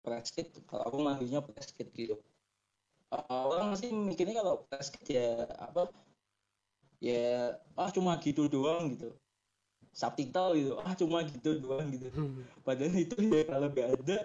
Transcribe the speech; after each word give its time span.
press 0.00 0.32
kit 0.32 0.48
kalau 0.66 0.84
aku 0.88 0.98
manggilnya 1.00 1.40
press 1.44 1.72
kit 1.76 1.88
gitu. 1.92 2.16
Uh, 3.10 3.44
orang 3.50 3.74
masih 3.74 3.90
mikirnya 3.90 4.40
kalau 4.40 4.62
press 4.70 4.88
kit 4.94 5.18
ya 5.18 5.44
apa 5.58 5.90
ya 7.02 7.58
ah 7.76 7.90
cuma 7.90 8.16
gitu 8.20 8.46
doang 8.46 8.96
gitu. 8.96 9.12
Subtitle 9.90 10.54
gitu 10.56 10.72
ah 10.80 10.94
cuma 10.94 11.24
gitu 11.26 11.60
doang 11.60 11.88
gitu. 11.92 12.08
Padahal 12.62 12.94
itu 12.96 13.16
ya 13.18 13.42
kalau 13.48 13.68
gak 13.72 13.88
ada 14.00 14.18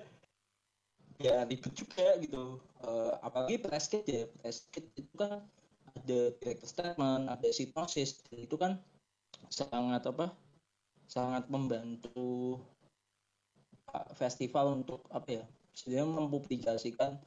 ya 1.20 1.36
ribet 1.48 1.74
juga 1.74 2.08
gitu. 2.22 2.60
Uh, 2.86 3.14
apalagi 3.26 3.58
press 3.60 3.90
kit 3.90 4.06
ya 4.06 4.24
press 4.40 4.68
kit 4.70 4.86
itu 4.96 5.14
kan 5.18 5.44
ada 5.96 6.20
director 6.44 6.68
statement 6.68 7.32
ada 7.32 7.48
sinopsis 7.50 8.20
dan 8.28 8.38
itu 8.44 8.56
kan 8.60 8.78
sangat 9.48 10.04
apa 10.06 10.36
sangat 11.08 11.48
membantu 11.48 12.60
festival 14.18 14.82
untuk 14.82 15.06
apa 15.14 15.42
ya 15.42 15.46
sebenarnya 15.76 16.08
mempublikasikan 16.08 17.20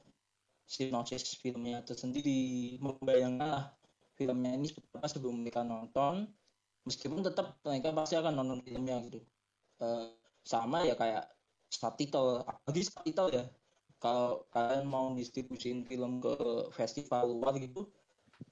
sinopsis 0.64 1.36
filmnya 1.38 1.84
tersendiri. 1.84 2.76
Membayangkan 2.80 3.48
lah 3.48 3.64
filmnya 4.16 4.56
ini 4.56 4.66
seperti 4.72 4.98
sebelum 5.06 5.44
mereka 5.44 5.62
nonton. 5.62 6.26
Meskipun 6.88 7.20
tetap 7.20 7.60
mereka 7.62 7.92
pasti 7.92 8.16
akan 8.16 8.32
nonton 8.32 8.64
filmnya 8.64 8.98
gitu. 9.06 9.20
Uh, 9.78 10.10
sama 10.42 10.82
ya 10.88 10.96
kayak 10.96 11.28
subtitle. 11.68 12.42
Apalagi 12.42 12.82
subtitle 12.88 13.28
ya. 13.30 13.44
Kalau 13.98 14.46
kalian 14.54 14.86
mau 14.86 15.10
distribusin 15.12 15.84
film 15.84 16.22
ke 16.22 16.34
festival 16.72 17.34
luar 17.34 17.58
gitu 17.58 17.90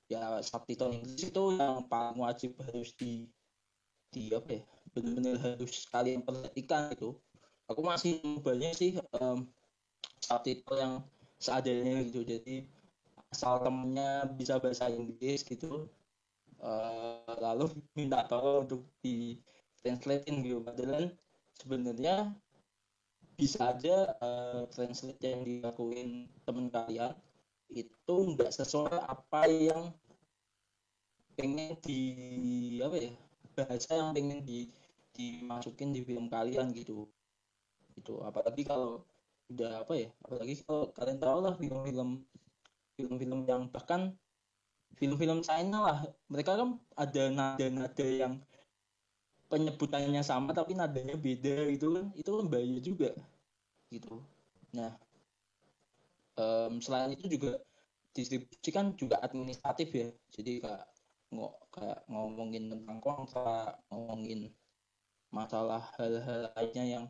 ya 0.06 0.38
subtitle 0.42 0.95
Inggris 0.95 1.30
itu 1.30 1.42
yang 1.59 1.87
paling 1.90 2.18
wajib 2.23 2.54
harus 2.62 2.95
di 2.95 3.26
di 4.15 4.30
apa 4.30 4.62
ya 4.62 4.62
benar-benar 4.95 5.37
harus 5.42 5.84
kalian 5.90 6.23
perhatikan 6.23 6.95
itu 6.95 7.18
aku 7.66 7.80
masih 7.82 8.23
banyak 8.40 8.73
sih 8.73 8.90
um, 9.18 9.51
subtitle 10.26 10.78
yang 10.78 10.94
seadanya 11.38 12.02
gitu. 12.10 12.26
Jadi 12.26 12.66
asal 13.30 13.62
temennya 13.62 14.26
bisa 14.34 14.59
bahasa 14.59 14.90
Inggris 14.90 15.46
gitu 15.46 15.87
uh, 16.62 17.34
lalu 17.42 17.68
minta 17.96 18.24
tolong 18.24 18.64
untuk 18.66 18.82
di 19.02 19.36
translatein 19.80 20.42
gitu. 20.42 20.59
Padahal 20.62 21.12
sebenarnya 21.56 22.32
bisa 23.36 23.76
aja 23.76 24.16
uh, 24.24 24.64
translate 24.73 25.20
yang 25.20 25.45
dilakuin 25.45 26.24
temen 26.48 26.73
kalian 26.73 27.12
itu 27.68 28.14
nggak 28.32 28.48
sesuai 28.54 28.96
apa 28.96 29.42
yang 29.51 29.92
pengen 31.36 31.76
di 31.84 32.01
apa 32.80 32.96
ya 32.96 33.12
bahasa 33.52 33.92
yang 33.92 34.16
pengen 34.16 34.40
di 34.40 34.64
dimasukin 35.12 35.92
di 35.92 36.01
film 36.04 36.29
kalian 36.32 36.73
gitu. 36.73 37.04
Itu 37.96 38.24
apalagi 38.24 38.64
kalau 38.64 39.04
udah 39.46 39.86
apa 39.86 39.94
ya 39.94 40.08
apalagi 40.26 40.54
kalau 40.66 40.90
kalian 40.90 41.18
tahu 41.22 41.38
lah 41.44 41.54
film-film 41.54 42.10
film-film 42.98 43.40
yang 43.46 43.62
bahkan 43.70 44.16
film-film 44.96 45.44
China 45.44 45.78
lah 45.86 45.98
mereka 46.26 46.56
kan 46.58 46.80
ada 46.96 47.22
nada-nada 47.30 48.06
yang 48.06 48.42
penyebutannya 49.46 50.22
sama 50.26 50.50
tapi 50.50 50.74
nadanya 50.74 51.14
beda 51.14 51.70
gitu 51.70 51.94
kan 51.94 52.06
itu 52.18 52.30
kan 52.30 52.46
bahaya 52.50 52.78
juga 52.82 53.10
gitu. 53.94 54.18
Nah 54.74 54.90
um, 56.34 56.82
selain 56.82 57.14
itu 57.14 57.30
juga 57.30 57.62
distribusi 58.10 58.70
kan 58.72 58.96
juga 58.98 59.20
administratif 59.22 59.92
ya 59.92 60.08
jadi 60.34 60.52
kayak 60.64 60.84
nggak 61.30 61.54
kayak 61.74 61.98
ngomongin 62.08 62.64
tentang 62.72 62.98
kontrak 63.02 63.76
ngomongin 63.92 64.50
masalah 65.28 65.84
hal-hal 66.00 66.48
lainnya 66.54 66.84
yang 66.98 67.04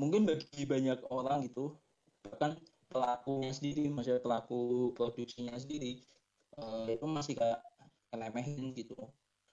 mungkin 0.00 0.24
bagi 0.24 0.64
banyak 0.64 1.04
orang 1.12 1.44
gitu 1.44 1.76
bahkan 2.24 2.56
pelakunya 2.88 3.52
sendiri 3.52 3.92
maksudnya 3.92 4.24
pelaku 4.24 4.90
produksinya 4.96 5.54
sendiri 5.60 6.00
uh, 6.58 6.88
itu 6.88 7.06
masih 7.06 7.34
kayak 7.38 7.60
ngeremehin 8.10 8.74
gitu. 8.74 8.98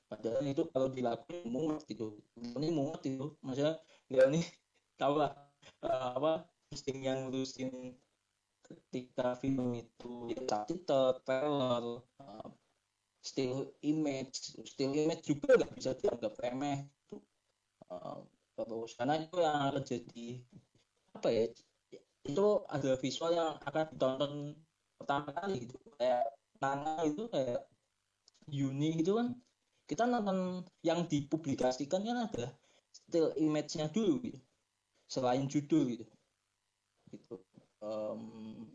Padahal 0.07 0.41
itu 0.47 0.63
kalau 0.71 0.88
dilakukan 0.89 1.45
mumet 1.45 1.83
gitu. 1.85 2.17
Ini 2.39 2.67
mumet 2.73 3.01
itu 3.05 3.35
maksudnya 3.44 3.77
ya 4.09 4.25
ini 4.31 4.41
tahu 5.01 5.21
lah 5.21 5.31
uh, 5.85 6.17
apa 6.17 6.31
posting 6.67 7.05
yang 7.05 7.27
ngurusin 7.27 7.95
ketika 8.67 9.38
film 9.39 9.77
itu 9.79 10.33
ya 10.33 10.44
subtitle, 10.44 11.16
trailer, 11.23 12.03
uh, 12.19 12.47
still 13.23 13.71
image, 13.79 14.59
still 14.67 14.91
image 14.91 15.23
juga 15.23 15.55
nggak 15.55 15.71
bisa 15.75 15.95
dianggap 15.95 16.33
remeh 16.44 16.83
itu 17.07 17.16
uh, 17.88 18.19
terus 18.57 18.97
karena 18.97 19.22
itu 19.22 19.38
yang 19.38 19.56
akan 19.69 19.84
jadi 19.85 20.25
apa 21.13 21.29
ya 21.29 21.45
itu 22.28 22.47
ada 22.68 22.91
visual 23.00 23.31
yang 23.31 23.56
akan 23.63 23.85
ditonton 23.94 24.34
pertama 25.00 25.29
kali 25.31 25.66
gitu. 25.66 25.78
Kayak 25.95 26.25
Nana 26.59 27.06
itu 27.07 27.23
kayak 27.31 27.63
Uni 28.51 28.90
gitu 29.00 29.18
kan. 29.18 29.38
Kita 29.88 30.03
nonton 30.03 30.68
yang 30.84 31.07
dipublikasikan 31.07 32.03
kan 32.03 32.28
ada 32.28 32.51
still 32.91 33.31
image-nya 33.40 33.88
dulu 33.88 34.19
gitu. 34.19 34.40
Selain 35.07 35.47
judul 35.47 35.95
gitu. 35.95 36.06
Gitu. 37.07 37.35
Um, 37.79 38.68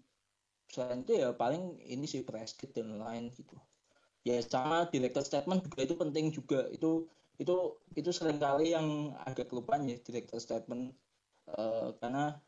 selain 0.73 1.05
itu 1.05 1.21
ya 1.21 1.37
paling 1.37 1.77
ini 1.85 2.09
sih 2.09 2.25
press 2.25 2.57
kit 2.57 2.73
dan 2.73 2.97
lain 2.97 3.29
gitu. 3.37 3.61
Ya 4.25 4.41
sama 4.41 4.89
director 4.89 5.21
statement 5.21 5.69
juga 5.69 5.85
itu 5.85 5.95
penting 5.99 6.33
juga. 6.33 6.71
Itu 6.73 7.13
itu 7.41 7.81
itu 7.97 8.11
sering 8.13 8.37
kali 8.37 8.77
yang 8.77 9.17
agak 9.25 9.49
kelupaan 9.49 9.89
ya 9.89 9.97
director 10.01 10.41
statement. 10.41 10.93
Uh, 11.43 11.91
karena 11.99 12.39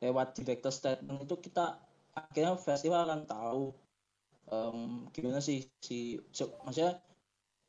lewat 0.00 0.32
director 0.40 0.72
statement 0.72 1.20
itu 1.28 1.36
kita 1.38 1.76
akhirnya 2.16 2.56
festival 2.56 3.04
akan 3.06 3.22
tahu 3.28 3.64
um, 4.48 5.06
gimana 5.12 5.38
sih 5.38 5.68
si 5.84 6.16
so, 6.32 6.48
maksudnya 6.64 6.98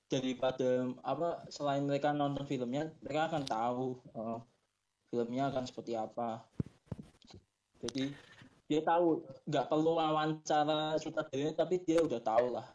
daripada 0.08 0.92
apa 1.04 1.44
selain 1.48 1.84
mereka 1.88 2.12
nonton 2.12 2.44
filmnya 2.48 2.92
mereka 3.04 3.32
akan 3.32 3.44
tahu 3.44 3.88
uh, 4.16 4.40
filmnya 5.12 5.52
akan 5.52 5.64
seperti 5.68 6.00
apa. 6.00 6.44
Jadi 7.84 8.12
dia 8.72 8.80
tahu 8.88 9.20
nggak 9.52 9.68
perlu 9.68 10.00
wawancara 10.00 10.96
sutradaranya 10.96 11.60
tapi 11.60 11.84
dia 11.84 12.00
udah 12.00 12.24
tahu 12.24 12.56
lah 12.56 12.68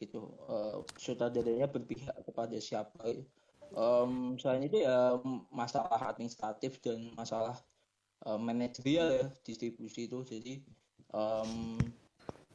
gitu. 0.00 0.32
Uh, 0.46 0.82
sutradaranya 0.96 1.68
berpihak 1.68 2.14
kepada 2.24 2.56
siapa? 2.58 3.24
Um, 3.74 4.38
selain 4.38 4.66
itu 4.66 4.86
ya 4.86 5.18
masalah 5.50 6.10
administratif 6.10 6.78
dan 6.80 7.10
masalah 7.18 7.58
uh, 8.24 8.38
manajerial 8.38 9.12
ya 9.12 9.26
distribusi 9.42 10.06
itu. 10.06 10.22
Jadi 10.22 10.62
um, 11.12 11.76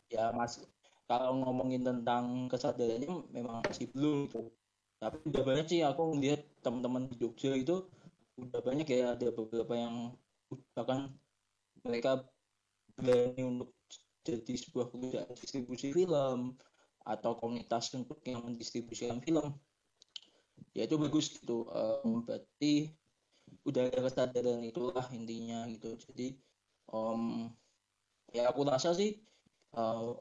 ya 0.08 0.32
mas 0.32 0.64
kalau 1.12 1.44
ngomongin 1.44 1.84
tentang 1.84 2.48
kesadarannya 2.48 3.12
memang 3.36 3.60
masih 3.68 3.92
belum 3.92 4.32
gitu. 4.32 4.48
Tapi 5.02 5.18
udah 5.28 5.44
banyak 5.44 5.66
sih 5.68 5.82
aku 5.82 6.16
ngeliat 6.16 6.46
teman-teman 6.62 7.10
di 7.10 7.18
Jogja 7.18 7.58
itu 7.58 7.84
udah 8.40 8.62
banyak 8.64 8.88
ya 8.88 9.14
ada 9.18 9.28
beberapa 9.34 9.74
yang 9.76 10.16
bahkan 10.78 11.12
mereka 11.84 12.24
berani 12.96 13.42
untuk 13.44 13.74
jadi 14.22 14.54
sebuah 14.54 14.94
perusahaan 14.94 15.34
distribusi 15.34 15.90
film 15.92 16.54
atau 17.06 17.38
komunitas 17.38 17.92
untuk 17.98 18.22
yang 18.26 18.46
mendistribusikan 18.46 19.20
film. 19.22 19.58
Ya 20.72 20.88
itu 20.88 20.96
bagus 20.96 21.34
gitu. 21.34 21.68
Um, 21.74 22.24
berarti 22.24 22.94
udah 23.68 23.92
ada 23.92 24.00
kesadaran 24.08 24.64
itulah 24.64 25.06
intinya 25.12 25.68
gitu. 25.68 25.98
Jadi 25.98 26.40
um, 26.94 27.52
ya 28.32 28.48
aku 28.48 28.64
rasa 28.64 28.96
sih 28.96 29.20
uh, 29.76 30.16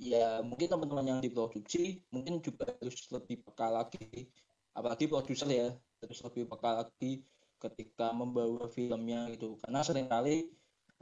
ya 0.00 0.40
mungkin 0.40 0.72
teman-teman 0.72 1.06
yang 1.06 1.20
diproduksi 1.20 2.00
mungkin 2.08 2.40
juga 2.40 2.72
harus 2.80 2.96
lebih 3.12 3.44
peka 3.44 3.68
lagi. 3.68 4.30
Apalagi 4.72 5.04
produser 5.10 5.48
ya 5.52 5.68
harus 6.00 6.18
lebih 6.24 6.48
peka 6.48 6.70
lagi 6.86 7.22
ketika 7.60 8.10
membawa 8.16 8.66
filmnya 8.72 9.28
gitu. 9.34 9.60
Karena 9.60 9.84
sering 9.84 10.08
kali 10.08 10.48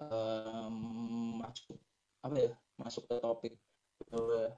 um, 0.01 1.39
masuk 1.39 1.79
apa 2.21 2.37
ya 2.37 2.53
masuk 2.77 3.09
ke 3.09 3.17
topik 3.17 3.55
bahwa 4.09 4.53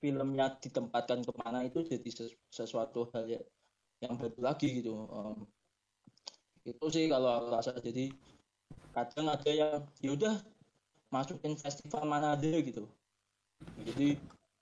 filmnya 0.00 0.56
ditempatkan 0.58 1.22
ke 1.22 1.32
mana 1.44 1.62
itu 1.68 1.84
jadi 1.84 2.32
sesuatu 2.48 3.12
hal 3.12 3.28
ya, 3.28 3.40
yang 4.00 4.16
baru 4.16 4.40
lagi 4.40 4.80
gitu 4.80 4.96
um, 5.12 5.44
itu 6.64 6.84
sih 6.92 7.04
kalau 7.08 7.48
rasa. 7.48 7.76
Jadi 7.80 8.12
kadang 8.92 9.26
ada 9.30 9.50
yang 9.50 9.80
yaudah 10.04 10.34
masukin 11.08 11.56
festival 11.56 12.04
mana 12.04 12.36
ada 12.36 12.52
gitu. 12.60 12.84
Jadi 13.84 14.16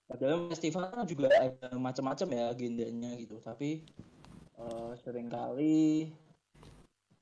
padahal 0.08 0.50
festival 0.50 0.82
kan 0.90 1.06
juga 1.06 1.28
ada 1.34 1.68
macam-macam 1.76 2.28
ya 2.34 2.44
agendanya 2.54 3.10
gitu. 3.18 3.36
Tapi 3.42 3.82
uh, 4.58 4.94
sering 5.02 5.28
kali 5.30 6.10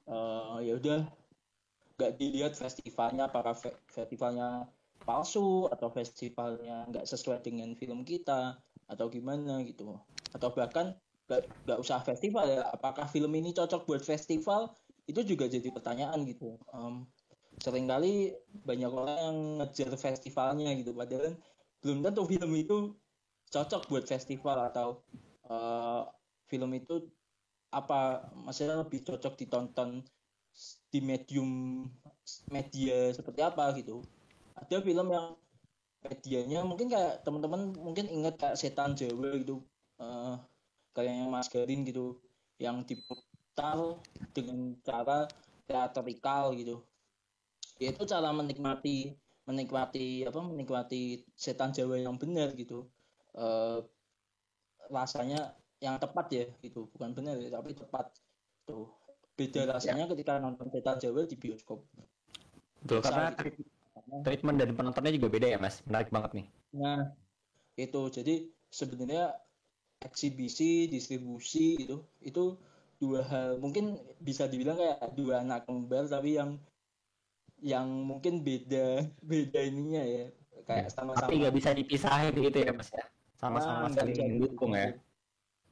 uh, 0.08 0.60
ya 0.60 0.76
udah 0.76 1.00
nggak 1.96 2.12
dilihat 2.20 2.52
festivalnya 2.52 3.24
para 3.32 3.56
fe 3.56 3.72
festivalnya 3.88 4.68
palsu 5.04 5.68
atau 5.68 5.92
festivalnya 5.92 6.86
nggak 6.88 7.06
sesuai 7.06 7.44
dengan 7.44 7.74
film 7.76 8.02
kita 8.06 8.56
atau 8.86 9.06
gimana 9.10 9.60
gitu. 9.66 9.98
Atau 10.32 10.54
bahkan 10.54 10.94
nggak 11.26 11.78
usah 11.82 12.00
festival 12.06 12.46
ya 12.46 12.62
apakah 12.70 13.10
film 13.10 13.34
ini 13.34 13.50
cocok 13.50 13.84
buat 13.84 14.02
festival? 14.02 14.72
Itu 15.06 15.22
juga 15.26 15.50
jadi 15.50 15.66
pertanyaan 15.70 16.22
gitu. 16.26 16.58
Um, 16.70 17.06
sering 17.58 17.88
kali 17.90 18.36
banyak 18.66 18.90
orang 18.90 19.18
yang 19.18 19.38
ngejar 19.62 19.90
festivalnya 19.98 20.70
gitu. 20.78 20.94
Padahal 20.94 21.34
belum 21.82 22.02
tentu 22.02 22.22
film 22.26 22.52
itu 22.54 22.76
cocok 23.50 23.82
buat 23.90 24.04
festival 24.06 24.70
atau 24.70 25.02
uh, 25.50 26.06
film 26.50 26.74
itu 26.74 27.06
apa 27.70 28.30
maksudnya 28.32 28.82
lebih 28.82 29.02
cocok 29.02 29.34
ditonton 29.34 30.02
di 30.88 30.98
medium 31.04 31.84
media 32.48 33.12
seperti 33.12 33.40
apa 33.44 33.74
gitu 33.76 34.00
ada 34.56 34.76
film 34.80 35.08
yang 35.12 35.26
medianya 36.06 36.60
mungkin 36.64 36.88
kayak 36.88 37.22
teman-teman 37.26 37.74
mungkin 37.76 38.06
ingat 38.08 38.40
kayak 38.40 38.56
setan 38.56 38.94
Jawa 38.96 39.36
gitu 39.42 39.60
uh, 40.00 40.38
kayak 40.96 41.28
Mas 41.28 41.50
Garin 41.50 41.84
gitu 41.84 42.16
yang 42.56 42.86
diputar 42.86 44.00
dengan 44.32 44.76
cara 44.80 45.28
teatrikal 45.66 46.54
gitu 46.56 46.80
itu 47.76 48.02
cara 48.08 48.32
menikmati 48.32 49.12
menikmati 49.44 50.24
apa 50.24 50.40
menikmati 50.40 51.26
setan 51.36 51.74
Jawa 51.76 52.00
yang 52.00 52.16
benar 52.16 52.56
gitu 52.56 52.88
uh, 53.36 53.84
rasanya 54.88 55.52
yang 55.82 56.00
tepat 56.00 56.26
ya 56.32 56.46
gitu 56.64 56.88
bukan 56.96 57.12
benar 57.12 57.36
ya, 57.36 57.52
tapi 57.52 57.76
tepat 57.76 58.08
tuh 58.64 58.88
beda 59.36 59.68
ya. 59.68 59.72
rasanya 59.76 60.04
ya. 60.08 60.10
ketika 60.16 60.40
nonton 60.40 60.72
setan 60.72 60.96
Jawa 60.96 61.28
di 61.28 61.36
bioskop 61.36 61.84
Betul, 62.86 63.02
karena 63.02 63.34
gitu. 63.42 63.75
Treatment 64.22 64.56
dan 64.58 64.70
penontonnya 64.74 65.12
juga 65.14 65.28
beda 65.30 65.46
ya 65.54 65.58
mas? 65.58 65.82
Menarik 65.86 66.10
banget 66.14 66.30
nih. 66.42 66.46
Nah 66.76 67.00
itu. 67.78 68.02
Jadi 68.10 68.34
sebenarnya 68.70 69.34
eksibisi 70.02 70.86
distribusi 70.86 71.80
itu 71.80 71.98
itu 72.22 72.56
dua 73.02 73.26
hal. 73.26 73.58
Mungkin 73.58 73.98
bisa 74.22 74.46
dibilang 74.46 74.78
kayak 74.78 75.12
dua 75.18 75.42
anak 75.42 75.66
kembar 75.66 76.06
tapi 76.06 76.38
yang 76.38 76.60
yang 77.60 77.88
mungkin 77.88 78.44
beda 78.44 79.04
beda 79.30 79.60
ininya 79.64 80.02
ya. 80.04 80.26
Kayak 80.66 80.90
sama-sama 80.94 81.30
tapi 81.30 81.34
nggak 81.42 81.54
bisa 81.54 81.70
dipisahin 81.74 82.34
gitu 82.34 82.58
ya 82.58 82.72
mas 82.74 82.90
ya? 82.90 83.04
Sama-sama 83.36 83.86
nah, 83.86 83.92
saling 83.92 84.16
mendukung 84.16 84.72
ya? 84.72 84.96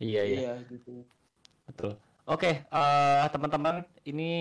iya 0.03 0.23
iya, 0.27 0.39
iya 0.39 0.53
gitu. 0.69 1.07
betul. 1.71 1.93
Oke 2.25 2.49
okay, 2.49 2.55
uh, 2.73 3.25
eh, 3.25 3.27
teman-teman 3.33 3.85
ini 4.05 4.33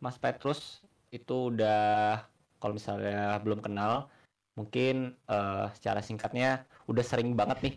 mas 0.00 0.16
Petrus 0.20 0.84
itu 1.12 1.52
udah 1.52 2.20
kalau 2.60 2.76
misalnya 2.76 3.38
belum 3.44 3.60
kenal 3.64 4.08
mungkin 4.56 5.12
uh, 5.28 5.68
secara 5.76 6.00
singkatnya 6.00 6.64
udah 6.88 7.04
sering 7.04 7.36
banget 7.36 7.58
nih 7.60 7.74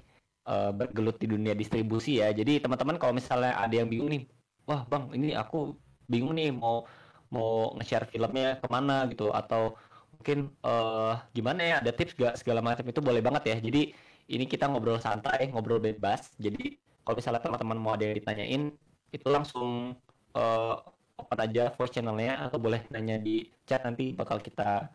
uh, 0.48 0.72
bergelut 0.72 1.20
di 1.20 1.28
dunia 1.28 1.54
distribusi 1.54 2.24
ya. 2.24 2.32
Jadi 2.32 2.64
teman-teman 2.64 2.96
kalau 2.96 3.12
misalnya 3.12 3.54
ada 3.60 3.76
yang 3.76 3.92
bingung 3.92 4.10
nih 4.10 4.24
wah 4.64 4.88
bang 4.88 5.12
ini 5.12 5.36
aku 5.36 5.76
bingung 6.08 6.34
nih 6.40 6.56
mau 6.56 6.88
mau 7.30 7.76
nge-share 7.78 8.08
filmnya 8.10 8.58
ke 8.64 8.68
mana 8.72 9.06
gitu. 9.12 9.30
Atau 9.36 9.76
mungkin 10.16 10.52
uh, 10.64 11.20
gimana 11.36 11.62
ya 11.62 11.76
ada 11.84 11.92
tips 11.92 12.16
gak 12.16 12.40
segala 12.40 12.64
macam 12.64 12.88
itu 12.88 13.00
boleh 13.04 13.20
banget 13.20 13.44
ya. 13.52 13.58
Jadi 13.60 13.92
ini 14.30 14.46
kita 14.48 14.72
ngobrol 14.72 15.02
santai 15.04 15.52
ngobrol 15.52 15.84
bebas. 15.84 16.32
Jadi 16.40 16.80
kalau 17.04 17.16
misalnya 17.20 17.42
teman-teman 17.44 17.78
mau 17.78 17.92
ada 17.98 18.08
yang 18.08 18.16
ditanyain 18.18 18.64
itu 19.10 19.28
langsung 19.28 19.98
uh, 20.38 20.76
open 21.20 21.40
aja 21.40 21.72
voice 21.76 21.94
channelnya 21.94 22.40
atau 22.48 22.58
boleh 22.58 22.88
nanya 22.90 23.20
di 23.20 23.46
chat 23.68 23.84
nanti 23.84 24.16
bakal 24.16 24.40
kita 24.40 24.90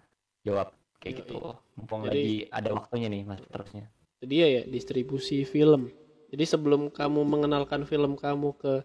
jawab 0.44 0.72
kayak 1.00 1.24
gitu. 1.24 1.54
Mumpung 1.76 2.08
jadi, 2.08 2.12
lagi 2.12 2.34
ada 2.48 2.70
waktunya 2.72 3.08
nih 3.12 3.22
mas 3.28 3.40
terusnya. 3.48 3.84
Jadi 4.24 4.34
ya, 4.40 4.48
ya 4.48 4.62
distribusi 4.64 5.44
film. 5.44 5.92
Jadi 6.32 6.44
sebelum 6.48 6.88
kamu 6.90 7.20
mengenalkan 7.22 7.84
film 7.84 8.16
kamu 8.16 8.56
ke 8.56 8.82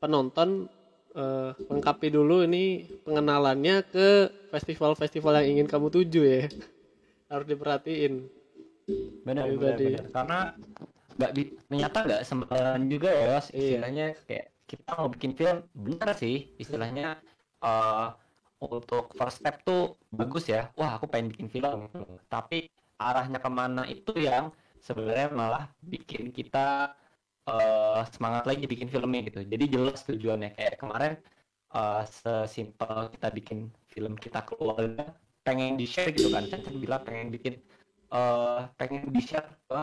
penonton 0.00 0.66
uh, 1.14 1.52
lengkapi 1.68 2.08
dulu 2.10 2.42
ini 2.48 2.88
pengenalannya 3.04 3.84
ke 3.86 4.08
festival-festival 4.50 5.44
yang 5.44 5.60
ingin 5.60 5.68
kamu 5.68 5.92
tuju 5.92 6.22
ya. 6.24 6.42
Harus 7.30 7.46
diperhatiin. 7.46 8.26
Benar 9.22 9.46
benar, 9.54 9.76
benar. 9.78 10.04
Karena 10.10 10.38
nggak 11.20 11.32
ternyata 11.68 11.98
nggak 12.08 12.22
sembarangan 12.24 12.82
juga 12.88 13.10
ya 13.12 13.20
iya. 13.20 13.38
istilahnya 13.52 14.06
iya. 14.16 14.24
kayak 14.24 14.46
kita 14.70 14.94
mau 14.94 15.10
bikin 15.10 15.34
film 15.34 15.66
benar 15.74 16.14
sih 16.14 16.54
istilahnya 16.62 17.18
uh, 17.66 18.14
untuk 18.62 19.10
first 19.18 19.42
step 19.42 19.66
tuh 19.66 19.98
bagus 20.14 20.46
ya. 20.46 20.70
Wah 20.78 20.94
aku 20.94 21.10
pengen 21.10 21.34
bikin 21.34 21.50
film. 21.50 21.90
Tapi 22.30 22.70
arahnya 23.02 23.42
ke 23.42 23.50
mana 23.50 23.82
itu 23.90 24.14
yang 24.14 24.54
sebenarnya 24.78 25.28
malah 25.34 25.64
bikin 25.82 26.30
kita 26.30 26.94
uh, 27.50 28.06
semangat 28.14 28.46
lagi 28.46 28.70
bikin 28.70 28.86
filmnya 28.86 29.26
gitu. 29.26 29.42
Jadi 29.42 29.64
jelas 29.66 30.06
tujuannya. 30.06 30.54
Kayak 30.54 30.78
kemarin 30.78 31.12
uh, 31.74 32.06
sesimpel 32.06 33.10
kita 33.16 33.28
bikin 33.34 33.58
film 33.90 34.14
kita 34.14 34.46
keluarga 34.46 35.10
pengen 35.42 35.74
di 35.74 35.88
share 35.88 36.14
gitu 36.14 36.30
kan. 36.30 36.46
Caca 36.46 36.70
bilang 36.70 37.02
pengen 37.02 37.34
bikin 37.34 37.58
uh, 38.14 38.70
pengen 38.78 39.10
di 39.10 39.24
share 39.24 39.50
ke 39.66 39.80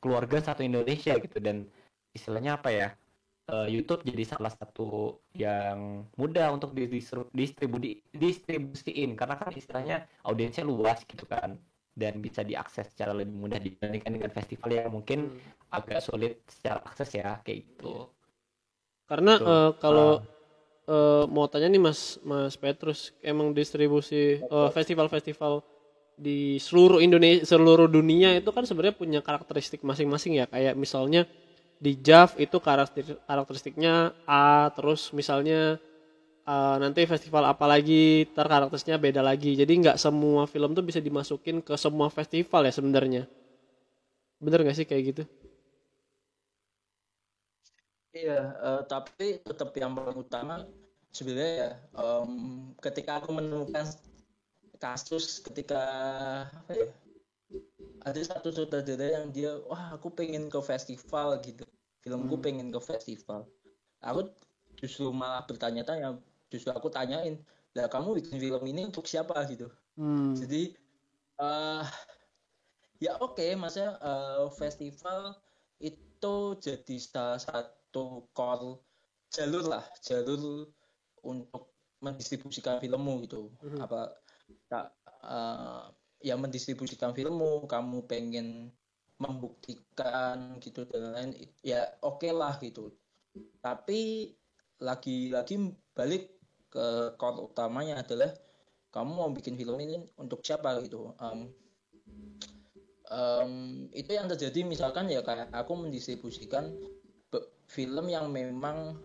keluarga 0.00 0.40
satu 0.40 0.64
Indonesia 0.64 1.18
gitu. 1.18 1.36
Dan 1.42 1.68
istilahnya 2.14 2.56
apa 2.62 2.70
ya 2.70 2.88
uh, 3.50 3.68
YouTube 3.68 4.04
jadi 4.06 4.24
salah 4.24 4.52
satu 4.52 5.20
yang 5.36 6.08
mudah 6.16 6.54
untuk 6.54 6.72
didistribusi 6.72 8.00
distribusiin. 8.14 9.16
Karena 9.18 9.36
kan 9.36 9.52
istilahnya 9.52 10.08
audiensnya 10.24 10.64
luas 10.64 11.04
gitu 11.04 11.28
kan. 11.28 11.58
Dan 11.94 12.18
bisa 12.18 12.42
diakses 12.42 12.90
secara 12.90 13.14
lebih 13.14 13.38
mudah 13.38 13.62
dibandingkan 13.62 14.18
dengan 14.18 14.30
festival 14.34 14.70
yang 14.74 14.90
mungkin 14.90 15.30
hmm. 15.30 15.70
agak 15.70 16.02
sulit 16.02 16.42
secara 16.50 16.82
akses 16.82 17.10
ya 17.14 17.38
kayak 17.46 17.70
gitu. 17.70 18.10
Karena 19.06 19.38
uh, 19.38 19.70
kalau 19.78 20.24
uh. 20.88 20.90
uh, 20.90 21.24
mau 21.30 21.46
tanya 21.46 21.70
nih 21.70 21.78
Mas 21.78 22.18
Mas 22.26 22.58
Petrus, 22.58 23.14
emang 23.22 23.54
distribusi 23.54 24.42
festival-festival 24.74 25.62
uh, 25.62 25.64
di 26.18 26.58
seluruh 26.58 26.98
Indonesia 26.98 27.46
seluruh 27.46 27.86
dunia 27.86 28.34
itu 28.38 28.50
kan 28.50 28.66
sebenarnya 28.66 28.98
punya 28.98 29.20
karakteristik 29.22 29.86
masing-masing 29.86 30.42
ya? 30.42 30.50
Kayak 30.50 30.74
misalnya 30.74 31.30
di 31.84 31.92
JAV 32.00 32.40
itu 32.40 32.56
karakteristik 32.56 33.20
karakteristiknya 33.28 34.16
A 34.24 34.72
terus 34.72 35.12
misalnya 35.12 35.76
uh, 36.48 36.76
nanti 36.80 37.04
festival 37.04 37.44
apa 37.44 37.68
lagi 37.68 38.24
ter 38.32 38.46
karakternya 38.48 38.96
beda 38.96 39.20
lagi. 39.20 39.52
Jadi 39.52 39.72
nggak 39.84 40.00
semua 40.00 40.48
film 40.48 40.72
tuh 40.72 40.84
bisa 40.84 41.00
dimasukin 41.04 41.60
ke 41.60 41.76
semua 41.76 42.08
festival 42.08 42.64
ya 42.64 42.72
sebenarnya. 42.72 43.22
Bener 44.40 44.64
nggak 44.64 44.76
sih 44.80 44.88
kayak 44.88 45.04
gitu? 45.12 45.22
Iya 48.14 48.40
uh, 48.62 48.82
tapi 48.86 49.42
tetap 49.42 49.74
yang 49.74 49.92
paling 49.92 50.22
utama 50.22 50.62
sebenarnya 51.10 51.54
ya 51.58 51.70
um, 51.98 52.30
ketika 52.78 53.18
aku 53.18 53.34
menemukan 53.34 53.90
kasus 54.78 55.42
ketika 55.42 55.82
apa 56.46 56.72
ya 56.78 56.86
ada 58.06 58.20
satu 58.22 58.54
sutradara 58.54 59.18
yang 59.18 59.34
dia 59.34 59.58
wah 59.66 59.98
aku 59.98 60.14
pengen 60.14 60.46
ke 60.46 60.60
festival 60.62 61.42
gitu 61.42 61.66
filmku 62.04 62.36
hmm. 62.36 62.44
pengen 62.44 62.68
ke 62.68 62.80
festival 62.84 63.48
aku 64.04 64.28
justru 64.76 65.08
malah 65.08 65.42
bertanya-tanya 65.48 66.20
justru 66.52 66.70
aku 66.70 66.92
tanyain 66.92 67.40
lah 67.74 67.88
kamu 67.90 68.20
bikin 68.20 68.38
film 68.38 68.62
ini 68.68 68.86
untuk 68.86 69.08
siapa 69.08 69.34
gitu 69.48 69.72
hmm. 69.96 70.36
jadi 70.38 70.62
uh, 71.40 71.82
ya 73.00 73.16
oke 73.18 73.40
okay, 73.40 73.56
maksudnya 73.56 73.96
uh, 73.98 74.46
festival 74.52 75.34
itu 75.80 76.36
jadi 76.60 76.96
salah 77.00 77.40
satu 77.40 78.28
call 78.36 78.78
jalur 79.32 79.64
lah 79.66 79.82
jalur 80.04 80.68
untuk 81.24 81.74
mendistribusikan 82.04 82.78
filmmu 82.78 83.24
gitu 83.26 83.50
hmm. 83.64 83.80
apa 83.80 84.12
tak 84.68 84.92
uh, 85.24 85.88
ya 86.20 86.36
mendistribusikan 86.36 87.16
filmmu 87.16 87.64
kamu 87.66 88.04
pengen 88.06 88.70
membuktikan 89.18 90.58
gitu 90.58 90.84
dan 90.90 91.14
lain 91.14 91.30
ya 91.62 91.86
oke 92.02 92.22
okay 92.22 92.32
lah 92.34 92.58
gitu. 92.58 92.90
Tapi 93.62 94.30
lagi-lagi 94.82 95.74
balik 95.94 96.34
ke 96.70 97.14
core 97.14 97.46
utamanya 97.46 98.02
adalah 98.02 98.34
kamu 98.90 99.10
mau 99.10 99.30
bikin 99.30 99.54
film 99.58 99.78
ini 99.78 100.02
untuk 100.18 100.42
siapa? 100.42 100.78
gitu. 100.82 101.14
Um, 101.18 101.50
um, 103.10 103.52
itu 103.94 104.14
yang 104.14 104.26
terjadi 104.30 104.66
misalkan 104.66 105.10
ya 105.10 105.22
kayak 105.22 105.50
aku 105.54 105.74
mendistribusikan 105.78 106.74
film 107.70 108.06
yang 108.12 108.28
memang 108.30 108.98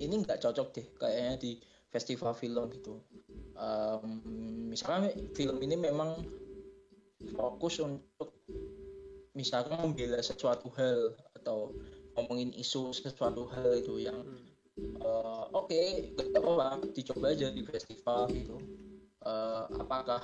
ini 0.00 0.24
nggak 0.24 0.40
cocok 0.40 0.68
deh 0.72 0.86
kayaknya 0.96 1.34
di 1.36 1.52
festival 1.92 2.32
film 2.32 2.70
gitu. 2.72 3.04
Um, 3.58 4.24
misalkan 4.72 5.12
film 5.36 5.60
ini 5.60 5.76
memang 5.76 6.24
fokus 7.36 7.84
untuk 7.84 8.39
misalkan 9.40 9.80
membela 9.80 10.20
sesuatu 10.20 10.68
hal 10.76 11.16
atau 11.40 11.72
ngomongin 12.14 12.52
isu 12.52 12.92
sesuatu 12.92 13.48
hal 13.48 13.80
itu 13.80 14.04
yang 14.04 14.20
hmm. 14.20 15.00
uh, 15.00 15.48
oke 15.56 15.72
okay, 15.72 16.12
gak 16.12 16.36
apa-apa 16.36 16.84
dicoba 16.92 17.32
aja 17.32 17.48
di 17.48 17.64
festival 17.64 18.28
gitu. 18.28 18.60
Uh, 19.24 19.64
apakah 19.80 20.20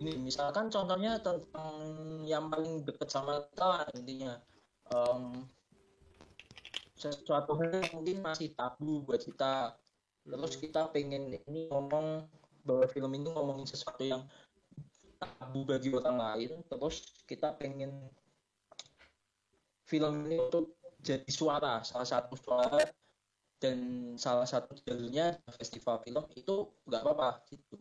ini 0.00 0.16
misalkan 0.16 0.72
contohnya 0.72 1.20
tentang 1.20 1.76
yang 2.24 2.48
paling 2.48 2.82
dekat 2.88 3.08
sama 3.12 3.44
kita 3.52 3.86
intinya 3.94 4.32
um, 4.96 5.44
sesuatu 6.96 7.56
hal 7.60 7.80
yang 7.80 7.92
mungkin 7.94 8.18
masih 8.24 8.52
tabu 8.56 9.04
buat 9.04 9.20
kita. 9.20 9.76
Terus 10.24 10.54
kita 10.60 10.92
pengen 10.92 11.32
ini 11.32 11.68
ngomong 11.72 12.28
bahwa 12.64 12.84
film 12.92 13.12
ini 13.16 13.32
ngomongin 13.32 13.64
sesuatu 13.64 14.04
yang 14.04 14.20
tabu 15.20 15.68
bagi 15.68 15.92
orang 15.92 16.16
lain 16.16 16.64
terus 16.64 17.04
kita 17.28 17.52
pengen 17.60 18.08
film 19.84 20.24
ini 20.24 20.40
untuk 20.40 20.80
jadi 21.02 21.28
suara. 21.28 21.84
Salah 21.84 22.08
satu 22.08 22.38
suara 22.38 22.80
dan 23.60 23.78
salah 24.16 24.48
satu 24.48 24.72
jalurnya 24.86 25.36
festival 25.60 26.00
film 26.00 26.24
itu 26.32 26.70
nggak 26.88 27.02
apa-apa 27.04 27.44
gitu. 27.52 27.76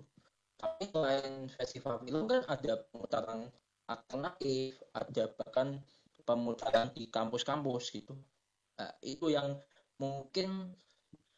Tapi 0.60 0.92
selain 0.92 1.48
festival 1.56 2.04
film 2.04 2.28
kan 2.28 2.44
ada 2.52 2.84
pemutaran 2.92 3.48
alternatif 3.88 4.76
ada 4.92 5.24
bahkan 5.40 5.80
pemutaran 6.28 6.92
di 6.92 7.08
kampus-kampus 7.08 7.96
gitu. 7.96 8.14
Nah, 8.76 8.92
itu 9.02 9.32
yang 9.32 9.56
mungkin 9.98 10.76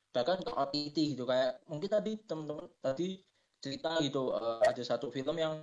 bahkan 0.10 0.42
ke 0.42 0.52
OTT 0.52 0.98
gitu. 1.16 1.24
Kayak 1.30 1.62
mungkin 1.70 1.90
tadi 1.90 2.12
teman-teman 2.26 2.66
tadi 2.82 3.22
cerita 3.62 4.02
gitu 4.02 4.34
uh, 4.34 4.58
ada 4.66 4.82
satu 4.82 5.14
film 5.14 5.38
yang 5.38 5.54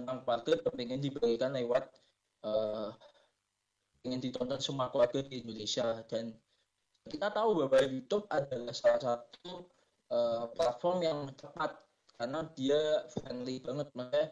tentang 0.00 0.24
yang 0.24 0.74
pengen 0.76 1.00
diberikan 1.02 1.52
lewat 1.52 1.84
uh, 2.46 2.94
ingin 4.06 4.20
ditonton 4.22 4.60
semua 4.62 4.90
keluarga 4.90 5.22
di 5.22 5.42
Indonesia. 5.42 6.02
Dan 6.06 6.34
kita 7.06 7.30
tahu 7.34 7.66
bahwa 7.66 7.78
YouTube 7.82 8.26
adalah 8.30 8.74
salah 8.74 9.00
satu 9.00 9.66
uh, 10.10 10.46
platform 10.54 10.98
yang 11.02 11.18
tepat 11.34 11.78
karena 12.18 12.40
dia 12.54 12.80
friendly 13.10 13.58
banget. 13.62 13.88
Makanya 13.94 14.26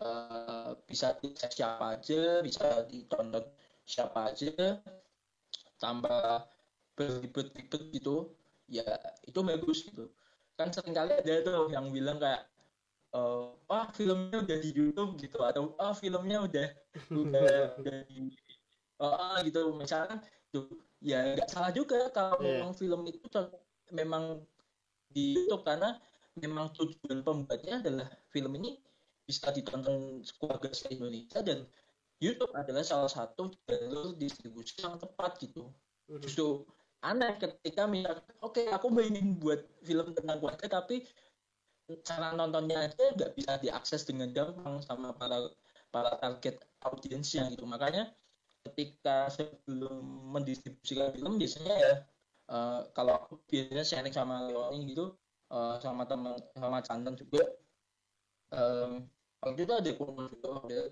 uh, 0.00 0.70
bisa 0.88 1.16
dicek 1.20 1.52
siapa 1.52 2.00
aja 2.00 2.40
bisa 2.40 2.84
ditonton 2.88 3.44
siapa 3.84 4.32
aja 4.32 4.80
tanpa 5.76 6.48
beribet-ibet 6.96 7.82
gitu. 7.92 8.32
Ya 8.64 8.96
itu 9.28 9.38
bagus 9.44 9.84
gitu. 9.84 10.08
Kan 10.56 10.72
sering 10.72 10.96
kali 10.96 11.12
ada 11.12 11.34
tuh 11.44 11.68
yang 11.68 11.90
bilang 11.92 12.16
kayak 12.16 12.48
uh, 13.14 13.54
wah 13.70 13.86
filmnya 13.94 14.42
udah 14.42 14.58
di 14.60 14.70
YouTube 14.74 15.16
gitu 15.22 15.38
atau 15.40 15.72
ah 15.78 15.94
filmnya 15.94 16.44
udah 16.44 16.68
udah 17.22 17.78
udah 17.80 17.98
di 18.10 18.34
uh, 19.00 19.38
gitu 19.46 19.72
misalkan 19.78 20.20
tuh 20.50 20.68
ya 20.98 21.34
nggak 21.38 21.48
salah 21.48 21.70
juga 21.70 22.10
kalau 22.10 22.36
yeah. 22.42 22.60
memang 22.60 22.72
film 22.74 23.00
itu 23.06 23.18
memang 23.94 24.42
di 25.14 25.38
YouTube 25.38 25.62
karena 25.62 25.96
memang 26.42 26.74
tujuan 26.74 27.22
pembuatnya 27.22 27.78
adalah 27.78 28.08
film 28.34 28.58
ini 28.58 28.82
bisa 29.24 29.48
ditonton 29.54 30.20
keluarga 30.36 30.68
se 30.74 30.90
Indonesia 30.92 31.40
dan 31.40 31.64
YouTube 32.18 32.52
adalah 32.52 32.82
salah 32.84 33.10
satu 33.10 33.54
jalur 33.66 34.14
distribusi 34.18 34.80
yang 34.82 34.98
tepat 35.00 35.38
gitu. 35.40 35.70
Justru 36.20 36.66
aneh 37.04 37.36
ketika 37.36 37.84
misalkan 37.84 38.24
oke 38.40 38.56
okay, 38.56 38.66
aku 38.72 38.88
ingin 39.04 39.36
buat 39.36 39.60
film 39.84 40.16
tentang 40.16 40.40
keluarga 40.40 40.80
tapi 40.80 41.04
cara 42.04 42.32
nontonnya 42.32 42.88
aja 42.88 43.12
nggak 43.12 43.32
bisa 43.36 43.52
diakses 43.60 44.02
dengan 44.08 44.32
gampang 44.32 44.80
sama 44.80 45.12
para 45.12 45.52
para 45.92 46.16
target 46.18 46.58
audiensnya 46.82 47.48
gitu. 47.52 47.68
Makanya 47.68 48.10
ketika 48.64 49.28
sebelum 49.28 50.00
mendistribusikan 50.32 51.12
film 51.12 51.36
biasanya 51.36 51.74
ya 51.76 51.92
uh, 52.48 52.80
kalau 52.96 53.20
aku 53.20 53.32
biasanya 53.44 53.84
sharing 53.84 54.14
sama 54.16 54.48
Leoni 54.48 54.96
gitu 54.96 55.12
uh, 55.52 55.76
sama 55.78 56.08
teman 56.08 56.40
sama 56.56 56.80
Chantan 56.80 57.14
juga 57.20 57.44
um, 58.56 59.04
waktu 59.44 59.68
itu 59.68 59.72
ada 59.76 59.90
kurun 59.92 60.32
juga 60.32 60.88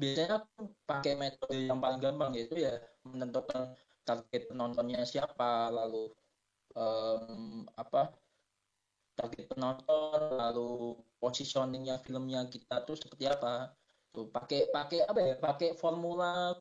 biasanya 0.00 0.40
aku 0.40 0.72
pakai 0.88 1.12
metode 1.20 1.68
yang 1.68 1.76
paling 1.76 2.00
gampang 2.00 2.32
yaitu 2.32 2.56
ya 2.56 2.80
menentukan 3.04 3.76
target 4.08 4.48
penontonnya 4.48 5.04
siapa 5.04 5.68
lalu 5.68 6.08
um, 6.72 7.68
apa 7.76 8.16
target 9.22 9.46
penonton 9.54 10.20
lalu 10.34 10.98
positioningnya 11.22 12.02
filmnya 12.02 12.42
kita 12.50 12.82
tuh 12.82 12.98
seperti 12.98 13.30
apa? 13.30 13.70
Tuh 14.10 14.26
pakai 14.26 14.74
pakai 14.74 15.06
apa 15.06 15.20
ya? 15.22 15.34
Pakai 15.38 15.78
formula 15.78 16.58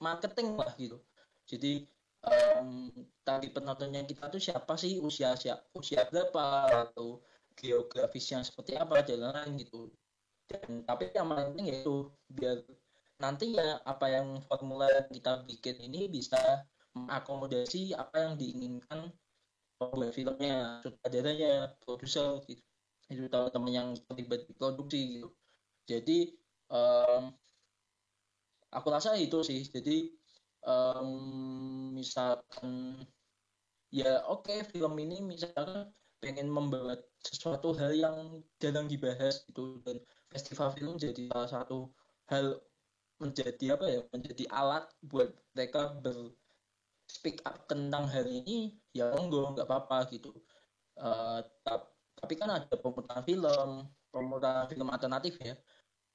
marketing 0.00 0.56
lah 0.56 0.72
gitu. 0.80 0.96
Jadi 1.44 1.84
um, 2.24 2.88
tadi 3.20 3.52
penontonnya 3.52 4.00
kita 4.08 4.32
tuh 4.32 4.40
siapa 4.40 4.80
sih? 4.80 4.96
Usia 5.04 5.36
siapa 5.36 5.68
usia 5.76 6.08
berapa? 6.08 6.88
Atau 6.88 7.20
geografisnya 7.60 8.40
seperti 8.40 8.80
apa? 8.80 9.04
Jalan 9.04 9.60
gitu. 9.60 9.92
Dan 10.48 10.88
tapi 10.88 11.12
yang 11.12 11.28
penting 11.28 11.68
yaitu 11.68 12.08
biar 12.32 12.64
nanti 13.20 13.54
ya 13.54 13.78
apa 13.84 14.10
yang 14.10 14.40
formula 14.48 14.88
yang 14.90 15.08
kita 15.12 15.44
bikin 15.46 15.76
ini 15.84 16.08
bisa 16.08 16.64
mengakomodasi 16.96 17.94
apa 17.94 18.16
yang 18.22 18.34
diinginkan 18.40 19.12
pembuat 19.90 20.12
filmnya 20.14 20.80
sutradaranya 20.84 21.74
produser 21.82 22.40
gitu. 22.48 22.62
Itu 23.10 23.28
teman-teman 23.28 23.72
yang 23.72 23.88
terlibat 24.08 24.48
di 24.48 24.52
produksi 24.56 25.00
gitu. 25.20 25.28
Jadi 25.84 26.18
um, 26.72 27.32
aku 28.72 28.88
rasa 28.88 29.16
itu 29.20 29.44
sih. 29.44 29.64
Jadi 29.68 30.12
um, 30.64 31.08
misalkan 31.92 33.00
ya 33.92 34.24
oke 34.26 34.48
okay, 34.48 34.66
film 34.66 34.96
ini 34.98 35.22
misalkan 35.22 35.92
pengen 36.18 36.48
membawa 36.48 36.96
sesuatu 37.20 37.76
hal 37.76 37.92
yang 37.92 38.16
jarang 38.58 38.88
dibahas 38.88 39.44
gitu. 39.48 39.80
Dan 39.84 40.00
festival 40.32 40.72
film 40.72 40.96
jadi 40.96 41.28
salah 41.28 41.50
satu 41.50 41.92
hal 42.32 42.56
menjadi 43.20 43.76
apa 43.76 43.86
ya? 43.86 44.00
Menjadi 44.10 44.44
alat 44.48 44.88
buat 45.04 45.30
mereka 45.52 46.00
ber 46.00 46.32
speak 47.08 47.40
up 47.44 47.68
tentang 47.68 48.08
hal 48.08 48.24
ini 48.24 48.74
ya 48.96 49.12
enggak 49.12 49.58
nggak 49.58 49.66
apa-apa 49.68 50.08
gitu. 50.12 50.32
Uh, 50.94 51.42
tapi 52.14 52.34
kan 52.38 52.48
ada 52.56 52.74
pemutaran 52.78 53.24
film 53.26 53.90
pemutaran 54.14 54.70
film 54.70 54.88
alternatif 54.88 55.34
ya 55.42 55.58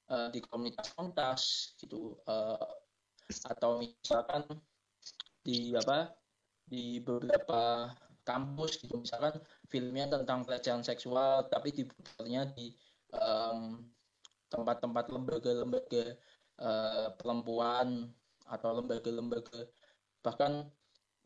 uh, 0.09 0.27
di 0.31 0.39
komunitas-komunitas 0.41 1.73
gitu 1.77 2.15
uh, 2.25 2.57
atau 3.51 3.77
misalkan 3.77 4.47
di 5.43 5.75
apa 5.77 6.15
di 6.65 7.01
beberapa 7.01 7.93
kampus 8.25 8.81
gitu. 8.81 9.01
Misalkan 9.01 9.41
filmnya 9.69 10.09
tentang 10.09 10.45
pelecehan 10.45 10.81
seksual 10.85 11.49
tapi 11.49 11.73
diputarnya 11.73 12.49
di 12.53 12.73
um, 13.13 13.81
tempat-tempat 14.49 15.13
lembaga-lembaga 15.13 16.17
uh, 16.61 17.07
perempuan 17.17 18.09
atau 18.49 18.69
lembaga-lembaga. 18.81 19.69
Bahkan 20.25 20.51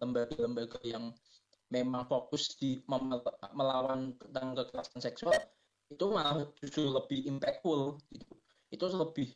lembaga-lembaga 0.03 0.83
yang 0.83 1.15
memang 1.71 2.05
fokus 2.05 2.53
di 2.59 2.83
melawan 3.55 4.13
tentang 4.19 4.53
kekerasan 4.53 5.01
seksual 5.01 5.33
itu 5.89 6.05
malah 6.11 6.45
justru 6.61 6.85
lebih 6.85 7.25
impactful 7.25 7.97
gitu. 8.13 8.33
Itu 8.69 8.85
lebih 8.93 9.33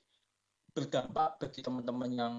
berdampak 0.77 1.41
bagi 1.41 1.65
teman-teman 1.65 2.11
yang 2.13 2.33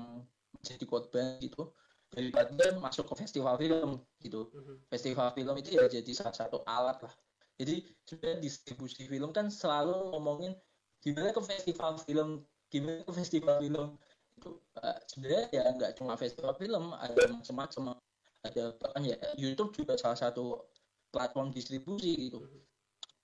menjadi 0.54 0.84
korban 0.86 1.42
gitu 1.42 1.74
daripada 2.14 2.78
masuk 2.78 3.10
ke 3.10 3.14
festival 3.26 3.58
film 3.58 4.00
gitu. 4.22 4.48
Mm-hmm. 4.54 4.76
festival 4.88 5.28
film 5.34 5.54
itu 5.60 5.70
ya 5.76 5.86
jadi 5.90 6.10
salah 6.14 6.36
satu 6.36 6.62
alat 6.64 6.98
lah. 7.02 7.14
Jadi 7.58 7.82
sebenarnya 8.06 8.38
distribusi 8.38 9.02
film 9.10 9.34
kan 9.34 9.50
selalu 9.50 10.14
ngomongin 10.14 10.54
gimana 11.02 11.34
ke 11.34 11.42
festival 11.42 11.98
film 12.06 12.46
gimana 12.70 13.02
ke 13.02 13.12
festival 13.12 13.58
film. 13.58 13.98
Itu 14.38 14.62
uh, 14.78 14.98
sebenarnya 15.10 15.42
ya 15.50 15.62
nggak 15.74 15.92
cuma 15.98 16.14
festival 16.14 16.54
film 16.54 16.94
ada 16.94 17.22
macam-macam 17.34 17.98
ada 18.48 18.72
bahkan 18.80 19.02
ya? 19.04 19.16
YouTube 19.36 19.76
juga 19.76 19.94
salah 20.00 20.18
satu 20.18 20.64
platform 21.12 21.52
distribusi 21.52 22.28
gitu. 22.28 22.44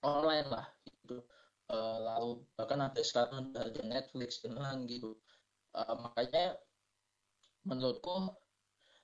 Online 0.04 0.48
lah 0.48 0.66
gitu. 0.84 1.24
Uh, 1.72 1.96
lalu 2.00 2.30
bahkan 2.60 2.80
ada 2.84 3.00
sekarang 3.00 3.52
ada 3.56 3.82
Netflix 3.84 4.44
dan 4.44 4.60
lain 4.60 4.84
gitu. 4.88 5.16
Uh, 5.72 5.96
makanya 6.04 6.54
menurutku 7.64 8.30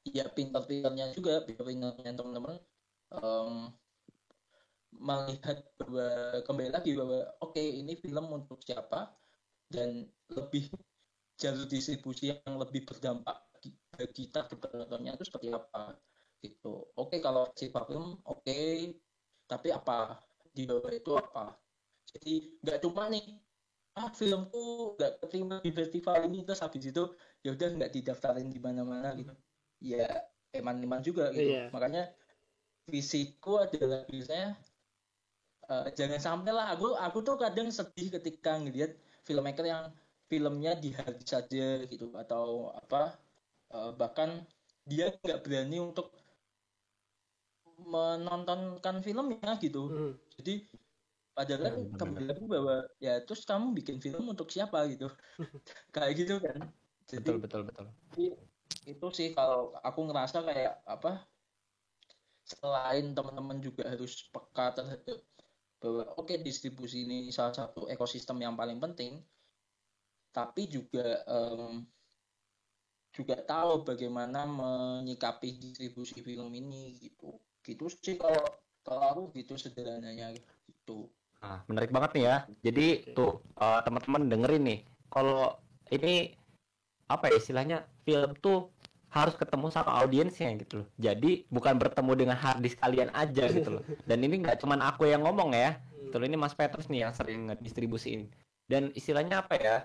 ya 0.08 0.28
pintar-pintarnya 0.32 1.12
juga 1.12 1.44
pintar-pintarnya 1.44 2.12
teman-teman 2.16 2.56
um, 3.20 3.72
melihat 4.96 5.64
bahwa 5.80 6.08
kembali 6.44 6.70
lagi 6.72 6.92
bahwa 6.96 7.24
oke 7.40 7.56
okay, 7.56 7.80
ini 7.80 7.96
film 7.96 8.26
untuk 8.32 8.60
siapa 8.64 9.12
dan 9.70 10.04
lebih 10.34 10.68
jalur 11.40 11.64
distribusi 11.64 12.34
yang 12.34 12.58
lebih 12.60 12.84
berdampak 12.84 13.38
bagi 13.94 14.12
kita 14.24 14.48
penontonnya 14.48 15.16
itu 15.16 15.24
seperti 15.28 15.52
apa 15.52 15.94
gitu. 16.40 16.88
Oke 16.96 17.16
okay, 17.16 17.18
kalau 17.20 17.48
si 17.54 17.68
film 17.68 18.18
oke. 18.24 18.42
Okay, 18.42 18.96
tapi 19.44 19.70
apa? 19.70 20.18
Di 20.50 20.66
bawah 20.66 20.92
itu 20.92 21.12
apa? 21.14 21.54
Jadi 22.10 22.58
nggak 22.64 22.78
cuma 22.82 23.06
nih 23.12 23.24
ah 23.98 24.06
filmku 24.14 24.94
nggak 24.96 25.12
keterima 25.18 25.56
di 25.60 25.70
festival 25.74 26.16
ini 26.30 26.46
terus 26.46 26.62
habis 26.62 26.86
itu 26.86 27.10
ya 27.42 27.50
udah 27.52 27.68
nggak 27.74 27.92
didaftarin 27.92 28.48
di 28.48 28.60
mana-mana 28.62 29.14
gitu. 29.14 29.34
Ya 29.82 30.08
eman-eman 30.50 31.04
juga 31.04 31.30
gitu. 31.30 31.54
Yeah. 31.54 31.70
makanya 31.70 32.10
visiku 32.90 33.62
adalah 33.62 34.02
biasanya 34.10 34.58
uh, 35.70 35.86
jangan 35.94 36.20
sampai 36.20 36.52
lah. 36.54 36.74
Aku 36.74 36.98
aku 36.98 37.18
tuh 37.22 37.36
kadang 37.38 37.70
sedih 37.70 38.18
ketika 38.18 38.58
ngelihat 38.58 38.96
filmmaker 39.22 39.66
yang 39.66 39.94
filmnya 40.26 40.74
dihabis 40.78 41.26
saja 41.30 41.86
gitu. 41.86 42.10
Atau 42.18 42.74
apa 42.74 43.14
uh, 43.74 43.94
bahkan 43.94 44.42
dia 44.86 45.14
nggak 45.22 45.46
berani 45.46 45.78
untuk 45.78 46.10
menontonkan 47.86 49.00
filmnya 49.00 49.56
gitu. 49.62 49.88
Hmm. 49.88 50.14
jadi 50.36 50.64
padahal 51.30 51.60
kan 51.62 51.74
kembali 51.96 52.26
lagi 52.26 52.44
bahwa 52.44 52.76
ya 53.00 53.22
terus 53.24 53.46
kamu 53.48 53.72
bikin 53.72 53.96
film 54.02 54.28
untuk 54.28 54.50
siapa 54.52 54.84
gitu. 54.90 55.08
Kayak 55.94 56.12
gitu 56.18 56.34
kan. 56.42 56.68
Jadi, 57.10 57.26
betul 57.26 57.36
betul 57.42 57.62
betul. 57.66 57.86
itu 58.86 59.06
sih 59.12 59.34
kalau 59.34 59.74
aku 59.82 60.08
ngerasa 60.08 60.40
kayak 60.46 60.80
apa 60.88 61.20
selain 62.46 63.12
teman-teman 63.12 63.58
juga 63.60 63.86
harus 63.86 64.26
peka 64.30 64.72
terhadap 64.78 65.18
bahwa 65.80 66.04
oke 66.16 66.28
okay, 66.28 66.38
distribusi 66.40 67.08
ini 67.08 67.32
salah 67.34 67.54
satu 67.54 67.86
ekosistem 67.90 68.40
yang 68.40 68.54
paling 68.54 68.78
penting 68.78 69.20
tapi 70.30 70.70
juga 70.70 71.22
um, 71.26 71.82
juga 73.10 73.34
tahu 73.42 73.82
bagaimana 73.82 74.46
menyikapi 74.46 75.58
distribusi 75.58 76.22
film 76.22 76.54
ini 76.54 76.94
gitu 77.02 77.34
gitu 77.64 77.86
sih 77.90 78.16
kalau 78.16 78.44
kalau 78.80 79.02
aku 79.12 79.22
gitu 79.36 79.54
sederhananya 79.60 80.32
gitu 80.34 81.10
Nah, 81.40 81.64
menarik 81.66 81.88
banget 81.88 82.10
nih 82.16 82.24
ya. 82.28 82.36
Jadi 82.60 82.86
tuh 83.16 83.40
uh, 83.56 83.80
teman-teman 83.80 84.28
dengerin 84.28 84.64
nih. 84.64 84.80
Kalau 85.08 85.56
ini 85.88 86.36
apa 87.08 87.32
ya 87.32 87.36
istilahnya 87.40 87.78
film 88.04 88.36
tuh 88.38 88.70
harus 89.10 89.34
ketemu 89.34 89.66
sama 89.74 89.90
audiensnya 90.04 90.54
gitu 90.60 90.84
loh. 90.84 90.88
Jadi 91.00 91.48
bukan 91.50 91.80
bertemu 91.80 92.12
dengan 92.14 92.36
harddisk 92.38 92.78
kalian 92.78 93.10
aja 93.16 93.50
gitu 93.50 93.80
loh. 93.80 93.82
Dan 94.08 94.22
ini 94.22 94.44
nggak 94.44 94.62
cuman 94.62 94.84
aku 94.84 95.10
yang 95.10 95.26
ngomong 95.26 95.56
ya. 95.56 95.80
Betul 96.06 96.28
ini 96.28 96.36
Mas 96.38 96.54
Petrus 96.54 96.86
nih 96.86 97.08
yang 97.08 97.12
sering 97.16 97.50
distribusiin. 97.58 98.30
Dan 98.70 98.94
istilahnya 98.94 99.42
apa 99.42 99.58
ya? 99.58 99.76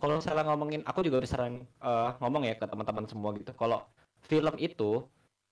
Kalau 0.00 0.16
misalnya 0.16 0.48
ngomongin, 0.48 0.80
aku 0.88 1.04
juga 1.04 1.20
bisa 1.20 1.36
uh, 1.36 2.16
ngomong 2.24 2.48
ya 2.48 2.56
ke 2.56 2.64
teman-teman 2.64 3.04
semua 3.04 3.36
gitu. 3.36 3.52
Kalau 3.52 3.84
film 4.24 4.56
itu, 4.56 5.04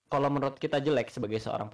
kalau 0.09 0.29
menurut 0.33 0.57
kita 0.57 0.81
jelek 0.81 1.13
sebagai 1.13 1.39
seorang 1.41 1.69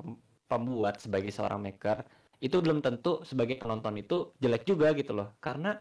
pembuat, 0.50 0.98
sebagai 1.00 1.30
seorang 1.30 1.62
maker, 1.62 2.04
itu 2.42 2.56
belum 2.60 2.82
tentu 2.84 3.22
sebagai 3.24 3.56
penonton 3.62 3.94
itu 3.96 4.34
jelek 4.42 4.66
juga 4.68 4.92
gitu 4.92 5.14
loh. 5.16 5.32
Karena 5.40 5.78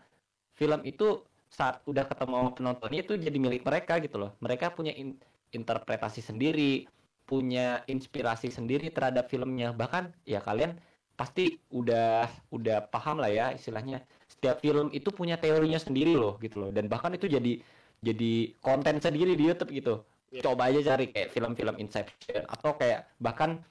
film 0.55 0.85
itu 0.85 1.25
saat 1.49 1.81
udah 1.85 2.05
ketemu 2.09 2.53
penontonnya 2.57 2.99
itu 3.05 3.13
jadi 3.17 3.37
milik 3.37 3.61
mereka 3.65 3.99
gitu 4.01 4.17
loh. 4.21 4.31
Mereka 4.41 4.73
punya 4.73 4.93
in 4.93 5.17
interpretasi 5.53 6.21
sendiri 6.25 6.89
punya 7.23 7.81
inspirasi 7.87 8.51
sendiri 8.51 8.91
terhadap 8.91 9.31
filmnya. 9.31 9.71
Bahkan 9.71 10.13
ya 10.27 10.43
kalian 10.43 10.77
pasti 11.13 11.61
udah 11.71 12.27
udah 12.51 12.89
paham 12.89 13.21
lah 13.21 13.31
ya 13.31 13.45
istilahnya. 13.53 14.03
Setiap 14.27 14.59
film 14.59 14.89
itu 14.91 15.09
punya 15.13 15.37
teorinya 15.39 15.79
sendiri 15.79 16.13
loh 16.17 16.37
gitu 16.41 16.67
loh. 16.67 16.69
Dan 16.73 16.89
bahkan 16.91 17.13
itu 17.15 17.29
jadi 17.29 17.61
jadi 18.03 18.33
konten 18.59 18.99
sendiri 18.99 19.33
di 19.39 19.43
YouTube 19.47 19.71
gitu 19.71 20.03
yeah. 20.33 20.41
coba 20.41 20.73
aja 20.73 20.81
cari 20.93 21.13
kayak 21.13 21.29
film-film 21.29 21.75
Inception 21.77 22.43
atau 22.49 22.73
kayak 22.73 23.05
bahkan 23.21 23.61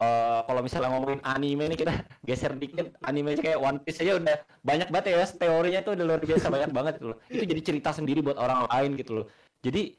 uh, 0.00 0.40
kalau 0.48 0.60
misalnya 0.64 0.90
ngomongin 0.92 1.20
anime 1.24 1.68
ini 1.68 1.76
kita 1.76 1.92
geser 2.24 2.56
dikit 2.56 2.96
anime 3.04 3.36
kayak 3.36 3.60
One 3.60 3.80
Piece 3.84 4.00
aja 4.00 4.16
udah 4.16 4.36
banyak 4.64 4.88
banget 4.88 5.06
ya 5.12 5.26
teorinya 5.28 5.80
tuh 5.84 5.92
udah 5.96 6.04
luar 6.04 6.20
biasa 6.24 6.46
banyak 6.48 6.70
banget 6.72 6.94
gitu 7.00 7.06
loh. 7.12 7.18
Itu 7.28 7.44
jadi 7.44 7.60
cerita 7.60 7.90
sendiri 7.92 8.20
buat 8.24 8.40
orang 8.40 8.68
lain 8.68 8.90
gitu 8.96 9.22
loh. 9.22 9.26
Jadi 9.60 9.92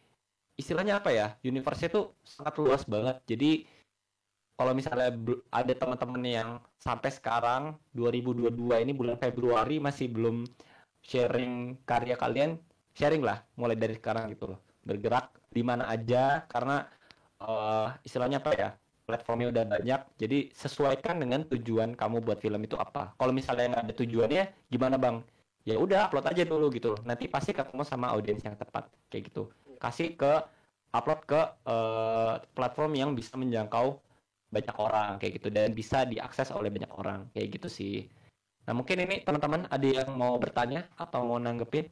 istilahnya 0.58 0.98
apa 1.00 1.14
ya 1.14 1.28
universe 1.46 1.86
itu 1.86 2.02
sangat 2.26 2.58
luas 2.58 2.84
banget. 2.90 3.22
Jadi 3.30 3.52
kalau 4.58 4.74
misalnya 4.74 5.14
ada 5.54 5.74
teman-teman 5.78 6.24
yang 6.26 6.50
sampai 6.82 7.14
sekarang 7.14 7.78
2022 7.94 8.58
ini 8.58 8.94
bulan 8.98 9.18
Februari 9.22 9.78
masih 9.78 10.10
belum 10.10 10.50
sharing 11.06 11.78
karya 11.86 12.18
kalian 12.18 12.58
sharing 12.98 13.22
lah 13.22 13.46
mulai 13.54 13.78
dari 13.78 13.94
sekarang 13.94 14.34
gitu 14.34 14.50
loh. 14.50 14.60
Bergerak 14.82 15.30
di 15.58 15.66
mana 15.66 15.90
aja 15.90 16.46
karena 16.46 16.86
uh, 17.42 17.90
istilahnya 18.06 18.38
apa 18.38 18.54
ya 18.54 18.70
platformnya 19.10 19.50
udah 19.50 19.64
banyak 19.80 20.02
jadi 20.22 20.52
sesuaikan 20.54 21.18
dengan 21.18 21.42
tujuan 21.50 21.98
kamu 21.98 22.22
buat 22.22 22.38
film 22.44 22.62
itu 22.62 22.78
apa. 22.78 23.18
Kalau 23.18 23.34
misalnya 23.34 23.74
nggak 23.74 23.84
ada 23.90 23.96
tujuannya 23.98 24.44
gimana 24.70 24.96
bang? 25.02 25.26
Ya 25.66 25.82
udah 25.82 26.08
upload 26.08 26.30
aja 26.30 26.44
dulu 26.46 26.70
gitu 26.72 26.94
nanti 27.08 27.26
pasti 27.26 27.58
ketemu 27.58 27.82
sama 27.88 28.14
audiens 28.14 28.44
yang 28.46 28.54
tepat 28.54 28.86
kayak 29.10 29.34
gitu. 29.34 29.50
Kasih 29.82 30.14
ke 30.14 30.46
upload 30.94 31.22
ke 31.26 31.42
uh, 31.66 32.38
platform 32.54 32.94
yang 32.94 33.10
bisa 33.18 33.34
menjangkau 33.34 33.98
banyak 34.54 34.76
orang 34.78 35.18
kayak 35.18 35.42
gitu. 35.42 35.48
Dan 35.50 35.74
bisa 35.74 36.04
diakses 36.06 36.54
oleh 36.54 36.70
banyak 36.70 36.92
orang 36.94 37.32
kayak 37.34 37.58
gitu 37.58 37.68
sih. 37.72 38.06
Nah 38.68 38.76
mungkin 38.76 39.00
ini 39.08 39.24
teman-teman 39.24 39.72
ada 39.72 39.88
yang 39.88 40.12
mau 40.20 40.36
bertanya 40.36 40.84
atau 41.00 41.24
mau 41.24 41.40
nanggepin 41.40 41.88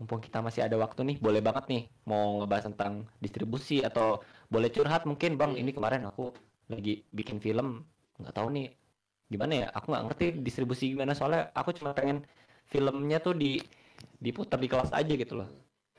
mumpung 0.00 0.24
kita 0.24 0.40
masih 0.40 0.64
ada 0.64 0.80
waktu 0.80 1.04
nih 1.04 1.16
boleh 1.20 1.44
banget 1.44 1.68
nih 1.68 1.82
mau 2.08 2.40
ngebahas 2.40 2.72
tentang 2.72 3.04
distribusi 3.20 3.84
atau 3.84 4.24
boleh 4.48 4.72
curhat 4.72 5.04
mungkin 5.04 5.36
bang. 5.36 5.60
Ini 5.60 5.76
kemarin 5.76 6.08
aku 6.08 6.32
lagi 6.72 7.04
bikin 7.12 7.36
film 7.36 7.84
nggak 8.16 8.32
tahu 8.32 8.48
nih 8.48 8.72
gimana 9.30 9.52
ya 9.52 9.66
aku 9.76 9.92
nggak 9.92 10.04
ngerti 10.08 10.26
distribusi 10.40 10.96
gimana. 10.96 11.12
Soalnya 11.12 11.52
aku 11.52 11.76
cuma 11.76 11.92
pengen 11.92 12.24
filmnya 12.72 13.20
tuh 13.20 13.36
di 13.36 13.60
diputar 14.16 14.56
di 14.56 14.72
kelas 14.72 14.88
aja 14.96 15.12
gitu 15.12 15.36
loh. 15.36 15.48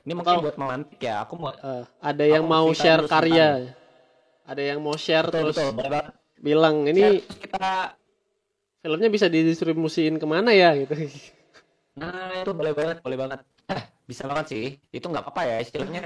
Ini 0.02 0.18
mungkin 0.18 0.42
oh. 0.42 0.50
buat 0.50 0.58
memantik 0.58 0.98
ya 0.98 1.22
aku 1.22 1.38
mau 1.38 1.54
uh, 1.54 1.86
ada 2.02 2.24
yang 2.26 2.42
mau 2.42 2.66
share 2.74 3.06
karya. 3.06 3.70
ada 4.42 4.58
yang 4.58 4.82
mau 4.82 4.98
share 4.98 5.30
betul, 5.30 5.54
terus 5.54 5.70
betul, 5.70 6.02
bilang 6.42 6.82
ini 6.90 7.22
share, 7.22 7.38
kita 7.46 7.94
filmnya 8.82 9.06
bisa 9.06 9.30
didistribusiin 9.30 10.18
ke 10.18 10.26
mana 10.26 10.50
ya? 10.50 10.74
Gitu. 10.82 10.90
Nah 11.94 12.42
itu 12.42 12.50
boleh 12.50 12.74
banget 12.74 12.98
boleh 13.06 13.14
banget 13.14 13.46
bisa 14.06 14.26
banget 14.30 14.46
sih. 14.52 14.64
Itu 14.90 15.06
nggak 15.10 15.24
apa-apa 15.24 15.42
ya 15.48 15.56
istilahnya 15.62 16.02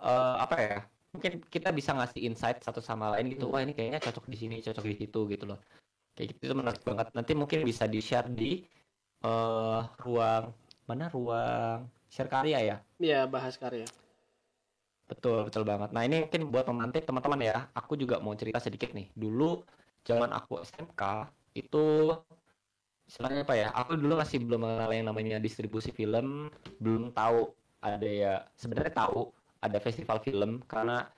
uh, 0.00 0.36
apa 0.44 0.56
ya 0.58 0.76
mungkin 1.10 1.42
kita 1.50 1.74
bisa 1.74 1.90
ngasih 1.90 2.20
insight 2.22 2.62
satu 2.62 2.78
sama 2.82 3.16
lain 3.16 3.34
gitu. 3.34 3.50
Wah 3.50 3.60
ini 3.64 3.74
kayaknya 3.74 4.00
cocok 4.00 4.24
di 4.30 4.36
sini 4.38 4.56
cocok 4.62 4.84
di 4.86 4.96
situ 4.96 5.20
gitu 5.28 5.44
loh. 5.48 5.58
Kayak 6.14 6.36
gitu 6.36 6.40
itu 6.50 6.54
menarik 6.54 6.82
banget. 6.86 7.06
Nanti 7.16 7.32
mungkin 7.34 7.60
bisa 7.66 7.84
di 7.90 8.00
share 8.02 8.28
di 8.30 8.62
uh, 9.26 9.82
ruang 10.02 10.54
mana? 10.86 11.10
Ruang 11.10 11.86
share 12.10 12.30
karya 12.30 12.58
ya? 12.62 12.76
Iya 13.02 13.20
bahas 13.26 13.58
karya. 13.58 13.86
Betul 15.10 15.50
betul 15.50 15.66
banget. 15.66 15.90
Nah 15.90 16.02
ini 16.06 16.22
mungkin 16.22 16.54
buat 16.54 16.64
pemantik 16.66 17.02
teman-teman 17.02 17.40
ya 17.42 17.56
aku 17.74 17.98
juga 17.98 18.22
mau 18.22 18.34
cerita 18.38 18.62
sedikit 18.62 18.94
nih. 18.94 19.10
Dulu 19.18 19.66
zaman 20.06 20.30
aku 20.30 20.62
SMK 20.62 21.02
itu 21.58 22.14
istilahnya 23.10 23.42
apa 23.42 23.54
ya 23.58 23.68
aku 23.74 23.98
dulu 23.98 24.22
masih 24.22 24.38
belum 24.46 24.62
mengenal 24.62 24.90
yang 24.94 25.06
namanya 25.10 25.36
distribusi 25.42 25.90
film 25.90 26.46
belum 26.78 27.10
tahu 27.10 27.50
ada 27.82 28.06
ya 28.06 28.46
sebenarnya 28.54 28.94
tahu 28.94 29.34
ada 29.58 29.78
festival 29.82 30.22
film 30.22 30.62
karena 30.70 31.10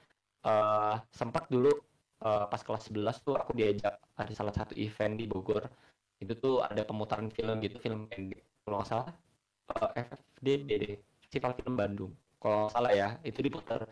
uh, 0.48 0.96
sempat 1.12 1.46
dulu 1.52 1.68
uh, 2.22 2.46
pas 2.48 2.62
kelas 2.64 2.88
11 2.90 3.26
tuh 3.26 3.34
aku 3.36 3.52
diajak 3.54 3.94
ada 4.18 4.32
salah 4.32 4.54
satu 4.54 4.74
event 4.78 5.14
di 5.18 5.26
Bogor. 5.26 5.66
Itu 6.22 6.38
tuh 6.38 6.62
ada 6.62 6.86
pemutaran 6.86 7.30
film 7.34 7.58
gitu 7.62 7.76
film 7.82 8.06
pendek 8.06 8.42
kalau 8.62 8.78
nggak 8.78 8.88
salah 8.88 9.10
uh, 9.74 9.90
eh, 9.98 10.06
FFDD 10.06 10.84
Festival 11.26 11.52
Film 11.58 11.74
Bandung. 11.74 12.12
Kalau 12.38 12.66
nggak 12.66 12.72
salah 12.74 12.92
ya 12.94 13.08
itu 13.26 13.38
diputar. 13.42 13.86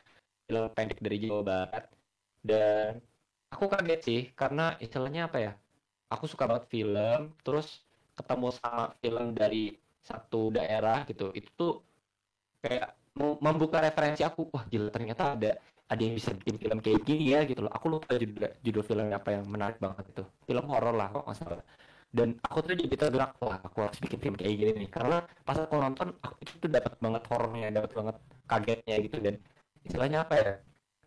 Film 0.46 0.66
pendek 0.74 0.98
dari 0.98 1.16
Jawa 1.22 1.42
Barat. 1.46 1.84
Dan 2.42 2.98
aku 3.50 3.70
kaget 3.70 4.00
sih 4.02 4.20
karena 4.34 4.74
istilahnya 4.78 5.26
apa 5.30 5.38
ya 5.42 5.52
aku 6.10 6.26
suka 6.26 6.46
banget 6.46 6.66
film 6.70 7.34
terus 7.46 7.86
ketemu 8.20 8.48
sama 8.54 8.84
film 9.00 9.26
dari 9.32 9.74
satu 10.00 10.52
daerah 10.52 11.04
gitu 11.08 11.32
itu 11.32 11.50
tuh 11.56 11.72
kayak 12.60 12.92
membuka 13.16 13.82
referensi 13.82 14.22
aku 14.22 14.48
wah 14.52 14.64
gila 14.68 14.92
ternyata 14.92 15.34
ada 15.36 15.52
ada 15.90 16.02
yang 16.06 16.14
bisa 16.14 16.30
bikin 16.38 16.56
film 16.62 16.78
kayak 16.78 17.02
gini 17.02 17.34
ya 17.34 17.42
gitu 17.42 17.66
loh. 17.66 17.72
Aku 17.74 17.90
lupa 17.90 18.14
judul 18.14 18.46
judul 18.62 18.82
filmnya 18.86 19.18
apa 19.18 19.34
yang 19.34 19.44
menarik 19.50 19.82
banget 19.82 20.06
itu. 20.06 20.22
Film 20.46 20.64
horor 20.70 20.94
lah 20.94 21.10
kok 21.10 21.26
masalah 21.26 21.58
dan 22.10 22.34
aku 22.42 22.58
tuh 22.66 22.74
jadi 22.74 22.96
tergerak 23.06 23.38
wah 23.38 23.58
aku 23.62 23.78
harus 23.86 23.98
bikin 23.98 24.18
film 24.22 24.34
kayak 24.38 24.54
gini 24.54 24.72
nih. 24.86 24.90
Karena 24.90 25.16
pas 25.42 25.58
aku 25.58 25.74
nonton 25.74 26.14
aku 26.22 26.34
itu 26.46 26.54
tuh 26.62 26.70
dapat 26.70 26.94
banget 27.02 27.22
horornya 27.26 27.68
dapat 27.74 27.90
banget 27.98 28.16
kagetnya 28.46 28.96
gitu. 29.02 29.16
Dan 29.18 29.34
istilahnya 29.82 30.18
apa 30.22 30.34
ya 30.38 30.52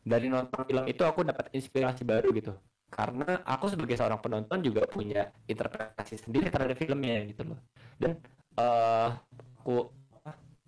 dari 0.03 0.27
nonton 0.27 0.61
film 0.67 0.83
itu 0.91 1.03
aku 1.07 1.19
dapat 1.23 1.45
inspirasi 1.55 2.03
baru 2.03 2.27
gitu 2.35 2.51
karena 2.93 3.41
aku 3.41 3.65
sebagai 3.73 3.97
seorang 3.97 4.21
penonton 4.21 4.61
juga 4.61 4.85
punya 4.85 5.33
interpretasi 5.49 6.21
sendiri 6.21 6.53
terhadap 6.53 6.77
filmnya 6.77 7.25
gitu 7.25 7.41
loh. 7.49 7.59
Dan 7.97 8.21
uh, 8.61 9.09
aku 9.57 9.89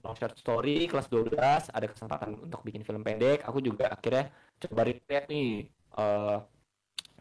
long 0.01 0.17
short 0.17 0.37
story 0.37 0.89
kelas 0.89 1.09
12 1.09 1.33
ada 1.69 1.85
kesempatan 1.85 2.37
untuk 2.41 2.65
bikin 2.65 2.81
film 2.81 3.05
pendek. 3.05 3.45
Aku 3.45 3.61
juga 3.61 3.93
akhirnya 3.93 4.33
coba 4.57 4.81
recreate 4.89 5.29
nih 5.29 5.69
uh, 6.01 6.41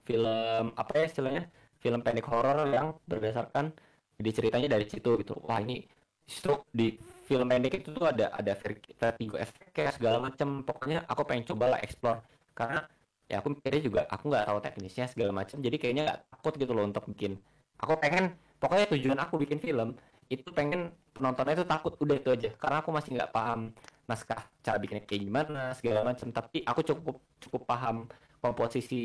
film 0.05 0.73
apa 0.73 0.93
ya 0.97 1.05
istilahnya 1.09 1.45
film 1.81 2.01
pendek 2.01 2.25
horor 2.29 2.64
yang 2.73 2.97
berdasarkan 3.05 3.77
di 4.17 4.31
ceritanya 4.33 4.73
dari 4.73 4.88
situ 4.88 5.21
gitu. 5.21 5.37
Wah 5.45 5.61
ini 5.61 5.85
itu 6.25 6.53
di 6.73 6.97
film 7.29 7.49
pendek 7.53 7.85
itu 7.85 7.93
tuh 7.93 8.09
ada 8.09 8.33
ada 8.33 8.57
vertigo 8.97 9.37
efek 9.37 9.93
segala 9.93 10.17
macam 10.21 10.64
pokoknya 10.64 11.05
aku 11.05 11.29
pengen 11.29 11.45
coba 11.53 11.77
lah 11.77 11.81
explore. 11.85 12.25
Karena 12.57 12.85
ya 13.31 13.41
aku 13.41 13.57
mikirnya 13.57 13.83
juga 13.83 14.01
aku 14.13 14.29
nggak 14.29 14.45
tahu 14.49 14.59
teknisnya 14.61 15.07
segala 15.09 15.33
macam 15.33 15.57
jadi 15.65 15.77
kayaknya 15.81 16.03
nggak 16.09 16.21
takut 16.33 16.53
gitu 16.61 16.73
loh 16.77 16.85
untuk 16.85 17.05
bikin. 17.11 17.41
Aku 17.81 17.99
pengen 17.99 18.37
pokoknya 18.63 18.87
tujuan 18.95 19.19
aku 19.21 19.35
bikin 19.43 19.59
film 19.59 19.97
itu 20.33 20.49
pengen 20.57 20.95
penontonnya 21.13 21.55
itu 21.63 21.67
takut 21.69 21.93
udah 22.01 22.17
itu 22.17 22.29
aja. 22.33 22.51
Karena 22.57 22.77
aku 22.81 22.91
masih 22.93 23.11
nggak 23.17 23.33
paham 23.35 23.61
naskah 24.09 24.43
cara 24.65 24.77
bikinnya 24.81 25.05
kayak 25.09 25.23
gimana 25.25 25.63
segala 25.77 26.01
macam. 26.07 26.29
Tapi 26.33 26.65
aku 26.65 26.81
cukup 26.85 27.17
cukup 27.41 27.63
paham 27.69 27.97
komposisi 28.41 29.03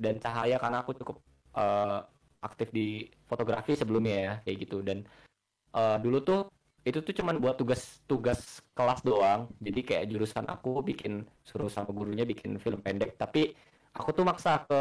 dan 0.00 0.16
cahaya 0.20 0.56
karena 0.56 0.80
aku 0.80 0.96
cukup 0.96 1.16
uh, 1.56 2.04
aktif 2.40 2.72
di 2.72 3.08
fotografi 3.28 3.76
sebelumnya 3.76 4.16
ya 4.16 4.34
kayak 4.44 4.56
gitu. 4.64 4.80
Dan 4.80 5.04
uh, 5.76 5.96
dulu 6.00 6.18
tuh 6.24 6.40
itu 6.86 6.98
tuh 7.02 7.14
cuman 7.22 7.38
buat 7.42 7.58
tugas 7.58 8.02
tugas 8.10 8.62
kelas 8.74 9.00
doang. 9.02 9.50
Jadi 9.62 9.80
kayak 9.84 10.04
jurusan 10.10 10.44
aku 10.48 10.82
bikin 10.82 11.26
suruh 11.42 11.70
sama 11.70 11.90
gurunya 11.92 12.24
bikin 12.24 12.56
film 12.62 12.80
pendek. 12.82 13.18
Tapi 13.18 13.52
aku 13.94 14.10
tuh 14.14 14.24
maksa 14.26 14.64
ke 14.68 14.80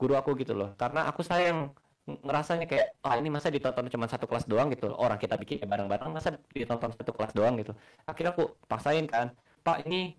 guru 0.00 0.14
aku 0.16 0.36
gitu 0.40 0.52
loh. 0.56 0.72
Karena 0.76 1.08
aku 1.10 1.20
sayang 1.24 1.72
ngerasanya 2.08 2.66
kayak 2.66 2.86
oh, 3.06 3.14
ini 3.14 3.28
masa 3.30 3.48
ditonton 3.52 3.86
cuma 3.92 4.06
satu 4.10 4.26
kelas 4.26 4.48
doang 4.50 4.72
gitu 4.74 4.90
orang 4.98 5.14
kita 5.20 5.38
bikin 5.38 5.62
bareng-bareng 5.62 6.10
masa 6.10 6.34
ditonton 6.50 6.90
satu 6.96 7.12
kelas 7.14 7.32
doang 7.36 7.54
gitu. 7.60 7.72
Akhirnya 8.08 8.32
aku 8.34 8.56
paksain 8.66 9.06
kan 9.06 9.30
pak 9.62 9.84
ini 9.86 10.16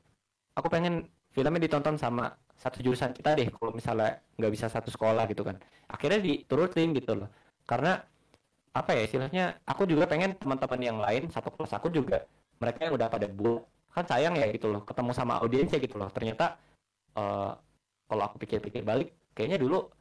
aku 0.56 0.68
pengen 0.72 1.10
filmnya 1.34 1.60
ditonton 1.64 1.96
sama 1.98 2.32
satu 2.56 2.80
jurusan 2.86 3.12
kita 3.18 3.34
deh 3.34 3.50
kalau 3.50 3.74
misalnya 3.74 4.22
nggak 4.38 4.52
bisa 4.54 4.68
satu 4.70 4.94
sekolah 4.94 5.26
gitu 5.32 5.42
kan. 5.44 5.58
Akhirnya 5.90 6.22
diturutin 6.22 6.94
gitu 6.96 7.18
loh. 7.18 7.30
Karena 7.66 8.00
apa 8.72 8.96
ya 8.96 9.02
istilahnya 9.04 9.44
aku 9.68 9.84
juga 9.84 10.08
pengen 10.08 10.32
teman-teman 10.40 10.80
yang 10.80 10.98
lain 11.00 11.28
satu 11.28 11.52
kelas 11.52 11.76
aku 11.76 11.92
juga 11.92 12.24
mereka 12.62 12.88
yang 12.88 12.96
udah 12.96 13.12
pada 13.12 13.28
buat 13.28 13.68
kan 13.92 14.08
sayang 14.08 14.40
ya 14.40 14.48
gitu 14.56 14.72
loh 14.72 14.88
ketemu 14.88 15.12
sama 15.12 15.44
audiensnya 15.44 15.80
gitu 15.84 16.00
loh. 16.00 16.08
Ternyata 16.08 16.56
uh, 17.20 17.52
kalau 18.08 18.24
aku 18.24 18.40
pikir-pikir 18.40 18.88
balik 18.88 19.12
kayaknya 19.36 19.60
dulu 19.60 19.92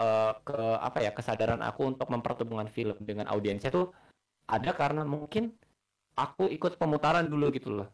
uh, 0.00 0.32
ke 0.44 0.58
apa 0.80 0.98
ya 1.00 1.10
kesadaran 1.16 1.64
aku 1.64 1.88
untuk 1.96 2.08
mempertemukan 2.12 2.68
film 2.68 2.96
dengan 3.00 3.28
audiensnya 3.32 3.72
tuh 3.72 3.92
ada 4.48 4.72
karena 4.76 5.04
mungkin 5.04 5.52
aku 6.16 6.48
ikut 6.52 6.76
pemutaran 6.76 7.24
dulu 7.24 7.48
gitu 7.52 7.72
loh. 7.72 7.88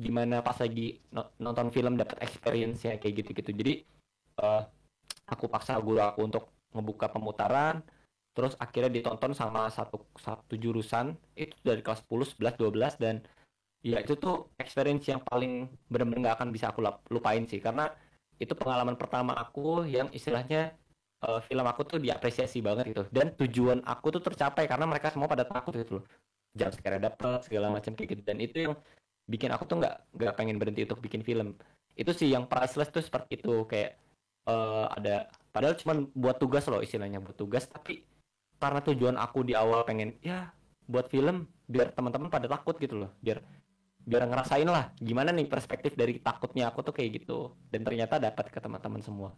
Gimana 0.00 0.40
pas 0.40 0.56
lagi 0.58 0.98
nonton 1.38 1.70
film 1.70 1.94
dapat 2.00 2.24
experience 2.24 2.82
ya 2.88 2.96
kayak 2.96 3.24
gitu-gitu. 3.24 3.50
Jadi 3.52 3.74
uh, 4.40 4.64
aku 5.28 5.48
paksa 5.52 5.76
guru 5.80 6.00
aku 6.00 6.20
untuk 6.24 6.44
ngebuka 6.74 7.12
pemutaran 7.12 7.84
terus 8.34 8.58
akhirnya 8.58 8.90
ditonton 8.90 9.32
sama 9.32 9.70
satu 9.70 10.02
satu 10.18 10.58
jurusan 10.58 11.14
itu 11.38 11.54
dari 11.62 11.80
kelas 11.80 12.02
10, 12.10 12.34
11, 12.42 12.58
12 12.58 12.98
dan 12.98 13.22
ya 13.84 14.00
itu 14.00 14.16
tuh 14.16 14.48
experience 14.56 15.04
yang 15.12 15.20
paling 15.20 15.68
benar-benar 15.92 16.32
nggak 16.32 16.36
akan 16.40 16.48
bisa 16.50 16.72
aku 16.72 16.80
lupain 17.12 17.44
sih. 17.44 17.60
Karena 17.60 17.92
itu 18.40 18.56
pengalaman 18.56 18.96
pertama 18.96 19.36
aku 19.36 19.84
yang 19.84 20.08
istilahnya 20.10 20.72
uh, 21.22 21.38
film 21.44 21.62
aku 21.68 21.84
tuh 21.84 21.98
diapresiasi 22.00 22.64
banget 22.64 22.96
gitu. 22.96 23.04
Dan 23.12 23.36
tujuan 23.36 23.84
aku 23.84 24.08
tuh 24.16 24.24
tercapai 24.24 24.64
karena 24.64 24.88
mereka 24.88 25.12
semua 25.12 25.28
pada 25.28 25.44
takut 25.44 25.76
gitu 25.76 26.00
loh. 26.00 26.04
Jam 26.56 26.72
sekarang 26.72 27.04
dapet 27.04 27.44
segala 27.44 27.68
macam 27.68 27.92
kayak 27.92 28.08
gitu. 28.16 28.22
Dan 28.24 28.40
itu 28.40 28.56
yang 28.66 28.74
bikin 29.28 29.52
aku 29.52 29.68
tuh 29.68 29.84
nggak 29.84 30.16
nggak 30.16 30.32
pengen 30.34 30.56
berhenti 30.56 30.88
untuk 30.88 31.04
bikin 31.04 31.20
film. 31.20 31.52
Itu 31.94 32.16
sih 32.16 32.32
yang 32.32 32.48
priceless 32.48 32.88
tuh 32.88 33.04
seperti 33.04 33.36
itu. 33.36 33.68
Kayak 33.68 34.00
uh, 34.48 34.88
ada 34.96 35.28
padahal 35.52 35.76
cuma 35.76 36.08
buat 36.16 36.40
tugas 36.40 36.64
loh 36.72 36.80
istilahnya 36.80 37.20
buat 37.20 37.36
tugas. 37.36 37.68
Tapi 37.68 38.13
karena 38.58 38.80
tujuan 38.82 39.16
aku 39.20 39.44
di 39.44 39.52
awal 39.56 39.84
pengen 39.84 40.16
ya 40.24 40.50
buat 40.84 41.08
film 41.08 41.48
biar 41.64 41.96
teman-teman 41.96 42.28
pada 42.28 42.46
takut 42.48 42.76
gitu 42.80 43.06
loh. 43.06 43.10
Biar 43.20 43.40
biar 44.04 44.28
ngerasain 44.28 44.68
lah 44.68 44.92
gimana 45.00 45.32
nih 45.32 45.48
perspektif 45.48 45.96
dari 45.96 46.20
takutnya 46.20 46.68
aku 46.68 46.84
tuh 46.84 46.94
kayak 46.96 47.24
gitu. 47.24 47.52
Dan 47.68 47.84
ternyata 47.84 48.20
dapat 48.20 48.52
ke 48.52 48.58
teman-teman 48.60 49.00
semua. 49.00 49.30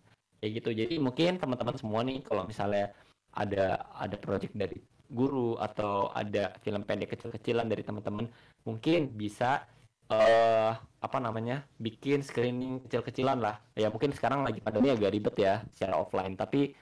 Kayak 0.43 0.53
gitu. 0.63 0.71
Jadi 0.75 0.95
mungkin 0.99 1.39
teman-teman 1.39 1.77
semua 1.79 2.01
nih 2.03 2.21
kalau 2.23 2.45
misalnya 2.45 2.93
ada 3.37 3.85
ada 3.97 4.17
project 4.17 4.57
dari 4.57 4.81
guru 5.07 5.55
atau 5.61 6.11
ada 6.11 6.51
film 6.67 6.83
pendek 6.83 7.15
kecil-kecilan 7.15 7.71
dari 7.71 7.87
teman-teman 7.87 8.27
mungkin 8.67 9.15
bisa 9.15 9.63
uh, 10.11 10.75
apa 10.75 11.19
namanya 11.23 11.63
bikin 11.79 12.23
screening 12.27 12.83
kecil-kecilan 12.87 13.39
lah. 13.39 13.63
Ya 13.79 13.91
mungkin 13.91 14.11
sekarang 14.11 14.43
lagi 14.43 14.59
pandemi 14.59 14.91
agak 14.91 15.15
ribet 15.15 15.37
ya 15.39 15.63
secara 15.75 15.95
offline. 15.99 16.35
Tapi 16.35 16.75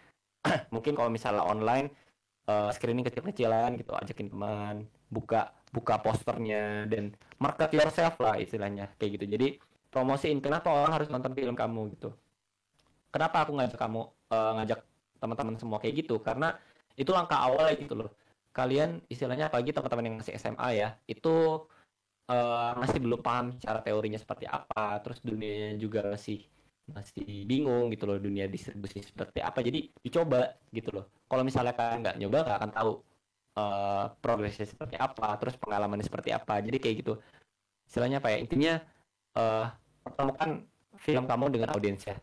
mungkin 0.74 0.92
kalau 0.96 1.10
misalnya 1.12 1.44
online 1.44 1.92
uh, 2.48 2.70
screening 2.72 3.06
kecil-kecilan 3.06 3.76
gitu 3.80 3.92
ajakin 3.96 4.28
teman 4.32 4.76
buka 5.08 5.52
buka 5.74 5.98
posternya 5.98 6.86
dan 6.86 7.14
market 7.42 7.70
yourself 7.74 8.14
lah 8.22 8.38
istilahnya 8.38 8.94
kayak 8.96 9.20
gitu. 9.20 9.26
Jadi 9.34 9.48
promosiin 9.90 10.38
kenapa 10.38 10.70
orang 10.70 10.92
harus 11.00 11.08
nonton 11.10 11.34
film 11.34 11.54
kamu 11.58 11.98
gitu. 11.98 12.14
Kenapa 13.10 13.46
aku 13.46 13.54
ngajak 13.58 13.78
kamu 13.78 14.00
uh, 14.30 14.52
ngajak 14.62 14.80
teman-teman 15.22 15.54
semua 15.58 15.78
kayak 15.82 16.06
gitu? 16.06 16.18
Karena 16.22 16.54
itu 16.94 17.10
langkah 17.10 17.42
awal 17.42 17.74
gitu 17.74 17.94
loh. 17.94 18.10
Kalian 18.54 19.02
istilahnya 19.10 19.50
apalagi 19.50 19.74
teman-teman 19.74 20.04
yang 20.06 20.16
masih 20.22 20.34
SMA 20.38 20.68
ya 20.78 20.94
itu 21.10 21.66
uh, 22.30 22.70
masih 22.78 22.98
belum 23.02 23.20
paham 23.20 23.58
cara 23.58 23.80
teorinya 23.82 24.16
seperti 24.20 24.46
apa 24.48 25.00
terus 25.02 25.18
dunianya 25.20 25.76
juga 25.80 26.06
masih 26.14 26.44
masih 26.84 27.48
bingung 27.48 27.88
gitu 27.88 28.04
loh 28.04 28.20
dunia 28.20 28.44
distribusi 28.44 29.00
seperti 29.00 29.40
apa. 29.40 29.64
Jadi 29.64 29.88
dicoba 30.04 30.52
gitu 30.70 30.90
loh. 30.92 31.04
Kalau 31.28 31.42
misalnya 31.42 31.72
kalian 31.72 32.00
nggak 32.04 32.16
nyoba 32.20 32.38
nggak 32.44 32.58
akan 32.60 32.70
tahu 32.76 32.90
uh, 33.56 34.04
progresnya 34.20 34.68
seperti 34.68 34.96
apa 35.00 35.36
terus 35.40 35.56
pengalamannya 35.56 36.04
seperti 36.04 36.30
apa. 36.34 36.60
Jadi 36.60 36.76
kayak 36.76 36.96
gitu. 37.00 37.14
Istilahnya 37.88 38.20
apa 38.20 38.28
ya? 38.34 38.38
Intinya 38.44 38.72
uh, 39.38 39.66
pertemukan 40.04 40.50
film 41.00 41.24
kamu 41.24 41.44
dengan 41.56 41.68
audiensnya 41.72 42.20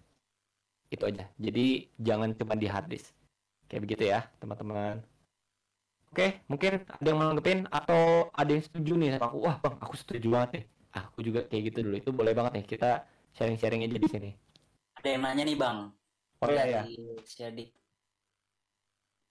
itu 0.92 1.04
aja. 1.08 1.26
Jadi 1.40 1.88
jangan 1.98 2.36
cuma 2.38 2.54
di 2.54 2.68
harddisk 2.70 3.16
kayak 3.72 3.82
begitu 3.88 4.04
ya 4.12 4.28
teman-teman. 4.44 5.00
Oke, 6.12 6.44
mungkin 6.52 6.84
ada 6.84 7.08
yang 7.08 7.20
menanggepin 7.24 7.72
atau 7.72 8.28
ada 8.36 8.52
yang 8.52 8.60
setuju 8.60 9.00
nih? 9.00 9.16
Sama 9.16 9.32
aku. 9.32 9.38
Wah, 9.48 9.56
Bang, 9.64 9.80
aku 9.80 9.96
setuju 9.96 10.28
banget 10.28 10.50
nih. 10.60 10.64
Aku 10.92 11.18
juga 11.24 11.40
kayak 11.48 11.64
gitu 11.72 11.78
dulu. 11.88 11.96
Itu 11.96 12.12
boleh 12.12 12.36
banget 12.36 12.52
nih. 12.60 12.66
Kita 12.68 13.08
sharing-sharing 13.32 13.88
aja 13.88 13.96
di 13.96 14.10
sini. 14.12 14.30
Ada 15.02 15.10
yang 15.18 15.22
nanya 15.26 15.44
nih, 15.50 15.58
Bang. 15.58 15.78
Oh 16.42 16.48
iya, 16.50 16.64
iya. 16.70 16.82
Jadi 17.26 17.74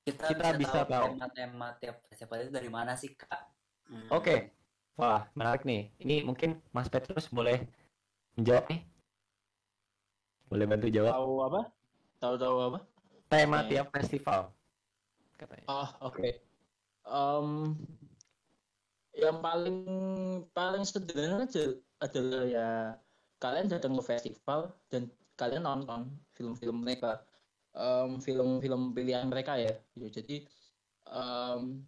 kita, 0.02 0.26
kita 0.34 0.58
bisa, 0.58 0.82
bisa 0.82 0.90
tahu 0.90 1.14
tema-tema 1.14 1.68
tiap 1.78 2.02
festival 2.10 2.42
itu 2.42 2.50
dari 2.50 2.70
mana 2.70 2.98
sih, 2.98 3.14
Kak? 3.14 3.42
Hmm. 3.86 4.08
Oke. 4.10 4.24
Okay. 4.26 4.38
Wah, 4.98 5.30
menarik 5.38 5.62
nih. 5.62 5.94
Ini 6.02 6.26
mungkin 6.26 6.58
Mas 6.74 6.90
Petrus 6.90 7.30
boleh 7.30 7.62
menjawab 8.34 8.66
nih. 8.68 8.82
Boleh 10.50 10.66
bantu 10.66 10.86
jawab. 10.90 11.14
Tahu 11.14 11.34
apa? 11.46 11.60
Tahu-tahu 12.18 12.56
apa? 12.74 12.78
Tema 13.30 13.62
okay. 13.62 13.68
tiap 13.78 13.86
festival. 13.94 14.50
Katanya. 15.38 15.66
Oh, 15.70 15.88
oke. 16.10 16.18
Okay 16.18 16.50
um, 17.10 17.74
yang 19.16 19.42
paling 19.42 19.78
paling 20.54 20.84
sederhana 20.86 21.44
adalah 22.00 22.42
ya 22.46 22.68
kalian 23.42 23.68
datang 23.68 23.98
ke 23.98 24.02
festival 24.04 24.70
dan 24.88 25.10
kalian 25.40 25.64
nonton 25.64 26.12
film-film 26.36 26.84
mereka 26.84 27.24
um, 27.72 28.20
film-film 28.20 28.92
pilihan 28.92 29.24
mereka 29.32 29.56
ya 29.56 29.72
gitu. 29.96 30.20
jadi 30.20 30.36
um, 31.08 31.80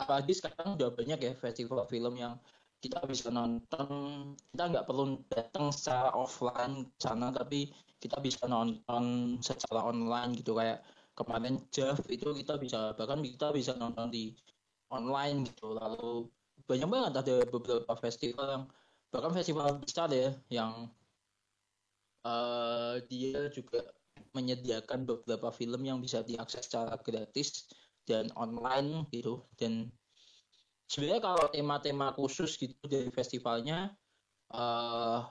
apalagi 0.00 0.32
sekarang 0.34 0.74
udah 0.80 0.90
banyak 0.90 1.18
ya 1.20 1.32
festival 1.36 1.84
film 1.86 2.16
yang 2.16 2.40
kita 2.78 3.02
bisa 3.06 3.28
nonton. 3.30 3.86
Kita 4.54 4.64
nggak 4.70 4.86
perlu 4.86 5.18
datang 5.30 5.74
secara 5.74 6.14
offline 6.14 6.86
sana 6.98 7.34
tapi 7.34 7.70
kita 7.98 8.22
bisa 8.22 8.46
nonton 8.46 9.36
secara 9.42 9.82
online 9.82 10.38
gitu. 10.38 10.54
Kayak 10.54 10.82
kemarin 11.18 11.58
Jeff 11.74 11.98
itu 12.06 12.30
kita 12.38 12.54
bisa 12.58 12.94
bahkan 12.94 13.22
kita 13.22 13.50
bisa 13.50 13.74
nonton 13.74 14.10
di 14.10 14.34
online 14.94 15.50
gitu. 15.50 15.74
Lalu 15.74 16.30
banyak 16.66 16.88
banget 16.88 17.12
ada 17.22 17.36
beberapa 17.50 17.92
festival 17.98 18.46
yang 18.46 18.64
bahkan 19.10 19.32
festival 19.34 19.66
besar 19.82 20.08
ya 20.12 20.30
yang 20.52 20.86
uh, 22.24 22.98
dia 23.06 23.50
juga 23.52 23.84
menyediakan 24.34 25.06
beberapa 25.08 25.50
film 25.54 25.82
yang 25.86 25.98
bisa 26.02 26.22
diakses 26.22 26.66
secara 26.66 26.98
gratis 27.00 27.68
dan 28.04 28.30
online 28.34 29.06
gitu. 29.12 29.44
Dan 29.58 29.92
sebenarnya 30.88 31.22
kalau 31.22 31.44
tema-tema 31.52 32.14
khusus 32.16 32.56
gitu 32.56 32.74
dari 32.88 33.12
festivalnya 33.12 33.92
uh, 34.52 35.28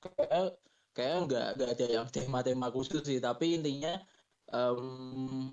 kayak 0.00 0.56
kayak 0.94 1.16
nggak 1.26 1.46
nggak 1.58 1.70
ada 1.76 1.86
yang 1.86 2.06
tema-tema 2.10 2.68
khusus 2.72 3.04
sih. 3.04 3.20
Tapi 3.20 3.60
intinya 3.60 4.00
um, 4.52 5.52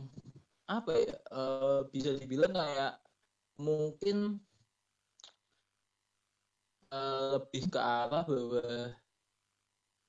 apa 0.70 0.92
ya 0.96 1.16
uh, 1.36 1.80
bisa 1.92 2.16
dibilang 2.16 2.56
kayak 2.56 2.96
mungkin 3.60 4.40
uh, 6.96 7.38
lebih 7.38 7.68
ke 7.68 7.80
arah 7.80 8.24
bahwa 8.24 8.96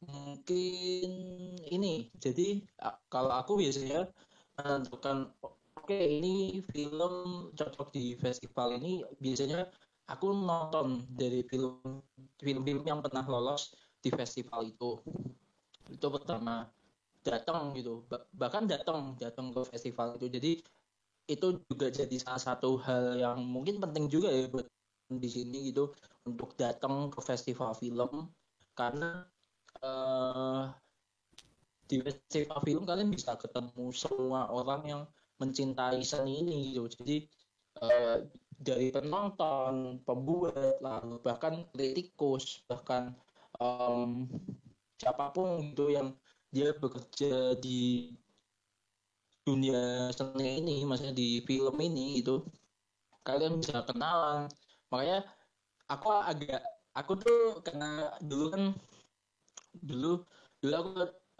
mungkin 0.06 1.10
ini. 1.68 2.10
Jadi 2.18 2.62
kalau 3.06 3.32
aku 3.38 3.58
biasanya 3.62 4.10
menentukan 4.58 5.32
oke 5.42 5.86
okay, 5.86 6.18
ini 6.18 6.62
film 6.70 7.48
cocok 7.54 7.88
di 7.94 8.14
festival 8.18 8.78
ini 8.78 9.02
biasanya 9.18 9.66
aku 10.10 10.34
nonton 10.34 11.06
dari 11.14 11.46
film 11.46 12.02
film-film 12.42 12.84
yang 12.84 13.00
pernah 13.00 13.24
lolos 13.26 13.72
di 14.02 14.10
festival 14.10 14.66
itu. 14.66 14.98
Itu 15.88 16.06
pertama 16.10 16.66
datang 17.22 17.72
gitu. 17.78 18.02
Bahkan 18.34 18.66
datang 18.66 19.14
datang 19.16 19.54
ke 19.54 19.62
festival 19.70 20.18
itu. 20.18 20.26
Jadi 20.28 20.52
itu 21.30 21.62
juga 21.70 21.86
jadi 21.88 22.16
salah 22.18 22.42
satu 22.42 22.76
hal 22.82 23.14
yang 23.16 23.38
mungkin 23.46 23.78
penting 23.78 24.10
juga 24.10 24.28
ya 24.34 24.50
buat 24.50 24.66
di 25.12 25.28
sini 25.30 25.70
gitu 25.70 25.94
untuk 26.26 26.58
datang 26.58 27.08
ke 27.14 27.20
festival 27.22 27.72
film. 27.78 28.28
Karena 28.74 29.22
uh, 29.82 30.70
di 31.90 32.00
festival 32.00 32.58
film 32.64 32.82
kalian 32.88 33.12
bisa 33.12 33.36
ketemu 33.36 33.92
semua 33.92 34.48
orang 34.48 34.82
yang 34.88 35.02
mencintai 35.36 36.00
seni 36.00 36.40
ini 36.40 36.72
gitu. 36.72 36.88
Jadi 37.02 37.16
uh, 37.82 38.24
dari 38.62 38.88
penonton 38.94 40.00
pembuat 40.06 40.78
lalu 40.78 41.18
bahkan 41.20 41.66
kritikus 41.74 42.62
bahkan 42.70 43.12
um, 43.58 44.30
siapa 44.96 45.34
pun 45.34 45.74
gitu 45.74 45.90
yang 45.90 46.14
dia 46.54 46.70
bekerja 46.78 47.58
di 47.58 48.14
dunia 49.42 50.14
seni 50.14 50.62
ini 50.62 50.86
maksudnya 50.86 51.10
di 51.10 51.42
film 51.42 51.74
ini 51.82 52.22
gitu 52.22 52.46
kalian 53.26 53.58
bisa 53.58 53.82
kenalan. 53.86 54.46
Makanya 54.90 55.26
aku 55.90 56.06
agak 56.10 56.62
aku 56.94 57.12
tuh 57.18 57.40
karena 57.64 58.14
dulu 58.22 58.46
kan 58.52 58.62
dulu 59.80 60.22
dulu 60.60 60.74
aku 60.76 60.90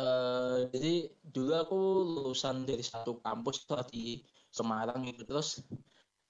uh, 0.01 0.59
jadi 0.73 1.13
dulu 1.31 1.53
aku 1.53 1.79
lulusan 2.03 2.65
dari 2.65 2.83
satu 2.83 3.21
kampus 3.21 3.69
di 3.93 4.25
Semarang 4.53 5.09
gitu 5.09 5.25
terus 5.25 5.65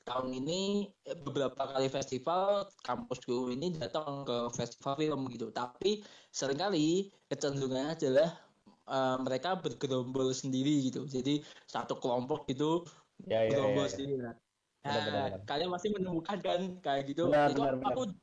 tahun 0.02 0.34
ini 0.42 0.90
eh, 1.06 1.18
beberapa 1.18 1.54
kali 1.54 1.86
festival 1.86 2.66
kampusku 2.82 3.54
ini 3.54 3.70
datang 3.78 4.26
ke 4.26 4.50
festival 4.54 4.98
film 4.98 5.30
gitu 5.30 5.54
tapi 5.54 6.02
sering 6.34 6.58
kali 6.58 7.10
kecenderungannya 7.30 7.94
adalah 7.94 8.30
uh, 8.90 9.16
mereka 9.22 9.54
bergerombol 9.58 10.34
sendiri 10.34 10.90
gitu 10.90 11.06
jadi 11.06 11.38
satu 11.70 11.98
kelompok 12.02 12.50
gitu 12.50 12.82
ya, 13.30 13.46
ya, 13.46 13.54
bergerombol 13.54 13.86
ya, 13.86 13.86
ya. 13.86 13.92
sendiri 13.94 14.12
nah, 14.18 14.34
benar, 14.82 15.02
benar, 15.06 15.22
benar. 15.30 15.40
kalian 15.46 15.70
masih 15.70 15.88
menemukan 15.94 16.38
kan 16.42 16.60
kayak 16.82 17.02
gitu 17.06 17.22
benar, 17.30 17.48
itu 17.50 17.62
benar, 17.62 17.74
aku 17.86 18.02
benar. 18.10 18.21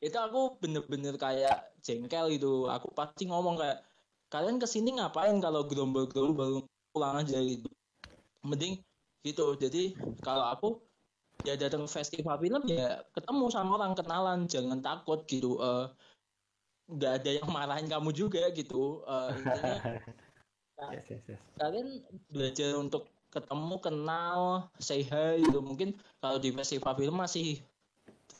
Itu 0.00 0.16
aku 0.16 0.60
bener-bener 0.60 1.16
kayak 1.16 1.72
jengkel 1.80 2.28
gitu. 2.36 2.68
Aku 2.68 2.92
pasti 2.92 3.28
ngomong 3.28 3.56
kayak 3.56 3.80
kalian 4.28 4.60
ke 4.60 4.66
sini 4.68 4.96
ngapain 4.98 5.38
kalau 5.40 5.64
gerombol-gerombol 5.64 6.68
pulang 6.92 7.22
aja 7.22 7.40
gitu? 7.40 7.68
Mending 8.44 8.82
gitu. 9.24 9.56
Jadi 9.56 9.96
kalau 10.20 10.46
aku 10.52 10.68
ya 11.44 11.54
datang 11.56 11.84
festival 11.88 12.36
film 12.40 12.62
ya 12.68 13.00
ketemu 13.16 13.44
sama 13.48 13.80
orang 13.80 13.96
kenalan. 13.96 14.44
Jangan 14.44 14.84
takut 14.84 15.24
gitu 15.24 15.56
uh, 15.58 15.88
nggak 16.86 17.12
ada 17.22 17.30
yang 17.42 17.48
marahin 17.50 17.88
kamu 17.88 18.12
juga 18.12 18.46
gitu. 18.52 19.02
Uh, 19.08 19.32
intinya 19.32 19.74
yes, 20.94 21.06
yes, 21.08 21.24
yes. 21.24 21.40
kalian 21.56 22.04
belajar 22.28 22.76
untuk 22.76 23.08
ketemu 23.32 23.76
kenal 23.80 24.68
say 24.76 25.02
hi 25.02 25.40
gitu. 25.40 25.64
Mungkin 25.64 25.96
kalau 26.20 26.36
di 26.36 26.52
festival 26.52 26.94
film 26.94 27.16
masih 27.16 27.64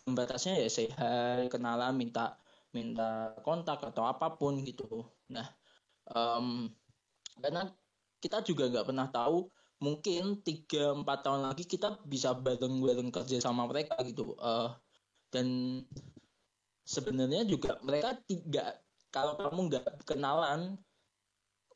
batasnya 0.06 0.62
ya 0.62 0.70
hi 0.70 1.50
kenalan 1.50 1.98
minta 1.98 2.38
minta 2.70 3.34
kontak 3.42 3.82
atau 3.82 4.06
apa 4.06 4.38
pun 4.38 4.62
gitu. 4.62 5.10
Nah 5.32 5.46
um, 6.14 6.70
karena 7.42 7.66
kita 8.22 8.44
juga 8.46 8.70
nggak 8.70 8.86
pernah 8.86 9.08
tahu 9.10 9.50
mungkin 9.82 10.40
tiga 10.40 10.94
empat 10.96 11.26
tahun 11.26 11.52
lagi 11.52 11.68
kita 11.68 12.00
bisa 12.06 12.32
bareng 12.32 12.80
bareng 12.80 13.10
kerja 13.12 13.42
sama 13.44 13.68
mereka 13.68 13.98
gitu 14.08 14.32
uh, 14.40 14.72
dan 15.28 15.78
sebenarnya 16.86 17.44
juga 17.44 17.76
mereka 17.84 18.16
tidak 18.24 18.80
kalau 19.12 19.36
kamu 19.36 19.60
nggak 19.68 20.06
kenalan 20.08 20.80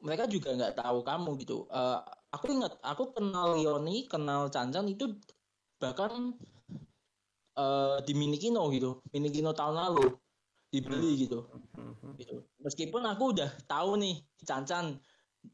mereka 0.01 0.25
juga 0.31 0.57
nggak 0.57 0.81
tahu 0.81 1.05
kamu 1.05 1.31
gitu. 1.45 1.69
Uh, 1.69 2.01
aku 2.33 2.57
ingat 2.57 2.73
aku 2.81 3.13
kenal 3.13 3.59
Yoni 3.59 4.09
kenal 4.09 4.49
Cancan 4.49 4.89
itu 4.89 5.13
bahkan 5.77 6.33
uh, 7.61 8.01
di 8.01 8.17
Minikino 8.17 8.73
gitu. 8.73 9.05
Minikino 9.13 9.53
tahun 9.53 9.77
lalu. 9.77 10.17
Dibeli 10.73 11.29
gitu. 11.29 11.45
Gitu. 12.17 12.47
Meskipun 12.65 13.05
aku 13.05 13.37
udah 13.37 13.51
tahu 13.69 14.01
nih 14.01 14.23
Cancan 14.47 14.97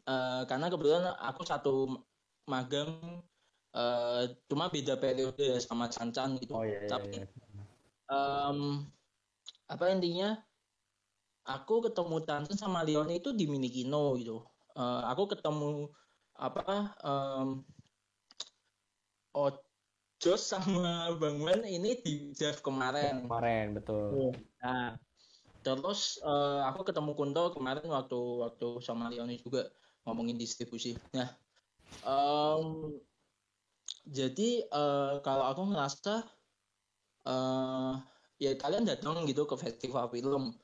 uh, 0.06 0.46
karena 0.46 0.70
kebetulan 0.70 1.10
aku 1.18 1.42
satu 1.42 1.98
magang 2.46 3.24
uh, 3.74 4.22
cuma 4.46 4.70
beda 4.70 4.94
periode 5.00 5.58
sama 5.58 5.90
Cancan 5.90 6.38
gitu. 6.38 6.54
Oh, 6.54 6.62
iya, 6.62 6.84
iya, 6.84 6.88
tapi 6.88 7.24
iya. 7.24 7.26
Um, 8.06 8.86
apa 9.66 9.90
intinya? 9.90 10.38
Aku 11.46 11.78
ketemu 11.78 12.26
Tansen 12.26 12.58
sama 12.58 12.82
Leon 12.82 13.06
itu 13.06 13.30
di 13.30 13.46
Minikino 13.46 14.18
gitu. 14.18 14.42
Uh, 14.74 15.06
aku 15.06 15.30
ketemu 15.30 15.86
apa 16.34 16.90
um, 17.06 17.62
Ojos 20.16 20.48
sama 20.48 21.12
Bang 21.20 21.44
Wen 21.44 21.60
ini 21.68 22.00
di 22.00 22.32
Jeff 22.32 22.64
kemarin. 22.64 23.28
Kemarin 23.28 23.76
betul. 23.76 24.32
Nah 24.64 24.96
terus 25.60 26.16
uh, 26.24 26.64
aku 26.72 26.88
ketemu 26.88 27.12
Kunto 27.12 27.52
kemarin 27.52 27.84
waktu 27.84 28.16
waktu 28.16 28.80
sama 28.80 29.12
Leon 29.12 29.28
juga 29.36 29.68
ngomongin 30.08 30.40
distribusi. 30.40 30.96
Nah 31.12 31.28
um, 32.08 32.96
jadi 34.08 34.64
uh, 34.72 35.20
kalau 35.20 35.52
aku 35.52 35.68
ngerasa 35.68 36.24
uh, 37.28 38.00
ya 38.40 38.56
kalian 38.56 38.88
datang 38.88 39.20
gitu 39.28 39.44
ke 39.44 39.60
festival 39.60 40.08
film 40.08 40.56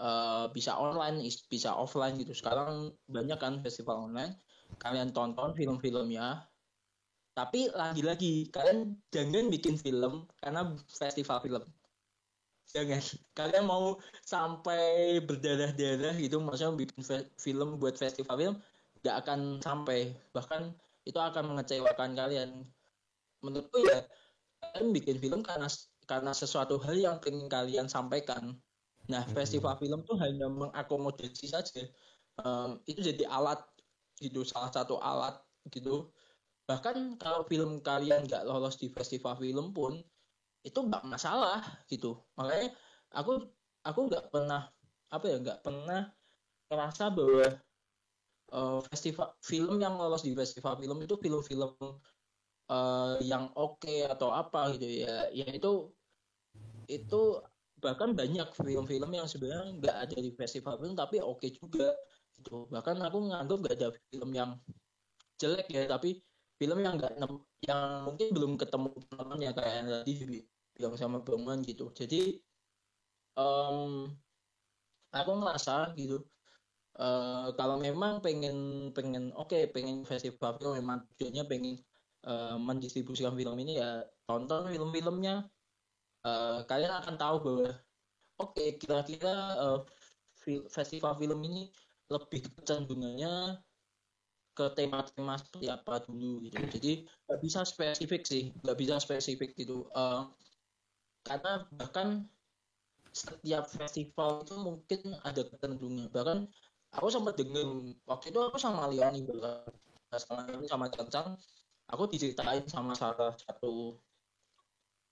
uh, 0.00 0.48
bisa 0.56 0.72
online 0.72 1.20
bisa 1.52 1.68
offline 1.76 2.16
gitu. 2.16 2.32
Sekarang 2.32 2.96
banyak 3.12 3.36
kan 3.36 3.60
festival 3.60 4.08
online. 4.08 4.40
Kalian 4.80 5.12
tonton 5.12 5.52
film-filmnya 5.52 6.48
tapi 7.36 7.68
lagi-lagi 7.76 8.48
kalian 8.48 8.96
jangan 9.12 9.52
bikin 9.52 9.76
film 9.76 10.24
karena 10.40 10.72
festival 10.88 11.38
film 11.44 11.62
jangan 12.72 13.02
kalian 13.36 13.64
mau 13.68 14.00
sampai 14.24 15.20
berdarah-darah 15.20 16.16
gitu 16.16 16.40
maksudnya 16.40 16.72
bikin 16.72 17.04
film 17.36 17.76
buat 17.76 18.00
festival 18.00 18.36
film 18.40 18.54
gak 19.04 19.28
akan 19.28 19.60
sampai 19.60 20.16
bahkan 20.32 20.72
itu 21.04 21.20
akan 21.20 21.52
mengecewakan 21.52 22.16
kalian 22.16 22.64
menurutku 23.44 23.84
ya 23.84 24.00
kalian 24.72 24.96
bikin 24.96 25.20
film 25.20 25.40
karena 25.44 25.68
karena 26.06 26.32
sesuatu 26.32 26.78
hal 26.80 26.96
yang 26.96 27.16
ingin 27.26 27.50
kalian 27.50 27.86
sampaikan. 27.90 28.54
Nah, 29.10 29.22
hmm. 29.26 29.34
festival 29.34 29.74
film 29.76 30.06
tuh 30.06 30.16
hanya 30.22 30.46
mengakomodasi 30.46 31.50
saja. 31.50 31.82
Um, 32.42 32.78
itu 32.86 33.02
jadi 33.02 33.26
alat 33.26 33.58
gitu, 34.22 34.46
salah 34.46 34.70
satu 34.70 35.02
alat 35.02 35.36
gitu. 35.74 36.10
Bahkan 36.66 37.18
kalau 37.22 37.46
film 37.46 37.78
kalian 37.80 38.26
nggak 38.26 38.42
lolos 38.46 38.78
di 38.78 38.90
festival 38.90 39.38
film 39.38 39.70
pun 39.70 40.02
itu 40.66 40.78
nggak 40.82 41.06
masalah 41.06 41.62
gitu. 41.86 42.18
Makanya 42.34 42.74
aku 43.14 43.46
aku 43.86 44.00
nggak 44.10 44.34
pernah 44.34 44.66
apa 45.06 45.24
ya 45.30 45.36
nggak 45.38 45.62
pernah 45.62 46.10
merasa 46.66 47.06
bahwa 47.06 47.46
uh, 48.50 48.82
festival 48.90 49.38
film 49.42 49.78
yang 49.78 49.94
lolos 49.94 50.26
di 50.26 50.34
festival 50.34 50.74
film 50.74 50.98
itu 50.98 51.14
film-film 51.14 51.72
uh, 52.70 53.14
yang 53.22 53.50
oke 53.54 53.78
okay 53.78 54.06
atau 54.10 54.34
apa 54.34 54.74
gitu 54.74 55.06
ya 55.06 55.30
ya 55.30 55.46
itu 55.54 55.90
itu 56.90 57.38
bahkan 57.78 58.14
banyak 58.18 58.50
film-film 58.50 59.10
yang 59.14 59.30
sebenarnya 59.30 59.78
nggak 59.78 59.96
ada 60.08 60.16
di 60.18 60.30
festival 60.34 60.74
film 60.82 60.98
tapi 60.98 61.22
oke 61.22 61.38
okay 61.38 61.54
juga 61.54 61.94
gitu 62.34 62.66
bahkan 62.70 62.98
aku 62.98 63.30
nganggap 63.30 63.56
nggak 63.62 63.76
ada 63.78 63.88
film 64.10 64.30
yang 64.34 64.50
jelek 65.38 65.68
ya 65.70 65.86
tapi 65.86 66.25
film 66.56 66.78
yang 66.80 66.96
nggak 66.96 67.12
yang 67.68 67.80
mungkin 68.08 68.28
belum 68.32 68.52
ketemu 68.56 68.90
temannya 69.12 69.50
kayak 69.52 69.74
yang 69.76 69.88
tadi 69.92 70.12
bilang 70.76 70.94
sama 70.96 71.20
bangunan 71.20 71.60
gitu. 71.64 71.92
Jadi 71.92 72.40
um, 73.36 74.08
aku 75.12 75.30
ngerasa 75.36 75.92
gitu 75.96 76.24
uh, 77.00 77.52
kalau 77.56 77.76
memang 77.80 78.24
pengen 78.24 78.90
pengen 78.96 79.32
oke 79.36 79.52
okay, 79.52 79.68
pengen 79.68 80.04
festival 80.08 80.56
film 80.56 80.76
memang 80.80 81.04
tujuannya 81.16 81.44
pengen 81.44 81.76
uh, 82.24 82.56
mendistribusikan 82.56 83.36
film 83.36 83.56
ini 83.60 83.80
ya 83.80 84.04
tonton 84.28 84.72
film-filmnya. 84.72 85.44
Uh, 86.26 86.66
kalian 86.66 86.90
akan 86.90 87.14
tahu 87.14 87.36
bahwa 87.38 87.70
oke 88.42 88.52
okay, 88.56 88.74
kira-kira 88.80 89.54
uh, 89.60 89.80
festival 90.72 91.14
film 91.14 91.38
ini 91.46 91.70
lebih 92.10 92.46
kecenderungannya 92.58 93.58
ke 94.56 94.72
tema-tema 94.72 95.36
seperti 95.36 95.68
apa 95.68 96.00
dulu 96.08 96.40
gitu. 96.48 96.56
Jadi 96.56 96.92
nggak 97.28 97.40
bisa 97.44 97.60
spesifik 97.68 98.24
sih 98.24 98.50
nggak 98.64 98.78
bisa 98.80 98.96
spesifik 98.96 99.52
gitu. 99.52 99.84
Uh, 99.92 100.32
karena 101.28 101.68
bahkan 101.76 102.24
setiap 103.12 103.68
festival 103.68 104.44
itu 104.44 104.54
mungkin 104.60 105.00
ada 105.24 105.40
kecenderungan 105.44 106.08
bahkan 106.12 106.48
aku 106.92 107.08
sempat 107.08 107.40
dengar 107.40 107.64
waktu 108.04 108.28
itu 108.28 108.40
aku 108.40 108.56
sama 108.60 108.92
Leoni 108.92 109.24
sama 110.16 110.44
sama 110.68 110.86
Cancang 110.92 111.36
aku 111.88 112.02
diceritain 112.12 112.64
sama 112.68 112.92
salah 112.92 113.32
satu 113.36 113.96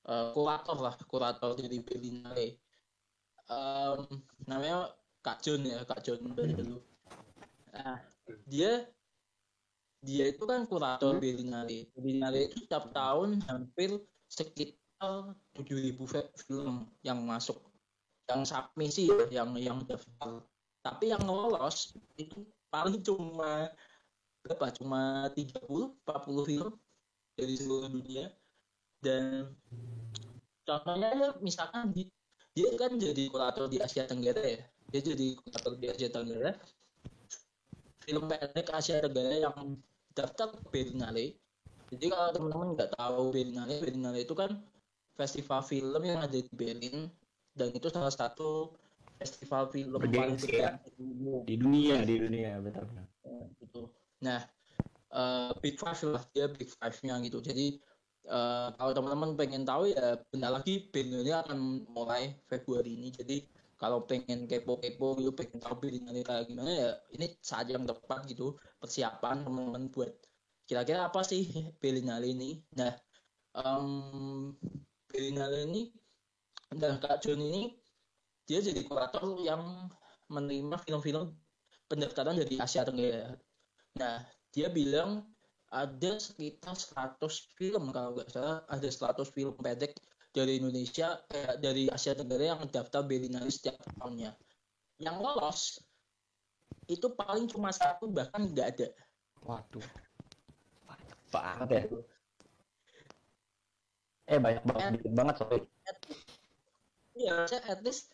uh, 0.05 0.31
kurator 0.37 0.79
lah 0.85 0.95
kurator 1.09 1.57
dari 1.57 1.81
Berlinale 1.81 2.61
um, 3.49 4.05
namanya 4.45 4.93
Kak 5.25 5.41
John 5.41 5.65
ya 5.65 5.81
Kak 5.89 6.05
John 6.05 6.21
dari 6.37 6.53
dulu. 6.53 6.79
Nah 7.73 7.97
dia 8.49 8.85
dia 10.05 10.29
itu 10.29 10.45
kan 10.45 10.69
kurator 10.69 11.17
hmm. 11.17 11.23
Berlinale 11.25 11.89
Berlinale 11.97 12.53
itu 12.53 12.69
setiap 12.69 12.93
tahun 12.93 13.41
hampir 13.49 13.97
sekitar 14.29 15.35
7000 15.57 15.97
film 16.49 16.89
yang 17.01 17.19
masuk. 17.25 17.61
Yang 18.25 18.53
submisi 18.53 19.09
ya, 19.09 19.43
yang 19.43 19.53
yang 19.61 19.79
daftar. 19.85 20.41
Tapi 20.85 21.13
yang 21.13 21.25
lolos 21.25 21.97
itu 22.17 22.45
paling 22.73 23.01
cuma 23.05 23.69
berapa? 24.45 24.73
Cuma 24.77 25.29
30 25.33 25.61
40 26.05 26.49
film 26.49 26.73
dari 27.37 27.55
seluruh 27.57 27.89
dunia. 27.89 28.33
Dan 29.05 29.53
contohnya 30.65 31.37
misalkan 31.45 31.93
di, 31.93 32.09
dia 32.57 32.73
kan 32.81 32.97
jadi 32.97 33.29
kurator 33.29 33.69
di 33.69 33.81
Asia 33.81 34.09
Tenggara 34.09 34.41
ya. 34.41 34.61
Dia 34.89 35.01
jadi 35.05 35.37
kurator 35.37 35.73
di 35.77 35.87
Asia 35.93 36.09
Tenggara. 36.09 36.53
Film 38.05 38.25
pendek 38.29 38.69
Asia 38.73 39.05
Tenggara 39.05 39.37
yang 39.37 39.57
daftar 40.15 40.55
ke 40.55 40.59
Berlinale 40.71 41.37
jadi 41.93 42.07
kalau 42.11 42.31
teman-teman 42.33 42.69
nggak 42.79 42.91
tahu 42.97 43.23
Berlinale 43.35 43.75
Berlinale 43.83 44.21
itu 44.25 44.35
kan 44.35 44.51
festival 45.15 45.63
film 45.63 46.03
yang 46.03 46.19
ada 46.23 46.35
di 46.35 46.51
Berlin 46.51 47.07
dan 47.55 47.71
itu 47.71 47.87
salah 47.87 48.11
satu 48.11 48.75
festival 49.19 49.71
film 49.71 49.95
paling 49.95 50.11
Bergengsi 50.11 50.51
ya. 50.59 50.75
besar 50.75 50.91
di 50.91 50.91
dunia. 50.99 51.39
di 51.47 51.55
dunia 51.57 51.97
di 52.03 52.15
dunia 52.19 52.53
betul 52.61 52.87
Ya, 53.25 53.41
gitu. 53.57 53.89
Nah, 54.21 54.41
eh, 55.17 55.51
Big 55.65 55.81
Five 55.81 55.97
lah 56.13 56.25
dia 56.37 56.47
Big 56.53 56.69
Five-nya 56.69 57.17
gitu. 57.25 57.41
Jadi 57.41 57.81
eh, 58.29 58.69
kalau 58.77 58.93
teman-teman 58.93 59.33
pengen 59.33 59.65
tahu 59.65 59.89
ya 59.89 60.21
bentar 60.29 60.53
lagi 60.53 60.93
Berlinale 60.93 61.41
akan 61.41 61.89
mulai 61.89 62.37
Februari 62.51 63.01
ini. 63.01 63.09
Jadi 63.15 63.49
kalau 63.77 64.07
pengen 64.07 64.47
kepo-kepo 64.47 65.19
gitu, 65.19 65.33
pengen 65.35 65.59
tahu 65.61 65.75
Berlinale 65.83 66.23
kayak 66.23 66.47
gimana 66.51 66.71
ya 66.71 66.91
ini 67.15 67.35
saat 67.43 67.69
yang 67.69 67.85
tepat 67.85 68.27
gitu 68.31 68.55
persiapan 68.79 69.45
teman-teman 69.45 69.91
buat 69.91 70.11
kira-kira 70.65 71.09
apa 71.09 71.21
sih 71.27 71.45
Berlinale 71.81 72.31
ini. 72.31 72.63
Nah, 72.79 72.93
em 73.59 73.87
Berlinale 75.11 75.69
ini 75.69 75.83
dan 76.75 76.99
Kak 76.99 77.23
John 77.23 77.39
ini 77.39 77.75
dia 78.45 78.61
jadi 78.61 78.85
kurator 78.85 79.41
yang 79.41 79.89
menerima 80.29 80.77
film-film 80.85 81.33
pendaftaran 81.89 82.37
dari 82.37 82.57
Asia 82.61 82.85
Tenggara. 82.85 83.37
Nah, 84.01 84.25
dia 84.51 84.69
bilang 84.69 85.25
ada 85.75 86.13
sekitar 86.23 86.79
100 86.79 87.19
film 87.59 87.91
kalau 87.91 88.15
nggak 88.15 88.31
salah, 88.31 88.63
ada 88.71 88.89
100 88.89 89.27
film 89.35 89.55
pendek 89.59 89.95
dari 90.35 90.59
Indonesia, 90.59 91.23
eh, 91.31 91.55
dari 91.63 91.87
Asia 91.87 92.19
Tenggara 92.19 92.59
yang 92.59 92.67
daftar 92.67 93.07
Berlinale 93.07 93.49
setiap 93.55 93.79
tahunnya. 93.87 94.35
Yang 94.99 95.17
lolos 95.23 95.61
itu 96.89 97.07
paling 97.17 97.49
cuma 97.49 97.73
satu 97.73 98.11
bahkan 98.13 98.45
nggak 98.51 98.69
ada. 98.77 98.89
waduh 99.45 99.85
banyak 100.89 101.19
banget 101.29 101.69
ya 101.69 101.83
eh 104.25 104.41
banyak 104.41 104.65
banget 104.65 104.91
dikit 105.01 105.13
banget 105.13 105.35
sorry 105.37 105.61
Iya, 107.15 107.47
saya 107.47 107.63
at 107.71 107.81
least 107.85 108.11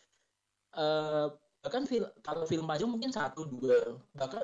eh, 0.77 1.25
bahkan 1.63 1.87
film 1.87 2.11
kalau 2.21 2.43
film 2.45 2.67
aja 2.69 2.85
mungkin 2.85 3.09
satu 3.15 3.47
dua 3.47 3.95
bahkan 4.13 4.43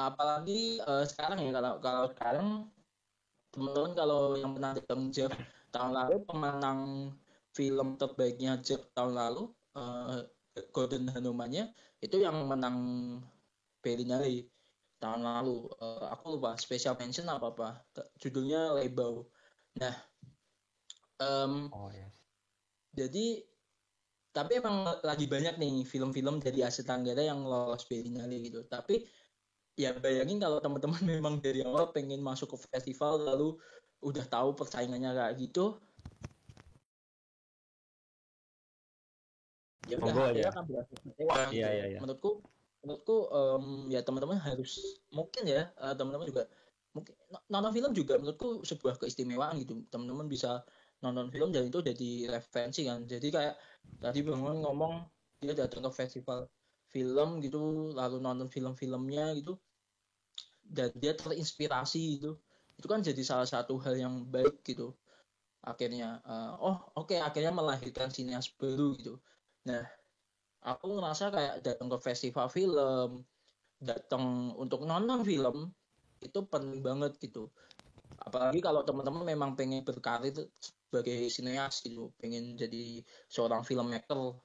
apalagi 0.00 0.80
eh, 0.80 1.04
sekarang 1.06 1.44
ya 1.44 1.52
kalau 1.54 1.72
kalau 1.78 2.04
sekarang 2.16 2.46
teman-teman 3.52 3.92
kalau 3.92 4.20
yang 4.40 4.56
pernah 4.56 4.72
nonton 4.74 5.00
Jeff 5.12 5.32
tahun 5.70 5.92
lalu 5.94 6.16
pemenang 6.26 6.80
film 7.50 7.98
terbaiknya 7.98 8.58
Jeff 8.62 8.90
tahun 8.94 9.14
lalu 9.14 9.50
eh, 9.78 10.22
Golden 10.74 11.10
Hanumannya 11.10 11.70
itu 12.02 12.20
yang 12.22 12.36
menang 12.46 12.78
Berlinale 13.80 14.50
tahun 15.00 15.24
lalu. 15.24 15.66
Eh, 15.80 16.06
aku 16.10 16.36
lupa 16.36 16.58
special 16.60 16.98
mention 17.00 17.30
apa 17.30 17.50
apa 17.50 17.68
judulnya 18.20 18.76
Lebau 18.76 19.30
nah 19.70 19.94
em, 21.22 21.70
oh 21.70 21.94
ya 21.94 22.10
jadi 22.90 23.46
tapi 24.30 24.62
emang 24.62 24.86
lagi 25.02 25.26
banyak 25.26 25.58
nih 25.58 25.82
film-film 25.82 26.38
dari 26.38 26.62
Asia 26.62 26.86
Tenggara 26.86 27.18
yang 27.18 27.42
lolos 27.42 27.82
Berlinale 27.90 28.38
gitu. 28.46 28.62
Tapi 28.62 29.02
ya 29.74 29.90
bayangin 29.98 30.38
kalau 30.38 30.62
teman-teman 30.62 31.02
memang 31.18 31.34
dari 31.42 31.66
awal 31.66 31.90
pengen 31.90 32.22
masuk 32.22 32.54
ke 32.54 32.56
festival 32.70 33.18
lalu 33.26 33.58
udah 34.00 34.24
tahu 34.26 34.48
persaingannya 34.56 35.10
kayak 35.12 35.34
gitu. 35.40 35.76
Ya 39.88 39.96
udah 39.96 40.12
akhirnya 40.12 40.44
aja. 40.48 40.52
akan 40.52 40.64
berakhir 40.68 40.96
kecewa 41.04 41.32
Iya, 41.52 41.68
iya, 41.76 41.84
iya. 41.96 41.98
Menurutku 42.02 42.30
menurutku 42.80 43.16
em, 43.28 43.64
ya 43.92 44.00
teman-teman 44.06 44.38
harus 44.40 44.72
mungkin 45.12 45.42
ya 45.44 45.72
eh, 45.76 45.94
teman-teman 45.98 46.26
juga 46.28 46.42
mungkin 46.96 47.14
no- 47.32 47.44
nonton 47.52 47.72
film 47.76 47.90
juga 47.94 48.14
menurutku 48.20 48.48
sebuah 48.64 48.94
keistimewaan 49.00 49.54
gitu. 49.62 49.72
Teman-teman 49.92 50.26
bisa 50.28 50.64
nonton 51.00 51.32
film 51.32 51.48
dan 51.54 51.64
itu 51.68 51.80
jadi 51.80 52.08
referensi 52.36 52.84
kan 52.84 53.08
jadi 53.08 53.26
kayak 53.32 53.54
tadi 54.04 54.20
bangun 54.20 54.60
ngomong 54.64 54.92
dia 55.40 55.56
datang 55.56 55.80
ke 55.88 55.90
festival 55.96 56.44
film 56.92 57.40
gitu 57.40 57.92
lalu 57.96 58.20
nonton 58.20 58.48
film-filmnya 58.52 59.32
gitu 59.40 59.56
dan 60.76 60.88
dia 61.02 61.12
terinspirasi 61.16 62.20
gitu 62.20 62.38
itu 62.80 62.88
kan 62.88 63.04
jadi 63.04 63.20
salah 63.20 63.44
satu 63.44 63.76
hal 63.84 63.92
yang 64.00 64.24
baik 64.24 64.64
gitu. 64.64 64.96
Akhirnya 65.60 66.24
eh, 66.24 66.52
oh 66.56 66.80
oke 66.96 67.12
akhirnya 67.20 67.52
melahirkan 67.52 68.08
sinias 68.08 68.48
baru 68.56 68.96
gitu. 68.96 69.20
Nah 69.68 69.84
aku 70.64 70.96
ngerasa 70.96 71.28
kayak 71.28 71.54
datang 71.60 71.92
ke 71.92 71.98
festival 72.00 72.48
film 72.48 73.20
datang 73.76 74.56
untuk 74.56 74.88
nonton 74.88 75.20
film 75.28 75.68
itu 76.24 76.40
penting 76.48 76.80
banget 76.80 77.20
gitu. 77.20 77.52
Apalagi 78.24 78.64
kalau 78.64 78.80
teman-teman 78.80 79.28
memang 79.28 79.50
pengen 79.52 79.84
berkarir 79.84 80.32
sebagai 80.60 81.28
sineas 81.28 81.84
gitu 81.84 82.16
pengen 82.16 82.56
jadi 82.56 83.04
seorang 83.28 83.60
filmmaker. 83.60 84.40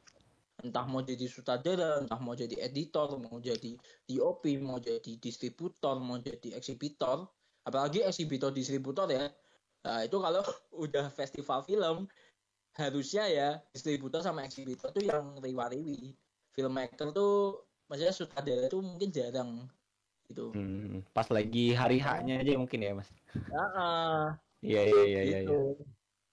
Entah 0.60 0.88
mau 0.88 1.04
jadi 1.04 1.28
sutradara 1.28 2.04
entah 2.04 2.20
mau 2.20 2.36
jadi 2.36 2.60
editor 2.68 3.16
mau 3.20 3.40
jadi 3.40 3.76
DOP 4.08 4.60
mau 4.60 4.80
jadi 4.80 5.20
distributor 5.20 6.00
mau 6.04 6.20
jadi 6.20 6.56
eksibitor 6.56 7.28
apalagi 7.66 8.06
eksibitor 8.06 8.54
distributor 8.54 9.10
ya 9.10 9.28
nah 9.86 10.02
itu 10.06 10.18
kalau 10.22 10.42
udah 10.86 11.10
festival 11.14 11.66
film 11.66 12.06
harusnya 12.76 13.24
ya 13.28 13.50
distributor 13.74 14.22
sama 14.22 14.44
eksibitor 14.46 14.92
tuh 14.92 15.04
yang 15.04 15.40
riwa-riwi 15.42 16.14
filmmaker 16.54 17.12
tuh 17.12 17.66
maksudnya 17.90 18.14
sutradara 18.14 18.70
tuh 18.72 18.82
mungkin 18.82 19.10
jarang 19.12 19.52
gitu 20.30 20.54
Hmm, 20.56 21.06
pas 21.14 21.28
lagi 21.30 21.76
hari 21.78 22.02
haknya 22.02 22.42
aja 22.42 22.58
mungkin 22.58 22.82
ya 22.82 22.92
mas 22.98 23.10
iya 24.66 24.82
iya 24.82 25.04
iya 25.06 25.06
iya 25.06 25.22
iya. 25.22 25.40
gitu. 25.46 25.60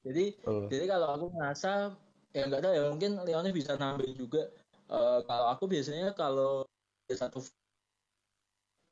jadi 0.02 0.24
Oh. 0.48 0.66
Jadi 0.66 0.84
kalau 0.88 1.08
aku 1.14 1.26
ngerasa 1.36 1.92
ya 2.32 2.42
nggak 2.48 2.62
tahu 2.64 2.72
ya 2.72 2.82
mungkin 2.88 3.10
Leone 3.22 3.50
bisa 3.52 3.76
nambahin 3.76 4.16
juga. 4.16 4.48
Eh, 4.88 5.20
kalau 5.28 5.46
aku 5.52 5.64
biasanya 5.68 6.16
kalau 6.16 6.64
satu 7.12 7.44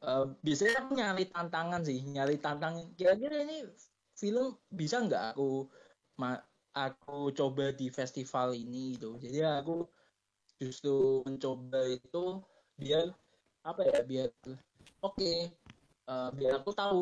eh, 0.08 0.24
biasanya 0.44 0.74
aku 0.82 0.92
nyari 1.00 1.24
tantangan 1.34 1.82
sih, 1.88 1.98
nyari 2.14 2.34
tantangan. 2.44 2.84
Kira-kira 2.98 3.36
ini 3.44 3.56
film 4.20 4.46
bisa 4.80 4.96
nggak 5.06 5.22
aku 5.34 5.44
ma- 6.20 6.44
aku 6.84 7.32
coba 7.38 7.64
di 7.80 7.86
festival 7.98 8.48
ini 8.62 8.96
gitu. 8.96 9.08
Jadi 9.24 9.38
aku 9.60 9.72
justru 10.60 11.24
mencoba 11.26 11.80
itu 11.88 12.24
biar 12.80 13.06
apa 13.70 13.82
ya 13.90 13.98
biar 14.10 14.30
oke 15.06 15.30
eh, 16.10 16.28
biar 16.36 16.52
aku 16.60 16.70
tahu 16.80 17.00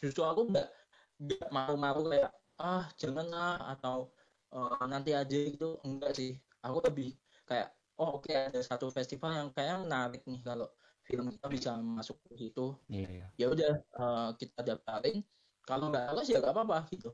justru 0.00 0.22
aku 0.26 0.42
nggak 0.50 0.68
nggak 1.24 1.46
malu-malu 1.54 2.00
kayak 2.12 2.32
ah 2.60 2.84
jangan 3.00 3.26
lah 3.34 3.54
atau 3.74 3.98
eh, 4.54 4.84
nanti 4.92 5.10
aja 5.20 5.36
gitu 5.52 5.78
enggak 5.86 6.12
sih 6.18 6.30
aku 6.66 6.78
lebih 6.86 7.08
kayak 7.48 7.68
oh 8.00 8.18
oke 8.18 8.30
ada 8.30 8.60
satu 8.62 8.86
festival 8.96 9.30
yang 9.38 9.48
kayak 9.56 9.76
menarik 9.84 10.22
nih 10.30 10.40
kalau 10.48 10.68
film 11.04 11.28
kita 11.30 11.46
bisa 11.52 11.70
masuk 11.78 12.16
ke 12.24 12.34
situ 12.40 12.66
Iya 12.88 13.08
iya. 13.12 13.26
ya 13.36 13.46
udah 13.52 13.72
eh, 13.78 14.28
kita 14.40 14.60
daftarin 14.64 15.20
kalau 15.64 15.88
nggak 15.92 16.04
lolos 16.12 16.28
ya 16.28 16.40
nggak 16.40 16.54
apa-apa 16.54 16.78
gitu 16.92 17.12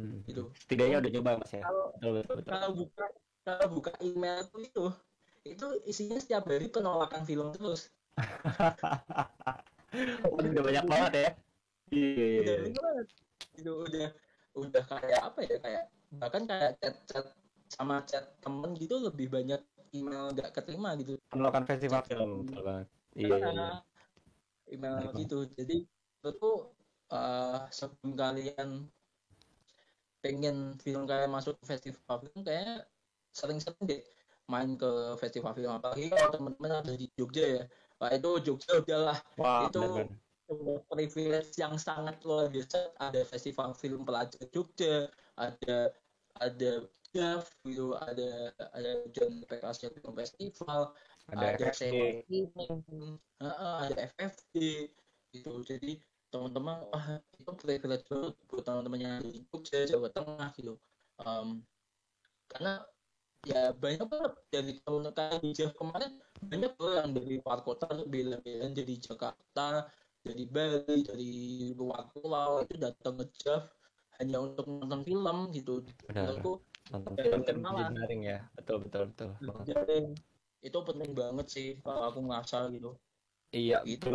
Hmm. 0.00 0.24
gitu 0.24 0.48
Setidaknya 0.56 1.04
udah 1.04 1.12
coba 1.20 1.30
mas 1.44 1.52
ya. 1.52 1.60
kalau 1.60 1.92
Betul 1.92 2.10
betul 2.16 2.34
betul. 2.40 2.50
kalau 2.56 2.70
buka 2.72 3.04
kalau 3.44 3.66
buka 3.68 3.92
email 4.00 4.40
tuh 4.48 4.60
itu 4.64 4.84
itu 5.44 5.66
isinya 5.84 6.16
setiap 6.16 6.48
hari 6.48 6.72
penolakan 6.72 7.20
film 7.28 7.52
terus 7.52 7.92
Oh, 10.24 10.38
udah 10.38 10.62
banyak 10.62 10.84
banget 10.86 11.12
ya. 11.12 11.28
Iya 11.90 12.08
iya 12.14 12.40
udah 12.40 12.54
iya. 12.54 12.64
ini 12.64 12.78
banget 12.78 13.06
itu 13.58 13.72
udah 13.74 14.08
udah 14.54 14.82
kayak 14.86 15.20
apa 15.20 15.38
ya 15.42 15.56
kayak 15.58 15.84
bahkan 16.16 16.42
kayak 16.46 16.70
chat 16.78 16.94
chat 17.10 17.26
sama 17.68 17.94
chat 18.06 18.24
temen 18.40 18.70
gitu 18.78 18.94
lebih 19.02 19.26
banyak 19.28 19.60
email 19.90 20.30
nggak 20.30 20.54
keterima 20.54 20.94
gitu 20.96 21.18
Penolakan 21.28 21.66
festival 21.66 22.00
film 22.06 22.46
betul 22.46 22.62
banget. 22.62 22.86
Iya 23.18 23.36
iya. 23.36 23.50
iya. 23.50 23.68
email 24.70 25.10
gitu 25.18 25.50
jadi 25.50 25.82
menurutku 26.22 26.70
eh, 27.10 27.60
sebelum 27.74 28.12
kalian 28.14 28.68
pengen 30.20 30.76
film 30.78 31.08
kalian 31.08 31.32
masuk 31.32 31.56
ke 31.58 31.74
festival 31.74 32.22
film 32.22 32.40
kayak 32.44 32.86
sering-sering 33.32 33.82
deh 33.88 34.02
main 34.50 34.74
ke 34.74 34.90
festival 35.18 35.54
film 35.54 35.72
apalagi 35.74 36.10
kalau 36.10 36.30
teman-teman 36.34 36.82
ada 36.82 36.92
di 36.94 37.06
Jogja 37.14 37.46
ya 37.46 37.64
Wah 38.00 38.10
itu 38.16 38.30
Jogja 38.42 38.80
udahlah 38.80 39.18
Wah 39.38 39.68
itu 39.70 39.80
benar. 39.80 40.08
sebuah 40.50 40.80
privilege 40.90 41.52
yang 41.56 41.74
sangat 41.78 42.18
luar 42.26 42.50
biasa 42.50 42.94
ada 42.98 43.20
festival 43.22 43.70
film 43.78 44.02
pelajar 44.02 44.42
Jogja 44.50 45.06
ada 45.38 45.94
ada 46.40 46.70
JAF 47.10 47.50
gitu 47.66 47.98
ada 47.98 48.54
ada 48.70 48.90
John 49.10 49.42
Film 49.42 50.14
Festival 50.14 50.94
Ada 51.30 51.46
ada 51.56 51.68
Heeh, 53.40 53.76
ada 53.86 53.94
FFD 54.10 54.54
gitu 55.32 55.62
jadi 55.64 55.92
teman-teman 56.30 56.76
wah 56.90 57.06
itu 57.40 57.50
privilege 57.56 58.04
banget 58.10 58.34
buat 58.50 58.62
teman-teman 58.66 59.00
yang 59.00 59.16
di 59.24 59.42
Jogja 59.48 59.86
Jawa 59.88 60.08
Tengah 60.12 60.50
gitu 60.58 60.74
Em, 61.20 61.48
karena 62.48 62.72
ya 63.44 63.72
banyak 63.72 64.04
banget 64.08 64.32
dari 64.52 64.72
tahun 64.84 65.02
di 65.40 65.50
Jav 65.56 65.72
kemarin 65.76 66.12
banyak 66.50 66.72
loh 66.80 66.92
yang 66.98 67.10
dari 67.16 67.34
luar 67.40 67.60
kota 67.64 67.86
bela-belaan 68.08 68.72
jadi 68.76 68.94
Jakarta 69.00 69.88
dari 70.20 70.44
Bali 70.48 70.98
dari 71.04 71.32
luar 71.76 72.08
pulau 72.12 72.60
itu 72.64 72.76
datang 72.76 73.16
ke 73.20 73.26
Jav 73.40 73.62
hanya 74.20 74.36
untuk 74.44 74.68
nonton 74.68 75.00
film 75.08 75.38
gitu 75.56 75.80
Benar. 76.08 76.28
menurutku 76.28 76.52
Nonton 76.90 77.14
Ya, 77.16 77.22
film 77.24 77.40
jadi 77.46 78.18
ya. 78.26 78.38
Betul 78.58 78.76
betul 78.84 79.02
betul. 79.14 79.30
banget. 79.46 79.78
Itu 80.66 80.78
penting 80.88 81.10
banget 81.16 81.46
sih 81.54 81.68
kalau 81.84 82.02
aku 82.12 82.20
ngerasa 82.24 82.68
gitu 82.74 82.90
Iya, 83.50 83.82
Gitu. 83.82 84.14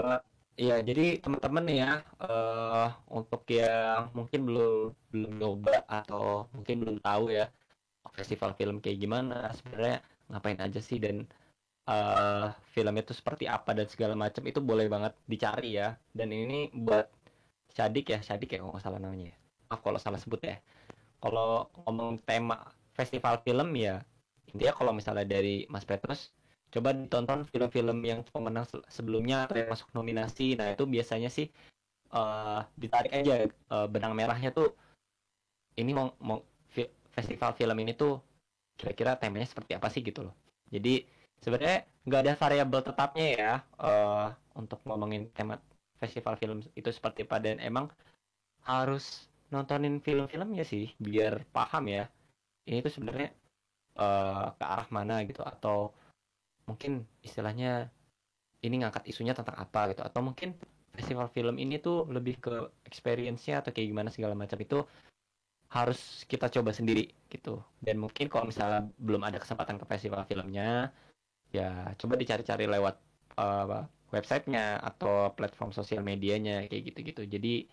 Iya, 0.56 0.80
jadi 0.88 1.20
teman-teman 1.20 1.66
ya, 1.68 2.00
eh 2.24 2.88
untuk 3.12 3.43
yang 3.52 4.08
mungkin 4.16 4.48
belum 4.48 4.96
belum 5.12 5.32
nyoba 5.36 5.84
atau 5.84 6.48
mungkin 6.56 6.76
belum 6.80 6.98
tahu 7.04 7.28
ya 7.28 7.52
festival 8.16 8.56
film 8.56 8.80
kayak 8.80 9.04
gimana, 9.04 9.52
sebenarnya 9.52 10.00
ngapain 10.32 10.60
aja 10.64 10.80
sih 10.80 10.96
dan 11.04 11.28
eh 11.91 12.48
film 12.74 12.96
itu 12.96 13.12
seperti 13.12 13.46
apa 13.52 13.76
dan 13.76 13.88
segala 13.91 14.16
macam 14.16 14.43
itu 14.48 14.60
boleh 14.64 14.88
banget 14.88 15.14
dicari 15.28 15.76
ya. 15.76 16.00
Dan 16.16 16.32
ini 16.32 16.72
buat 16.72 17.12
Syadik 17.76 18.06
ya, 18.16 18.20
Syadik 18.24 18.56
ya 18.56 18.64
kalau 18.64 18.72
nggak 18.76 18.86
salah 18.88 19.00
namanya 19.04 19.36
ya. 19.36 19.38
Maaf 19.68 19.80
kalau 19.84 20.00
salah 20.00 20.20
sebut 20.24 20.39
ya. 20.39 20.56
Kalau 21.20 21.68
ngomong 21.84 22.24
tema 22.24 22.72
festival 22.96 23.43
film 23.43 23.76
ya, 23.76 24.00
intinya 24.56 24.74
kalau 24.80 24.91
misalnya 24.95 25.28
dari 25.28 25.68
Mas 25.68 25.84
Petrus 25.84 26.32
coba 26.72 26.95
ditonton 26.95 27.43
film-film 27.51 27.99
yang 28.03 28.20
pemenang 28.32 28.66
se- 28.68 28.84
sebelumnya 28.88 29.45
atau 29.47 29.60
yang 29.60 29.70
masuk 29.72 29.89
nominasi. 29.91 30.56
Nah 30.60 30.72
itu 30.76 30.84
biasanya 30.88 31.28
sih 31.28 31.47
eh, 32.16 32.60
ditarik 32.80 33.12
aja 33.12 33.34
eh, 33.51 33.88
benang 33.91 34.16
merahnya 34.16 34.49
tuh. 34.56 34.72
Ini 35.76 35.91
mau 35.91 36.08
mau 36.24 36.39
festival 37.16 37.51
film 37.56 37.78
ini 37.84 37.91
tuh 37.95 38.20
kira-kira 38.80 39.16
temanya 39.20 39.47
seperti 39.47 39.72
apa 39.76 39.88
sih 39.91 40.01
gitu 40.03 40.28
loh. 40.28 40.36
Jadi 40.72 41.03
sebenarnya 41.43 41.84
nggak 42.08 42.22
ada 42.24 42.34
variabel 42.39 42.82
tetapnya 42.84 43.28
ya 43.36 43.53
eh, 43.84 44.28
untuk 44.56 44.80
ngomongin 44.88 45.32
tema 45.36 45.60
festival 45.99 46.36
film 46.39 46.64
itu 46.80 46.89
seperti 46.91 47.28
apa. 47.28 47.38
Dan 47.43 47.60
emang 47.60 47.91
harus 48.68 49.28
nontonin 49.51 50.01
film-filmnya 50.03 50.64
sih 50.68 50.91
biar 50.99 51.43
paham 51.56 51.88
ya. 51.91 52.03
Ini 52.68 52.82
tuh 52.84 52.93
sebenarnya 52.95 53.30
eh, 53.96 54.46
ke 54.58 54.66
arah 54.66 54.88
mana 54.91 55.24
gitu. 55.28 55.41
Atau 55.43 55.91
mungkin 56.68 57.06
istilahnya 57.22 57.89
ini 58.66 58.76
ngangkat 58.82 59.06
isunya 59.10 59.34
tentang 59.38 59.58
apa 59.58 59.91
gitu. 59.93 60.02
Atau 60.06 60.22
mungkin 60.26 60.56
festival 60.96 61.28
film 61.36 61.60
ini 61.60 61.76
tuh 61.84 62.08
lebih 62.08 62.39
ke 62.39 62.56
experience-nya 62.88 63.60
atau 63.60 63.76
kayak 63.76 63.91
gimana 63.91 64.10
segala 64.10 64.34
macam 64.34 64.58
itu 64.60 64.80
harus 65.76 66.24
kita 66.30 66.48
coba 66.48 66.72
sendiri 66.72 67.12
gitu. 67.28 67.60
Dan 67.84 68.00
mungkin 68.00 68.32
kalau 68.32 68.48
misalnya 68.48 68.88
belum 68.96 69.22
ada 69.28 69.38
kesempatan 69.41 69.76
ke 69.82 69.86
festival 69.89 70.24
filmnya 70.24 70.89
ya 71.52 71.93
coba 72.00 72.20
dicari-cari 72.20 72.66
lewat 72.68 72.96
uh, 73.39 73.84
websitenya 74.12 74.80
atau 74.80 75.32
platform 75.36 75.76
sosial 75.76 76.02
medianya 76.04 76.64
kayak 76.72 76.96
gitu-gitu. 76.96 77.28
Jadi 77.28 77.68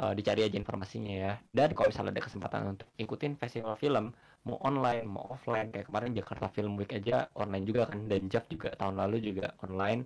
uh, 0.00 0.12
dicari 0.14 0.46
aja 0.46 0.56
informasinya 0.58 1.12
ya. 1.12 1.32
Dan 1.50 1.74
kalau 1.76 1.90
misalnya 1.90 2.12
ada 2.16 2.22
kesempatan 2.24 2.60
untuk 2.78 2.88
ikutin 2.98 3.38
festival 3.38 3.74
film 3.78 4.14
mau 4.44 4.60
online 4.60 5.08
mau 5.08 5.24
offline 5.32 5.72
kayak 5.72 5.88
kemarin 5.88 6.12
Jakarta 6.12 6.52
Film 6.52 6.76
Week 6.76 6.92
aja 6.92 7.32
online 7.32 7.64
juga 7.64 7.88
kan 7.88 8.04
dan 8.04 8.28
JAV 8.28 8.44
juga 8.52 8.68
tahun 8.76 8.94
lalu 9.00 9.16
juga 9.32 9.56
online. 9.64 10.04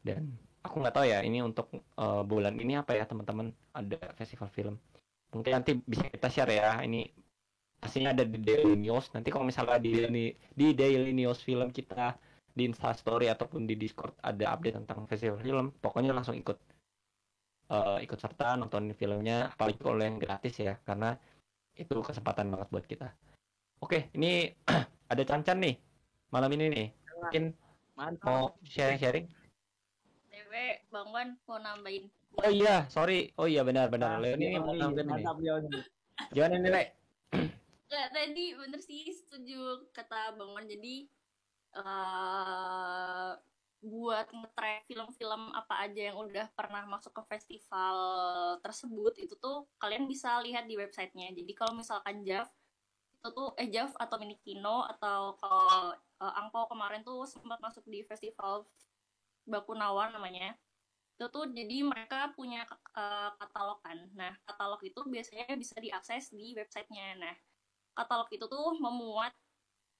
Dan 0.00 0.32
aku 0.64 0.80
nggak 0.80 0.94
tahu 0.96 1.06
ya 1.08 1.20
ini 1.20 1.44
untuk 1.44 1.68
uh, 2.00 2.24
bulan 2.24 2.56
ini 2.56 2.80
apa 2.80 2.96
ya 2.96 3.04
teman-teman 3.04 3.52
ada 3.76 4.00
festival 4.16 4.48
film. 4.48 4.74
Mungkin 5.34 5.52
nanti 5.52 5.76
bisa 5.84 6.08
kita 6.08 6.28
share 6.32 6.52
ya 6.54 6.80
ini 6.80 7.10
pastinya 7.76 8.16
ada 8.16 8.24
di 8.24 8.40
Daily 8.40 8.78
News. 8.80 9.12
Nanti 9.12 9.28
kalau 9.28 9.44
misalnya 9.44 9.76
di 9.76 9.90
Daily, 9.92 10.26
di 10.56 10.66
Daily 10.72 11.12
News 11.12 11.44
film 11.44 11.68
kita 11.68 12.16
di 12.54 12.70
Instastory 12.70 13.26
ataupun 13.28 13.66
di 13.66 13.74
Discord 13.74 14.14
ada 14.22 14.54
update 14.54 14.78
tentang 14.78 15.10
festival 15.10 15.42
film 15.42 15.66
pokoknya 15.82 16.14
langsung 16.14 16.38
ikut 16.38 16.54
uh, 17.70 17.98
ikut 18.00 18.18
serta 18.18 18.58
nontonin 18.58 18.96
filmnya 18.96 19.52
apalagi 19.54 19.78
kalau 19.80 20.02
yang 20.02 20.18
gratis 20.18 20.58
ya 20.60 20.74
karena 20.82 21.16
itu 21.74 21.94
kesempatan 22.00 22.50
banget 22.50 22.68
buat 22.70 22.86
kita 22.86 23.08
Oke, 23.84 24.08
ini 24.16 24.48
ada 25.12 25.22
Cancan 25.28 25.60
nih 25.60 25.76
malam 26.32 26.48
ini 26.56 26.64
nih. 26.72 26.88
Mungkin 27.20 27.44
mau 28.24 28.56
sharing-sharing. 28.64 29.28
TW 30.32 30.52
Bang 30.88 31.12
Wan 31.12 31.36
mau 31.44 31.60
nambahin. 31.60 32.08
Oh 32.40 32.48
iya, 32.48 32.88
sorry. 32.88 33.36
Oh 33.36 33.44
iya 33.44 33.60
benar-benar. 33.60 34.24
Leon 34.24 34.40
ini 34.40 34.56
mau 34.56 34.72
nambahin 34.72 35.04
nih. 35.04 35.14
mantap 35.20 35.36
Leon 35.36 35.68
nih. 35.68 35.84
Gimana 36.32 36.54
nih, 36.64 36.70
Le? 36.72 36.84
Nggak, 37.92 38.06
tadi 38.16 38.44
bener 38.56 38.80
sih 38.80 39.04
setuju 39.12 39.84
kata 39.92 40.32
Bang 40.40 40.56
Wan. 40.56 40.64
Jadi 40.64 41.04
eh 41.76 43.30
buat 43.84 44.26
nge-track 44.32 44.88
film-film 44.88 45.52
apa 45.52 45.84
aja 45.84 46.10
yang 46.10 46.16
udah 46.16 46.48
pernah 46.56 46.88
masuk 46.88 47.12
ke 47.12 47.22
festival 47.36 47.96
tersebut 48.64 49.12
itu 49.20 49.36
tuh 49.36 49.68
kalian 49.76 50.08
bisa 50.08 50.40
lihat 50.40 50.64
di 50.64 50.80
websitenya. 50.80 51.36
Jadi 51.36 51.52
kalau 51.52 51.76
misalkan 51.76 52.24
JAV 52.24 52.48
itu 53.20 53.28
tuh 53.32 53.52
eh 53.60 53.68
JAV 53.68 53.92
atau 54.00 54.16
Minikino 54.16 54.88
atau 54.88 55.36
kalau 55.36 55.92
eh, 55.96 56.38
Angpau 56.40 56.64
kemarin 56.72 57.04
tuh 57.04 57.28
sempat 57.28 57.60
masuk 57.60 57.84
di 57.84 58.00
festival 58.08 58.64
Bakunawan 59.44 60.16
namanya. 60.16 60.56
Itu 61.20 61.28
tuh 61.28 61.52
jadi 61.52 61.84
mereka 61.84 62.32
punya 62.32 62.64
eh, 62.96 63.30
katalog 63.36 63.84
kan. 63.84 64.00
Nah, 64.16 64.32
katalog 64.48 64.80
itu 64.80 65.00
biasanya 65.04 65.52
bisa 65.60 65.76
diakses 65.76 66.32
di 66.32 66.56
websitenya. 66.56 67.20
Nah, 67.20 67.34
katalog 67.92 68.32
itu 68.32 68.48
tuh 68.48 68.80
memuat 68.80 69.36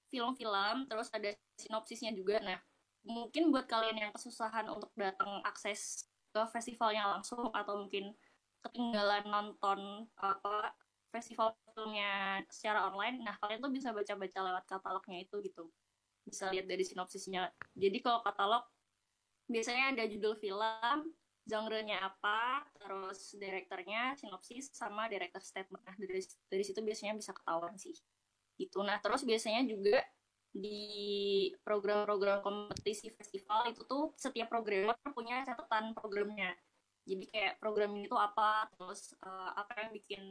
film-film, 0.09 0.89
terus 0.89 1.09
ada 1.13 1.33
sinopsisnya 1.57 2.13
juga. 2.13 2.41
Nah, 2.41 2.57
mungkin 3.05 3.53
buat 3.53 3.69
kalian 3.69 3.97
yang 4.01 4.11
kesusahan 4.11 4.65
untuk 4.67 4.89
datang 4.97 5.39
akses 5.45 6.09
ke 6.33 6.41
festivalnya 6.51 7.07
langsung 7.15 7.53
atau 7.53 7.85
mungkin 7.85 8.11
ketinggalan 8.65 9.23
nonton 9.29 10.09
apa 10.17 10.73
festival 11.13 11.55
filmnya 11.71 12.43
secara 12.51 12.91
online, 12.91 13.23
nah 13.23 13.39
kalian 13.39 13.63
tuh 13.63 13.71
bisa 13.71 13.95
baca-baca 13.95 14.39
lewat 14.41 14.63
katalognya 14.67 15.23
itu 15.23 15.39
gitu. 15.45 15.71
Bisa 16.27 16.51
lihat 16.51 16.67
dari 16.67 16.83
sinopsisnya. 16.83 17.53
Jadi 17.71 18.03
kalau 18.03 18.19
katalog 18.19 18.67
biasanya 19.47 19.95
ada 19.95 20.03
judul 20.09 20.35
film, 20.35 21.13
genre-nya 21.45 22.01
apa, 22.01 22.65
terus 22.75 23.37
direkturnya, 23.37 24.17
sinopsis, 24.17 24.73
sama 24.73 25.05
director 25.05 25.39
statement. 25.39 25.85
Nah, 25.85 25.95
dari, 25.95 26.19
dari 26.49 26.63
situ 26.65 26.81
biasanya 26.81 27.13
bisa 27.15 27.31
ketahuan 27.31 27.77
sih. 27.77 27.93
Gitu. 28.57 28.81
Nah, 28.81 28.97
terus 28.99 29.21
biasanya 29.23 29.61
juga 29.63 30.01
di 30.55 31.51
program-program 31.67 32.39
kompetisi 32.39 33.11
festival 33.11 33.75
itu 33.75 33.83
tuh 33.83 34.15
setiap 34.15 34.47
programmer 34.47 34.95
punya 35.11 35.43
catatan 35.43 35.91
programnya. 35.91 36.55
Jadi 37.03 37.27
kayak 37.27 37.59
program 37.59 37.91
ini 37.99 38.07
tuh 38.07 38.17
apa, 38.17 38.71
terus 38.71 39.11
eh, 39.19 39.51
apa 39.51 39.83
yang 39.83 39.91
bikin 39.91 40.23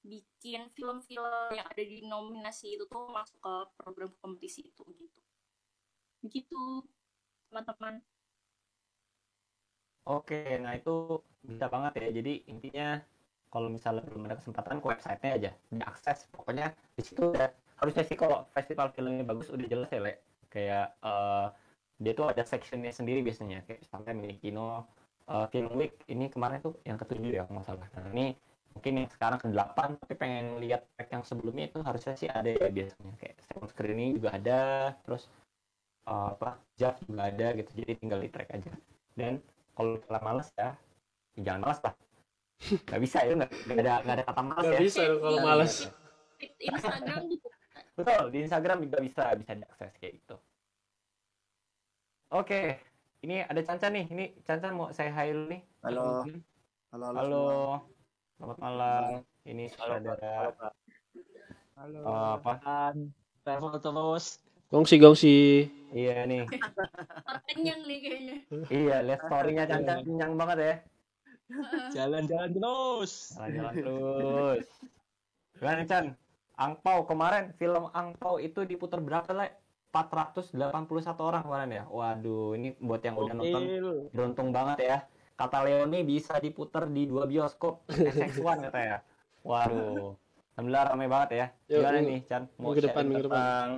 bikin 0.00 0.72
film-film 0.72 1.52
yang 1.52 1.66
ada 1.66 1.82
di 1.84 2.06
nominasi 2.06 2.78
itu 2.78 2.88
tuh 2.88 3.10
masuk 3.12 3.36
ke 3.42 3.54
program 3.76 4.08
kompetisi 4.22 4.70
itu 4.70 4.86
gitu. 4.96 5.20
Begitu, 6.24 6.86
teman-teman. 7.50 8.00
Oke, 10.08 10.56
nah 10.62 10.72
itu 10.78 11.20
bisa 11.44 11.68
banget 11.68 11.92
ya. 12.00 12.08
Jadi 12.22 12.32
intinya 12.48 13.02
kalau 13.52 13.68
misalnya 13.68 14.06
belum 14.06 14.30
ada 14.30 14.38
kesempatan 14.40 14.78
ke 14.80 14.86
websitenya 14.88 15.32
aja 15.36 15.50
diakses. 15.68 16.30
Pokoknya 16.32 16.72
di 16.96 17.02
situ 17.04 17.28
udah 17.28 17.50
harusnya 17.80 18.04
sih 18.04 18.14
kalau 18.14 18.44
festival 18.52 18.92
filmnya 18.92 19.24
bagus 19.24 19.48
udah 19.48 19.66
jelas 19.66 19.88
ya, 19.88 20.00
Le. 20.00 20.14
Kayak 20.46 20.86
eh, 21.00 21.46
dia 21.96 22.12
tuh 22.12 22.26
ada 22.28 22.42
sectionnya 22.44 22.92
sendiri 22.92 23.24
biasanya. 23.24 23.64
Kayak 23.64 23.80
misalnya 23.82 24.12
milik 24.14 24.38
Kino 24.38 24.84
eh, 25.26 25.46
Film 25.48 25.72
Week 25.74 25.96
ini 26.06 26.28
kemarin 26.28 26.60
tuh 26.60 26.76
yang 26.84 27.00
ketujuh 27.00 27.32
ya 27.32 27.42
nggak 27.48 27.64
salah. 27.64 27.88
Nah 27.96 28.12
ini 28.12 28.36
mungkin 28.70 28.92
yang 29.02 29.08
sekarang 29.10 29.38
ke 29.42 29.50
delapan 29.50 29.98
tapi 29.98 30.14
pengen 30.14 30.62
lihat 30.62 30.86
track 30.94 31.10
yang 31.10 31.24
sebelumnya 31.26 31.66
itu 31.66 31.82
harusnya 31.82 32.14
sih 32.14 32.30
ada 32.30 32.54
ya 32.54 32.70
biasanya 32.70 33.18
kayak 33.18 33.36
second 33.42 33.66
screening 33.66 34.14
juga 34.14 34.30
ada 34.38 34.60
terus 35.02 35.26
eh, 36.06 36.28
apa 36.38 36.54
Jav 36.78 36.94
juga 37.02 37.22
ada 37.26 37.46
gitu 37.58 37.70
jadi 37.82 37.92
tinggal 37.98 38.22
di 38.22 38.30
track 38.30 38.46
aja 38.54 38.70
dan 39.18 39.42
kalau 39.74 39.98
misalnya 39.98 40.22
males 40.22 40.48
ya, 40.54 40.70
ya 41.34 41.40
jangan 41.50 41.60
males 41.66 41.80
lah 41.82 41.94
nggak 42.60 43.00
bisa 43.02 43.18
ya 43.26 43.32
nggak 43.42 43.50
nggak 43.50 43.78
ada 43.82 43.94
nggak 44.06 44.14
ada 44.14 44.24
kata 44.30 44.42
males 44.46 44.62
Gak 44.62 44.70
ya 44.70 44.80
bisa 44.86 45.02
kalau 45.18 45.30
Iya. 45.34 45.42
males. 45.42 45.74
Instagram 46.60 47.20
gitu. 47.26 47.48
Betul 48.02 48.24
di 48.32 48.38
Instagram 48.44 48.78
juga 48.84 48.98
bisa 49.04 49.24
bisa 49.36 49.52
diakses 49.56 49.92
kayak 50.00 50.12
gitu 50.20 50.36
oke 52.32 52.62
ini 53.24 53.44
ada 53.44 53.60
Cancan 53.60 53.92
nih 53.94 54.06
ini 54.08 54.24
Cancan 54.44 54.72
mau 54.72 54.88
saya 54.90 55.12
dulu 55.30 55.52
nih 55.52 55.60
Halo. 55.80 56.24
Halo, 56.92 57.04
halo. 57.12 57.18
halo 57.18 57.44
selamat 58.36 58.58
malam 58.60 59.04
ini 59.44 59.64
saudara 59.72 60.52
Halo. 61.80 62.00
eh, 62.04 62.30
apa 62.36 62.52
travel 63.44 63.80
terus 63.80 64.40
Gongsi 64.70 65.02
gongsi. 65.02 65.66
Iya 65.90 66.22
nih. 66.30 66.46
Terkenyang 67.26 67.80
nih 67.90 67.98
kayaknya. 67.98 68.36
Iya, 68.70 68.96
lihat 69.02 69.20
story-nya 69.26 69.64
Cancan 69.66 70.06
kenyang 70.06 70.38
banget 70.38 70.58
ya. 70.62 70.74
Jalan-jalan 71.90 72.50
terus. 72.54 73.34
Jalan-jalan 73.34 73.74
terus. 73.74 74.66
Gimana 75.58 75.82
Chan? 75.90 76.06
Angpau 76.60 77.08
kemarin 77.08 77.56
film 77.56 77.88
Angpau 77.88 78.36
itu 78.36 78.68
diputar 78.68 79.00
berapa 79.00 79.32
lah? 79.32 79.48
481 79.90 80.54
orang 81.18 81.42
kemarin 81.42 81.70
ya. 81.72 81.84
Waduh, 81.88 82.54
ini 82.54 82.76
buat 82.78 83.00
yang 83.02 83.16
udah 83.16 83.34
nonton 83.34 83.62
beruntung 84.12 84.48
banget 84.52 84.78
ya. 84.86 84.98
Kata 85.34 85.64
Leoni 85.64 86.04
bisa 86.04 86.36
diputar 86.36 86.84
di 86.86 87.08
dua 87.08 87.24
bioskop 87.24 87.88
SX1 87.88 88.38
katanya. 88.68 89.00
Waduh. 89.40 90.14
Alhamdulillah 90.54 90.84
ramai 90.92 91.08
banget 91.08 91.30
ya. 91.32 91.46
Gimana 91.64 91.96
minggu- 91.96 92.10
nih 92.12 92.20
Chan? 92.28 92.42
Mau 92.60 92.70
minggu 92.70 92.80
depan, 92.84 93.04
minggu 93.08 93.24
depan. 93.26 93.68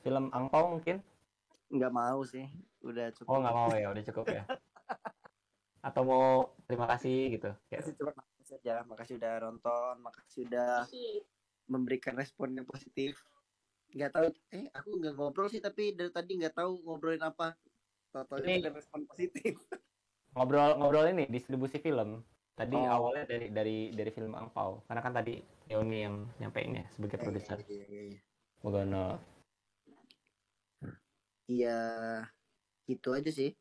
film 0.00 0.24
Angpau 0.32 0.64
mungkin? 0.72 0.96
Nggak 1.68 1.92
mau 1.92 2.20
sih. 2.24 2.48
Udah 2.80 3.12
cukup. 3.12 3.28
Oh 3.28 3.38
nggak 3.44 3.54
mau 3.54 3.70
ya, 3.76 3.86
udah 3.92 4.04
cukup 4.08 4.26
ya. 4.32 4.42
Atau 5.86 6.02
mau 6.08 6.56
terima 6.64 6.88
kasih 6.88 7.36
gitu. 7.36 7.50
Cuma 8.00 8.10
makasih 8.16 8.56
aja. 8.64 8.74
Makasih 8.88 9.14
udah 9.20 9.32
nonton. 9.44 9.94
Makasih 10.00 10.40
udah 10.48 10.88
memberikan 11.68 12.16
respon 12.16 12.56
yang 12.56 12.64
positif. 12.64 13.20
Nggak 13.92 14.10
tahu. 14.10 14.26
Eh, 14.50 14.66
aku 14.72 14.88
nggak 14.98 15.14
ngobrol 15.14 15.48
sih. 15.48 15.60
Tapi 15.60 15.92
dari 15.92 16.10
tadi 16.10 16.36
nggak 16.36 16.56
tahu 16.56 16.82
ngobrolin 16.82 17.22
apa. 17.22 17.54
Totalnya 18.08 18.68
ada 18.68 18.70
respon 18.74 19.04
positif. 19.04 19.54
ngobrol-ngobrol 20.36 21.08
ini 21.08 21.24
distribusi 21.28 21.78
film. 21.78 22.24
Tadi 22.52 22.74
Oh. 22.74 22.90
awalnya 22.90 23.24
dari 23.28 23.46
dari 23.48 23.78
dari 23.94 24.10
film 24.10 24.34
Angpau. 24.34 24.82
Karena 24.88 25.00
kan 25.00 25.14
tadi 25.14 25.38
Leoni 25.68 25.98
yang 26.02 26.16
nyampein 26.40 26.74
ya 26.74 26.84
sebagai 26.90 27.20
produser. 27.20 27.60
Iya, 27.68 27.84
iya, 27.86 28.02
iya. 28.16 28.20
Mogono. 28.64 29.06
Iya, 31.48 31.78
gitu 32.84 33.14
aja 33.16 33.30
sih. 33.32 33.56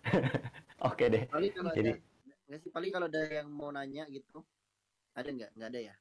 Oke 0.88 1.10
deh. 1.10 1.26
Paling 1.28 1.52
kalau 1.52 1.72
Jadi- 1.74 1.98
ada, 2.46 2.56
sih 2.62 2.70
paling 2.70 2.90
kalau 2.94 3.10
ada 3.10 3.20
yang 3.26 3.50
mau 3.50 3.74
nanya 3.74 4.06
gitu, 4.08 4.40
ada 5.12 5.28
nggak? 5.28 5.50
Nggak 5.58 5.68
ada 5.74 5.80
ya? 5.92 5.94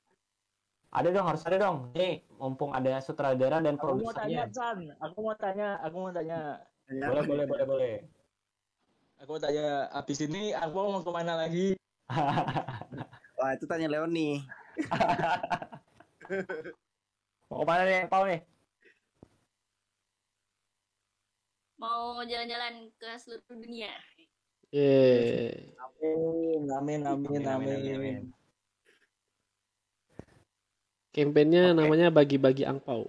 Ada 0.96 1.12
dong, 1.12 1.28
harus 1.28 1.44
ada 1.44 1.60
dong. 1.60 1.92
Nih, 1.92 2.24
mumpung 2.40 2.72
ada 2.72 3.04
sutradara 3.04 3.60
dan 3.60 3.76
Aku 3.76 4.00
mau 4.00 4.16
tanya, 4.16 4.48
produsernya. 4.48 4.56
Chan. 4.56 4.80
Aku 5.04 5.18
mau 5.28 5.36
tanya, 5.36 5.76
aku 5.84 5.96
mau 6.00 6.12
tanya. 6.16 6.64
Boleh, 6.88 7.24
boleh, 7.28 7.44
boleh, 7.44 7.66
boleh. 7.68 7.96
Aku 9.20 9.36
mau 9.36 9.42
tanya, 9.44 9.92
abis 9.92 10.24
ini 10.24 10.56
aku 10.56 10.76
mau 10.80 11.04
ke 11.04 11.12
mana 11.12 11.36
lagi? 11.36 11.76
Wah 13.36 13.52
itu 13.52 13.68
tanya 13.68 13.92
Leoni. 13.92 14.40
Mau 17.52 17.62
ke 17.62 17.66
mana 17.68 17.84
nih 17.84 18.08
Angpau 18.08 18.24
nih? 18.26 18.42
Mau 21.76 22.24
jalan-jalan 22.24 22.88
ke 22.96 23.10
seluruh 23.20 23.44
dunia. 23.52 23.92
Yeay. 24.72 25.76
Amin, 25.76 26.64
amin, 26.72 27.04
amin, 27.04 27.04
Amin, 27.04 27.44
amin, 27.46 27.76
amin, 27.76 27.96
amin. 28.00 28.24
Kampanyenya 31.16 31.72
Oke. 31.72 31.80
namanya 31.80 32.08
bagi-bagi 32.12 32.68
angpau. 32.68 33.08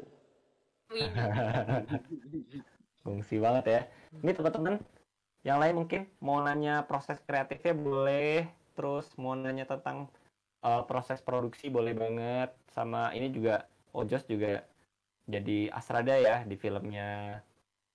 Fungsi 3.03 3.43
banget 3.43 3.65
ya. 3.67 3.81
Ini 4.23 4.31
teman-teman 4.31 4.79
yang 5.43 5.59
lain 5.59 5.83
mungkin 5.83 6.07
mau 6.23 6.39
nanya 6.39 6.87
proses 6.87 7.19
kreatifnya 7.27 7.75
boleh, 7.75 8.47
terus 8.79 9.11
mau 9.19 9.35
nanya 9.35 9.67
tentang 9.67 10.07
uh, 10.63 10.87
proses 10.87 11.19
produksi 11.19 11.67
boleh 11.67 11.99
banget. 11.99 12.55
Sama 12.71 13.11
ini 13.11 13.35
juga 13.35 13.67
Ojos 13.91 14.23
juga 14.31 14.63
jadi 15.27 15.75
Asrada 15.75 16.15
ya 16.15 16.47
di 16.47 16.55
filmnya 16.55 17.43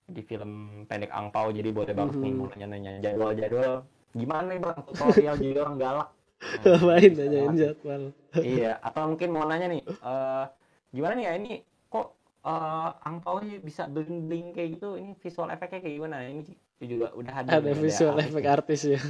di 0.04 0.20
film 0.20 0.84
pendek 0.84 1.08
Angpau 1.08 1.48
jadi 1.54 1.72
boleh 1.72 1.96
banget 1.96 2.20
nih 2.20 2.28
Mhm. 2.28 2.36
mau 2.36 2.46
nanya-nanya 2.52 2.90
jadwal-jadwal 3.00 3.88
gimana 4.12 4.52
nih 4.52 4.60
bang 4.60 4.76
tutorial 4.84 5.34
jadi 5.40 5.56
orang 5.64 5.76
galak 5.80 6.08
Ngapain 6.64 7.12
nanyain 7.14 7.54
jadwal? 7.54 8.02
iya 8.42 8.78
atau 8.82 9.02
mungkin 9.14 9.28
mau 9.30 9.44
nanya 9.46 9.66
nih 9.70 9.82
eh 9.82 10.44
gimana 10.92 11.12
nih 11.16 11.24
ya 11.28 11.32
ini 11.38 11.52
kok 11.88 12.06
eh 12.42 12.90
angpaunya 13.06 13.62
bisa 13.62 13.86
bling 13.86 14.50
kayak 14.56 14.78
gitu? 14.78 14.98
Ini 14.98 15.14
visual 15.22 15.48
efeknya 15.54 15.78
kayak 15.80 15.96
gimana? 16.02 16.16
Ini 16.26 16.42
juga 16.82 17.14
udah 17.14 17.32
hadir 17.32 17.52
Ada 17.62 17.70
nih, 17.70 17.82
visual 17.86 18.16
efek 18.18 18.42
nih. 18.42 18.54
artis 18.56 18.80
ya. 18.82 19.00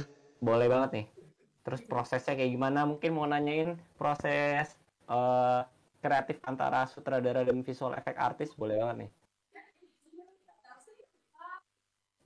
boleh 0.43 0.67
banget 0.69 0.89
nih. 1.01 1.05
Terus 1.63 1.81
prosesnya 1.87 2.33
kayak 2.37 2.51
gimana? 2.53 2.79
Mungkin 2.85 3.09
mau 3.15 3.25
nanyain 3.25 3.79
proses 3.97 4.77
eh 5.09 5.61
kreatif 6.03 6.37
antara 6.43 6.83
sutradara 6.91 7.47
dan 7.47 7.63
visual 7.63 7.95
efek 7.95 8.19
artis 8.19 8.51
boleh 8.53 8.75
banget 8.77 9.07
nih. 9.07 9.11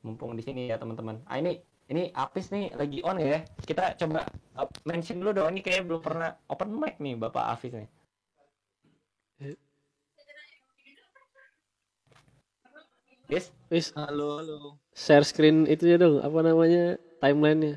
Mumpung 0.05 0.33
di 0.37 0.43
sini 0.43 0.67
ya 0.71 0.77
teman-teman. 0.81 1.21
Ah 1.29 1.37
ini 1.39 1.61
ini 1.87 2.11
Apis 2.11 2.51
nih 2.51 2.75
lagi 2.75 2.99
on 3.03 3.19
ya 3.19 3.43
kita 3.63 3.95
coba 3.95 4.27
uh, 4.59 4.67
mention 4.83 5.23
dulu 5.23 5.31
dong 5.31 5.55
ini 5.55 5.61
kayak 5.63 5.87
belum 5.87 6.03
pernah 6.03 6.35
open 6.51 6.75
mic 6.75 6.99
nih 6.99 7.15
Bapak 7.15 7.55
Afis 7.55 7.73
nih 7.75 7.89
Yes, 13.27 13.51
Wis, 13.67 13.91
Halo, 13.91 14.39
halo. 14.39 14.79
share 14.95 15.27
screen 15.27 15.67
itu 15.67 15.83
ya 15.83 15.99
dong, 15.99 16.23
apa 16.23 16.39
namanya? 16.47 16.95
Timelinenya. 17.19 17.75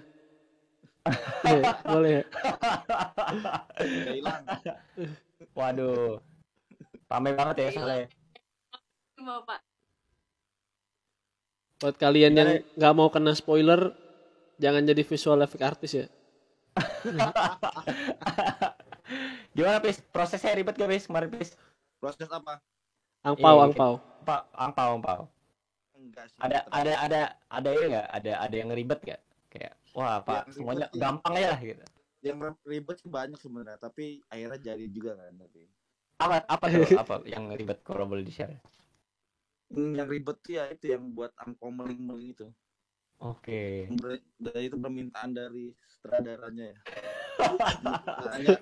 Iya, 1.42 1.74
boleh 1.82 2.11
ya? 2.12 2.24
Hilang. 4.14 4.42
waduh, 5.58 6.22
ramai 7.11 7.34
banget 7.34 7.66
ya 7.66 7.68
soalnya. 7.74 8.06
mau 9.18 9.42
Pak. 9.42 9.69
Buat 11.80 11.96
kalian 11.96 12.36
yang 12.36 12.60
nggak 12.76 12.92
mau 12.92 13.08
kena 13.08 13.32
spoiler, 13.32 13.96
jangan 14.60 14.84
jadi 14.84 15.00
visual 15.00 15.40
effect 15.40 15.64
artis 15.64 15.92
ya. 15.96 16.06
Gimana 19.56 19.82
Pis? 19.82 19.98
Prosesnya 20.12 20.54
ribet 20.54 20.78
gak 20.78 20.92
Pis? 20.92 21.08
Kemarin 21.08 21.30
Pis? 21.32 21.56
Proses 21.98 22.28
apa? 22.30 22.62
Angpau, 23.20 23.60
Iya, 23.60 23.64
angpau. 23.68 23.92
Pak, 24.24 24.42
angpau, 24.54 24.90
angpau. 25.00 25.20
Enggak 25.96 26.24
sih. 26.30 26.38
Ada, 26.40 26.58
ada, 26.72 26.92
ada, 27.04 27.20
ada 27.50 27.68
ini 27.74 27.86
nggak? 27.92 28.06
Ada, 28.08 28.32
ada 28.40 28.56
yang 28.56 28.70
ribet 28.72 29.00
gak? 29.04 29.20
Kayak, 29.50 29.74
wah 29.92 30.22
Pak, 30.22 30.54
semuanya 30.54 30.86
ribet 30.88 31.02
gampang 31.02 31.32
aja 31.36 31.48
lah 31.52 31.60
gitu. 31.60 31.84
Yang 32.20 32.38
ribet 32.64 32.96
sih 33.00 33.10
banyak 33.10 33.38
sebenarnya, 33.40 33.78
tapi 33.80 34.20
akhirnya 34.28 34.58
jadi 34.60 34.86
juga 34.88 35.16
kan 35.16 35.32
tapi. 35.36 35.60
Apa, 36.20 36.34
apa 36.44 36.64
tuh? 36.68 36.84
apa 37.02 37.14
yang 37.26 37.52
ribet 37.56 37.80
kalau 37.82 38.06
boleh 38.08 38.24
di 38.24 38.32
share? 38.32 38.52
Hmm, 38.52 38.60
Yang 39.70 40.08
ribet 40.10 40.36
tuh 40.42 40.52
ya 40.58 40.64
itu 40.70 40.86
yang 40.90 41.14
buat 41.14 41.30
angpau 41.38 41.70
meling-meling 41.70 42.34
itu. 42.34 42.46
Oke. 43.20 43.86
Dan 44.40 44.60
itu 44.64 44.76
permintaan 44.80 45.30
dari 45.36 45.70
sutradaranya 45.86 46.72
ya. 46.72 46.78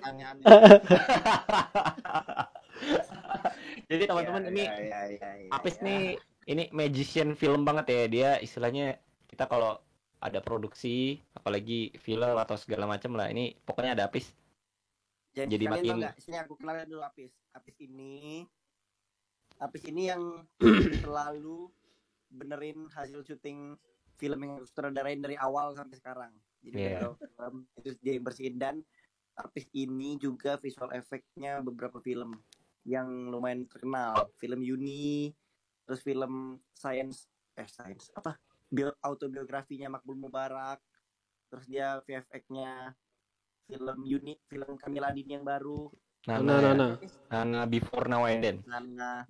Aneh-aneh. 0.05 0.43
Jadi 3.89 4.03
teman-teman 4.05 4.41
Ya, 4.45 4.49
ini 4.53 4.63
ya, 4.63 4.75
ya, 4.77 5.01
ya, 5.09 5.31
ya, 5.45 5.49
Apis 5.51 5.75
ya. 5.81 5.83
nih 5.89 6.01
ini 6.47 6.63
magician 6.71 7.33
film 7.33 7.65
banget 7.65 7.85
ya 7.89 8.03
dia 8.07 8.29
istilahnya 8.39 9.01
kita 9.25 9.49
kalau 9.49 9.81
ada 10.19 10.39
produksi 10.43 11.17
apalagi 11.33 11.95
film 11.97 12.35
atau 12.37 12.55
segala 12.59 12.85
macam 12.85 13.15
lah 13.17 13.31
ini 13.31 13.57
pokoknya 13.65 13.97
ada 13.97 14.05
Apis 14.11 14.31
Jadi, 15.33 15.55
Jadi 15.55 15.65
makin-? 15.69 16.03
Sini 16.17 16.37
aku 16.41 16.57
kenalin 16.57 16.89
dulu 16.89 17.01
Apis. 17.05 17.31
Apis 17.53 17.75
ini 17.81 18.45
Apis 19.59 19.83
ini 19.91 20.07
yang 20.07 20.23
selalu 21.03 21.67
benerin 22.31 22.87
hasil 22.95 23.25
syuting 23.27 23.75
film 24.15 24.39
yang 24.43 24.53
sutradarain 24.63 25.19
dari 25.19 25.35
awal 25.35 25.75
sampai 25.75 25.95
sekarang. 25.99 26.31
Jadi 26.59 26.75
beberapa 26.75 27.15
film 27.15 27.55
itu 27.79 27.89
dia 28.03 28.11
yang 28.15 28.25
bersihin 28.25 28.55
dan 28.59 28.75
Apis 29.39 29.71
ini 29.71 30.19
juga 30.19 30.59
visual 30.59 30.91
efeknya 30.91 31.63
beberapa 31.63 32.03
film 32.03 32.35
yang 32.83 33.07
lumayan 33.31 33.63
terkenal. 33.71 34.27
Film 34.35 34.59
Yuni, 34.59 35.31
terus 35.87 36.03
film 36.03 36.59
science 36.75 37.31
eh 37.55 37.67
science 37.67 38.11
apa? 38.19 38.35
Bio, 38.67 38.91
autobiografinya 38.99 39.87
Makbul 39.87 40.19
Mubarak. 40.19 40.83
Terus 41.47 41.65
dia 41.71 42.03
VFX-nya 42.03 42.93
film 43.71 43.97
Yuni, 44.03 44.35
film 44.51 44.75
Kamila 44.75 45.15
Dini 45.15 45.39
yang 45.39 45.47
baru. 45.47 45.87
Nah, 46.27 46.43
Nana, 46.43 46.59
nah, 46.59 46.73
nah. 46.75 46.93
Nana 47.31 47.61
Before 47.63 48.11
Now 48.11 48.27
and 48.27 48.43
Then 48.43 48.57
Nana 48.67 49.23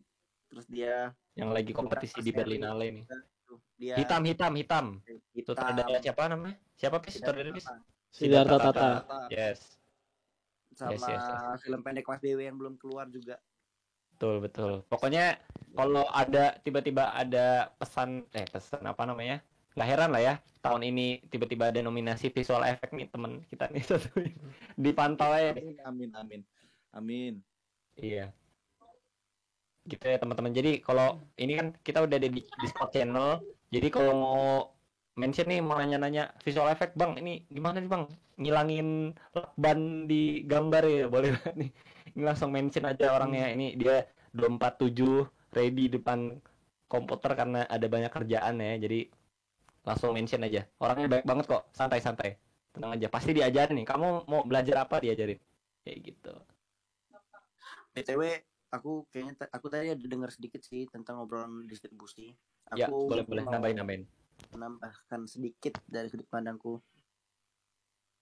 terus 0.50 0.66
dia 0.66 1.14
yang 1.38 1.54
lagi 1.54 1.72
kompetisi 1.72 2.20
di 2.20 2.34
Berlinale 2.34 2.86
ini. 2.89 3.02
Tuh, 3.45 3.62
dia 3.78 3.95
hitam 3.95 4.22
hitam 4.26 4.52
hitam. 4.58 4.86
Hitam. 5.34 5.45
Sutradara 5.45 5.97
siapa 6.02 6.28
namanya? 6.28 6.58
Siapa 6.76 6.97
Pis? 7.00 7.22
Sutradara 7.22 7.50
Pis? 7.54 7.66
Siddhartha 8.10 8.58
Tata. 8.58 8.89
yes. 9.30 9.78
Sama 10.74 10.95
Yes, 10.95 11.04
yes, 11.06 11.24
yes. 11.24 11.60
film 11.62 11.82
pendek 11.82 12.06
Mas 12.06 12.22
Dewi 12.22 12.45
yang 12.45 12.58
belum 12.58 12.78
keluar 12.78 13.06
juga. 13.10 13.38
Betul 14.16 14.43
betul. 14.43 14.72
Pokoknya 14.89 15.39
kalau 15.74 16.04
ada 16.12 16.58
tiba-tiba 16.60 17.14
ada 17.14 17.72
pesan 17.78 18.26
eh 18.34 18.45
pesan 18.50 18.84
apa 18.84 19.06
namanya? 19.06 19.39
Nggak 19.78 19.88
heran 19.88 20.10
lah 20.12 20.22
ya 20.22 20.34
tahun 20.60 20.82
ini 20.84 21.24
tiba-tiba 21.32 21.72
ada 21.72 21.80
nominasi 21.80 22.28
visual 22.34 22.66
effect 22.68 22.91
nih 22.91 23.08
temen 23.08 23.39
kita 23.47 23.72
nih 23.72 23.84
satu 23.89 24.12
ini. 24.20 24.34
dipantau 24.76 25.32
aja. 25.32 25.56
Nih. 25.56 25.80
amin 25.88 26.10
amin 26.18 26.41
amin. 26.91 27.34
Iya 27.95 28.32
gitu 29.89 30.05
ya 30.05 30.21
teman-teman. 30.21 30.53
Jadi 30.53 30.79
kalau 30.85 31.17
ini 31.41 31.57
kan 31.57 31.67
kita 31.81 32.05
udah 32.05 32.15
ada 32.21 32.29
di 32.29 32.41
Discord 32.61 32.93
channel. 32.93 33.41
Jadi 33.73 33.87
kalau 33.89 34.13
mau 34.13 34.43
mention 35.17 35.49
nih 35.49 35.59
mau 35.59 35.75
nanya-nanya 35.75 36.31
visual 36.45 36.71
effect 36.71 36.95
bang 36.95 37.17
ini 37.19 37.43
gimana 37.49 37.81
nih 37.81 37.89
bang? 37.89 38.03
Ngilangin 38.39 38.87
ban 39.59 40.07
di 40.07 40.45
gambar 40.47 40.83
ya 40.87 41.05
boleh 41.09 41.35
nih. 41.57 41.69
Ini 42.15 42.23
langsung 42.23 42.53
mention 42.53 42.85
aja 42.85 43.17
orangnya. 43.17 43.49
Ini 43.51 43.75
dia 43.75 44.05
247 44.31 45.25
ready 45.57 45.89
depan 45.89 46.39
komputer 46.89 47.33
karena 47.33 47.65
ada 47.65 47.85
banyak 47.89 48.13
kerjaan 48.13 48.61
ya. 48.61 48.73
Jadi 48.79 49.09
langsung 49.83 50.13
mention 50.13 50.45
aja. 50.45 50.65
Orangnya 50.79 51.19
baik 51.19 51.25
banget 51.25 51.45
kok. 51.49 51.67
Santai-santai. 51.73 52.37
Tenang 52.71 52.95
aja. 52.95 53.07
Pasti 53.09 53.33
diajarin 53.33 53.81
nih. 53.81 53.87
Kamu 53.89 54.29
mau 54.29 54.41
belajar 54.45 54.85
apa 54.85 55.01
diajarin? 55.01 55.37
Kayak 55.83 55.97
gitu. 56.05 56.33
Btw 57.93 58.21
aku 58.70 59.09
kayaknya 59.09 59.34
ta- 59.45 59.51
aku 59.53 59.67
tadi 59.67 59.93
ada 59.93 60.05
dengar 60.05 60.30
sedikit 60.30 60.61
sih 60.61 60.86
tentang 60.89 61.22
obrolan 61.22 61.65
distribusi. 61.65 62.34
Aku 62.70 62.78
ya 62.78 62.88
boleh. 62.89 63.26
boleh 63.26 63.45
nambahin 63.45 63.78
nambahin. 63.82 64.03
menambahkan 64.55 65.28
sedikit 65.28 65.76
dari 65.84 66.07
sudut 66.07 66.26
pandangku. 66.32 66.80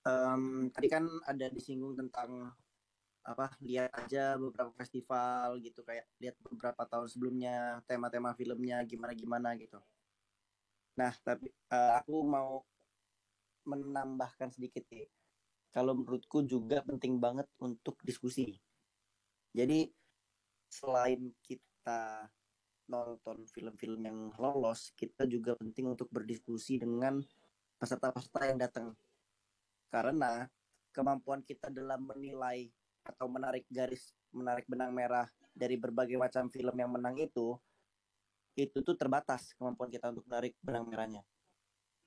Em, 0.07 0.71
tadi 0.73 0.87
kan 0.89 1.05
ada 1.29 1.45
disinggung 1.51 1.93
tentang 1.93 2.49
apa 3.27 3.51
lihat 3.59 3.91
aja 3.91 4.39
beberapa 4.39 4.71
festival 4.71 5.59
gitu 5.59 5.83
kayak 5.83 6.07
lihat 6.23 6.39
beberapa 6.39 6.87
tahun 6.87 7.11
sebelumnya 7.11 7.83
tema-tema 7.83 8.31
filmnya 8.33 8.81
gimana 8.87 9.13
gimana 9.13 9.49
gitu. 9.59 9.77
Nah 10.95 11.11
tapi 11.21 11.51
eh, 11.51 11.91
aku 11.99 12.23
mau 12.23 12.63
menambahkan 13.67 14.55
sedikit 14.55 14.87
nih. 14.87 15.11
Kalau 15.75 15.93
menurutku 15.93 16.41
juga 16.47 16.81
penting 16.87 17.19
banget 17.19 17.45
untuk 17.59 17.99
diskusi. 18.01 18.55
Jadi 19.51 19.91
selain 20.67 21.31
kita 21.43 22.29
nonton 22.87 23.43
film-film 23.51 23.99
yang 24.07 24.19
lolos 24.39 24.95
kita 24.95 25.27
juga 25.27 25.55
penting 25.59 25.91
untuk 25.91 26.07
berdiskusi 26.07 26.79
dengan 26.79 27.19
peserta-peserta 27.77 28.47
yang 28.47 28.59
datang. 28.59 28.87
Karena 29.91 30.47
kemampuan 30.91 31.43
kita 31.43 31.69
dalam 31.69 32.07
menilai 32.07 32.67
atau 33.07 33.31
menarik 33.31 33.63
garis 33.71 34.11
menarik 34.35 34.67
benang 34.67 34.91
merah 34.91 35.27
dari 35.55 35.79
berbagai 35.79 36.19
macam 36.19 36.51
film 36.51 36.75
yang 36.75 36.91
menang 36.91 37.15
itu 37.15 37.55
itu 38.57 38.81
tuh 38.83 38.97
terbatas 38.97 39.53
kemampuan 39.55 39.87
kita 39.87 40.11
untuk 40.11 40.25
menarik 40.27 40.57
benang 40.59 40.89
merahnya. 40.89 41.23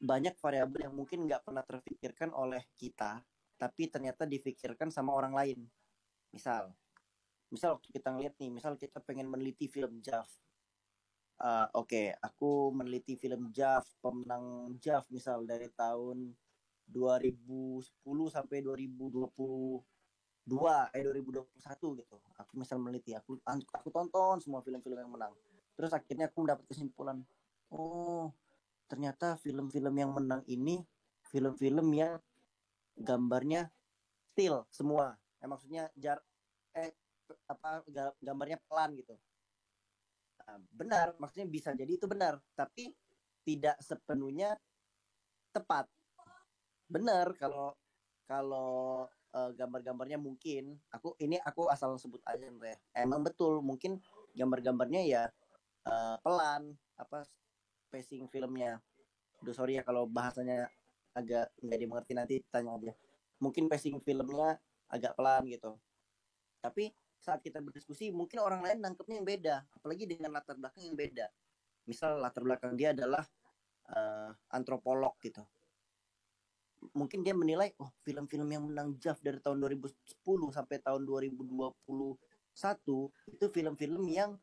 Banyak 0.00 0.36
variabel 0.40 0.90
yang 0.90 0.94
mungkin 0.96 1.24
nggak 1.24 1.46
pernah 1.46 1.64
terpikirkan 1.64 2.34
oleh 2.34 2.66
kita 2.76 3.22
tapi 3.60 3.88
ternyata 3.92 4.24
difikirkan 4.24 4.88
sama 4.88 5.12
orang 5.12 5.32
lain. 5.36 5.58
Misal 6.32 6.72
misal 7.50 7.76
waktu 7.78 7.90
kita 7.90 8.08
ngeliat 8.14 8.34
nih 8.38 8.50
misal 8.50 8.78
kita 8.78 9.02
pengen 9.02 9.26
meneliti 9.26 9.66
film 9.66 9.98
Jav 10.00 10.26
Uh, 11.40 11.64
Oke, 11.72 12.12
aku 12.20 12.68
meneliti 12.68 13.16
film 13.16 13.48
Jav, 13.48 13.80
pemenang 14.04 14.76
Jav 14.76 15.08
misal 15.08 15.48
dari 15.48 15.72
tahun 15.72 16.36
2010 16.84 17.80
sampai 18.28 18.60
2022 18.60 19.80
eh 20.92 21.00
2021 21.00 21.96
gitu. 22.04 22.16
Aku 22.36 22.52
misal 22.60 22.76
meneliti, 22.76 23.16
aku 23.16 23.40
aku 23.40 23.88
tonton 23.88 24.36
semua 24.44 24.60
film-film 24.60 25.00
yang 25.00 25.08
menang. 25.08 25.32
Terus 25.72 25.96
akhirnya 25.96 26.28
aku 26.28 26.44
mendapat 26.44 26.68
kesimpulan, 26.68 27.24
oh 27.72 28.36
ternyata 28.84 29.40
film-film 29.40 29.96
yang 29.96 30.12
menang 30.12 30.44
ini 30.44 30.84
film-film 31.32 31.88
yang 31.96 32.20
gambarnya 33.00 33.72
still 34.36 34.68
semua. 34.68 35.16
Eh, 35.40 35.48
maksudnya 35.48 35.88
jar 35.96 36.20
eh 36.76 36.92
apa 37.48 37.82
ga- 37.88 38.16
gambarnya 38.20 38.58
pelan 38.68 38.94
gitu. 38.98 39.14
Nah, 40.40 40.58
benar, 40.74 41.06
maksudnya 41.20 41.46
bisa 41.46 41.70
jadi 41.76 41.92
itu 41.94 42.06
benar, 42.10 42.40
tapi 42.58 42.90
tidak 43.46 43.76
sepenuhnya 43.80 44.58
tepat. 45.54 45.86
Benar 46.90 47.34
kalau 47.38 47.74
kalau 48.26 49.06
eh, 49.34 49.50
gambar-gambarnya 49.54 50.18
mungkin 50.18 50.78
aku 50.90 51.14
ini 51.22 51.38
aku 51.42 51.70
asal 51.70 51.94
sebut 51.98 52.22
aja 52.26 52.46
Andre. 52.46 52.78
Emang 52.94 53.22
betul 53.22 53.62
mungkin 53.62 53.98
gambar-gambarnya 54.34 55.02
ya 55.06 55.22
eh, 55.86 56.16
pelan 56.22 56.74
apa 56.98 57.26
pacing 57.90 58.26
filmnya. 58.30 58.78
Duh 59.42 59.54
sorry 59.54 59.78
ya 59.78 59.82
kalau 59.86 60.06
bahasanya 60.06 60.68
agak 61.14 61.50
nggak 61.62 61.78
dimengerti 61.78 62.12
nanti 62.14 62.34
tanya 62.50 62.74
aja. 62.78 62.92
Mungkin 63.42 63.66
pacing 63.70 63.98
filmnya 64.02 64.58
agak 64.90 65.14
pelan 65.18 65.46
gitu. 65.46 65.78
Tapi 66.60 66.92
saat 67.20 67.44
kita 67.44 67.60
berdiskusi 67.60 68.08
mungkin 68.10 68.40
orang 68.40 68.64
lain 68.64 68.80
nangkepnya 68.80 69.20
yang 69.20 69.28
beda 69.28 69.56
apalagi 69.76 70.08
dengan 70.08 70.32
latar 70.32 70.56
belakang 70.56 70.82
yang 70.88 70.96
beda. 70.96 71.26
Misal 71.84 72.16
latar 72.16 72.42
belakang 72.42 72.74
dia 72.74 72.96
adalah 72.96 73.22
eh, 73.92 74.30
antropolog 74.56 75.14
gitu. 75.20 75.44
Mungkin 76.96 77.20
dia 77.20 77.36
menilai 77.36 77.76
oh 77.76 77.92
film-film 78.00 78.48
yang 78.48 78.64
menang 78.64 78.96
JAV 78.96 79.20
dari 79.20 79.38
tahun 79.44 79.60
2010 79.60 79.92
sampai 80.48 80.80
tahun 80.80 81.04
2021 81.04 81.76
itu 83.36 83.46
film-film 83.52 84.04
yang 84.08 84.40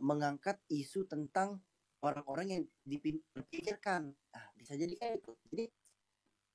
mengangkat 0.00 0.56
isu 0.72 1.04
tentang 1.04 1.60
orang-orang 2.00 2.46
yang 2.48 2.62
dipikirkan. 2.88 4.08
Nah, 4.08 4.44
bisa 4.56 4.72
jadi 4.72 4.96
kayak 4.96 5.20
itu 5.20 5.32
jadi 5.52 5.64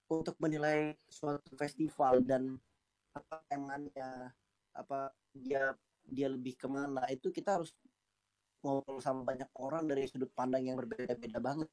untuk 0.10 0.38
menilai 0.42 0.98
suatu 1.10 1.54
festival 1.58 2.22
dan 2.26 2.58
apa 3.14 3.42
temanya 3.50 4.34
apa 4.76 5.10
dia 5.32 5.72
dia 6.06 6.28
lebih 6.30 6.54
ke 6.60 6.68
mana 6.70 7.02
itu 7.10 7.34
kita 7.34 7.58
harus 7.58 7.74
ngobrol 8.62 9.02
sama 9.02 9.22
banyak 9.26 9.50
orang 9.62 9.86
dari 9.86 10.06
sudut 10.10 10.30
pandang 10.34 10.66
yang 10.66 10.78
berbeda-beda 10.78 11.38
banget. 11.38 11.70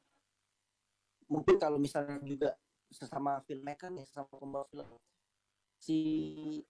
Mungkin 1.28 1.56
kalau 1.56 1.80
misalnya 1.80 2.20
juga 2.20 2.52
sesama 2.92 3.40
filmmaker 3.48 3.88
nih 3.88 4.04
sesama 4.04 4.28
pembawa 4.36 4.68
film 4.68 4.84
si 5.80 5.98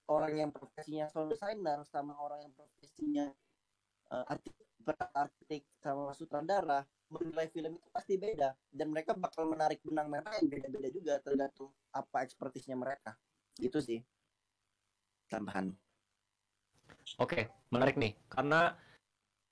orang 0.09 0.47
yang 0.47 0.51
profesinya 0.55 1.11
sound 1.11 1.35
designer 1.35 1.83
sama 1.85 2.16
orang 2.22 2.47
yang 2.47 2.55
profesinya 2.55 3.26
uh, 4.14 4.24
arsitek, 4.30 4.66
arsitek 5.12 5.62
sama 5.83 6.14
sutradara 6.14 6.87
menilai 7.12 7.51
film 7.53 7.76
itu 7.76 7.89
pasti 7.93 8.16
beda. 8.16 8.57
Dan 8.72 8.95
mereka 8.95 9.12
bakal 9.12 9.51
menarik 9.51 9.85
benang 9.85 10.09
merah 10.09 10.33
yang 10.41 10.49
beda-beda 10.49 10.89
juga 10.89 11.14
tergantung 11.20 11.68
apa 11.93 12.24
ekspertisnya 12.24 12.78
mereka. 12.78 13.18
Itu 13.61 13.85
sih 13.85 14.01
tambahan 15.28 15.72
Oke, 17.23 17.51
menarik 17.73 17.97
nih, 18.03 18.13
karena 18.33 18.77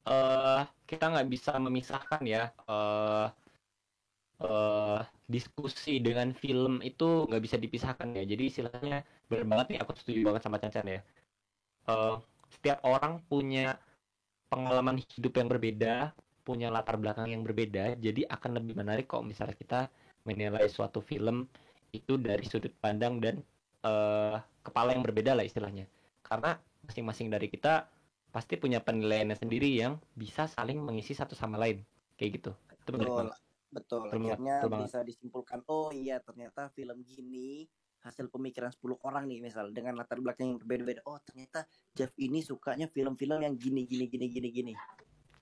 eh 0.09 0.63
kita 0.89 1.05
nggak 1.13 1.29
bisa 1.35 1.53
memisahkan 1.61 2.23
ya 2.25 2.43
eh 2.71 3.27
eh 4.41 5.01
diskusi 5.29 6.01
dengan 6.07 6.33
film 6.33 6.81
itu 6.81 7.05
nggak 7.29 7.43
bisa 7.47 7.57
dipisahkan 7.61 8.09
ya. 8.19 8.25
Jadi 8.25 8.43
istilahnya 8.51 8.99
benar 9.29 9.45
banget 9.51 9.67
nih, 9.77 9.79
aku 9.85 9.93
setuju 10.01 10.21
banget 10.33 10.43
sama 10.47 10.57
Cancan 10.63 10.87
ya. 10.89 11.01
Eh 11.91 12.17
setiap 12.55 12.79
orang 12.87 13.23
punya 13.31 13.79
pengalaman 14.51 14.99
hidup 14.99 15.33
yang 15.39 15.49
berbeda, 15.53 15.95
punya 16.47 16.69
latar 16.75 16.97
belakang 16.99 17.29
yang 17.31 17.43
berbeda, 17.47 17.95
jadi 18.01 18.27
akan 18.35 18.51
lebih 18.59 18.75
menarik 18.81 19.07
kok 19.07 19.23
misalnya 19.23 19.57
kita 19.59 19.81
menilai 20.29 20.67
suatu 20.69 21.01
film 21.01 21.47
itu 21.95 22.15
dari 22.19 22.45
sudut 22.49 22.73
pandang 22.83 23.21
dan 23.25 23.37
eh 23.87 24.37
kepala 24.67 24.95
yang 24.97 25.05
berbeda 25.07 25.33
lah 25.39 25.45
istilahnya. 25.47 25.87
Karena 26.25 26.57
masing-masing 26.91 27.31
dari 27.31 27.47
kita 27.47 27.87
pasti 28.35 28.59
punya 28.59 28.83
penilaiannya 28.83 29.39
sendiri 29.39 29.71
yang 29.79 30.03
bisa 30.19 30.51
saling 30.51 30.83
mengisi 30.83 31.15
satu 31.15 31.39
sama 31.39 31.55
lain. 31.55 31.87
Kayak 32.19 32.43
gitu. 32.43 32.51
Itu 32.83 32.91
betul. 32.99 33.07
betul. 33.07 33.29
Betul 33.71 34.11
akhirnya 34.11 34.67
betul 34.67 34.83
bisa 34.83 34.99
disimpulkan 35.07 35.63
oh 35.71 35.95
iya 35.95 36.19
ternyata 36.19 36.75
film 36.75 37.07
gini 37.07 37.71
hasil 38.03 38.27
pemikiran 38.27 38.75
10 38.75 38.99
orang 39.07 39.31
nih 39.31 39.39
misal 39.47 39.71
dengan 39.71 39.95
latar 39.95 40.19
belakang 40.19 40.51
yang 40.51 40.59
berbeda-beda. 40.59 41.07
Oh 41.07 41.23
ternyata 41.23 41.71
Jeff 41.95 42.11
ini 42.19 42.43
sukanya 42.43 42.91
film-film 42.91 43.39
yang 43.39 43.55
gini 43.55 43.87
gini 43.87 44.11
gini 44.11 44.27
gini 44.27 44.49
gini. 44.51 44.73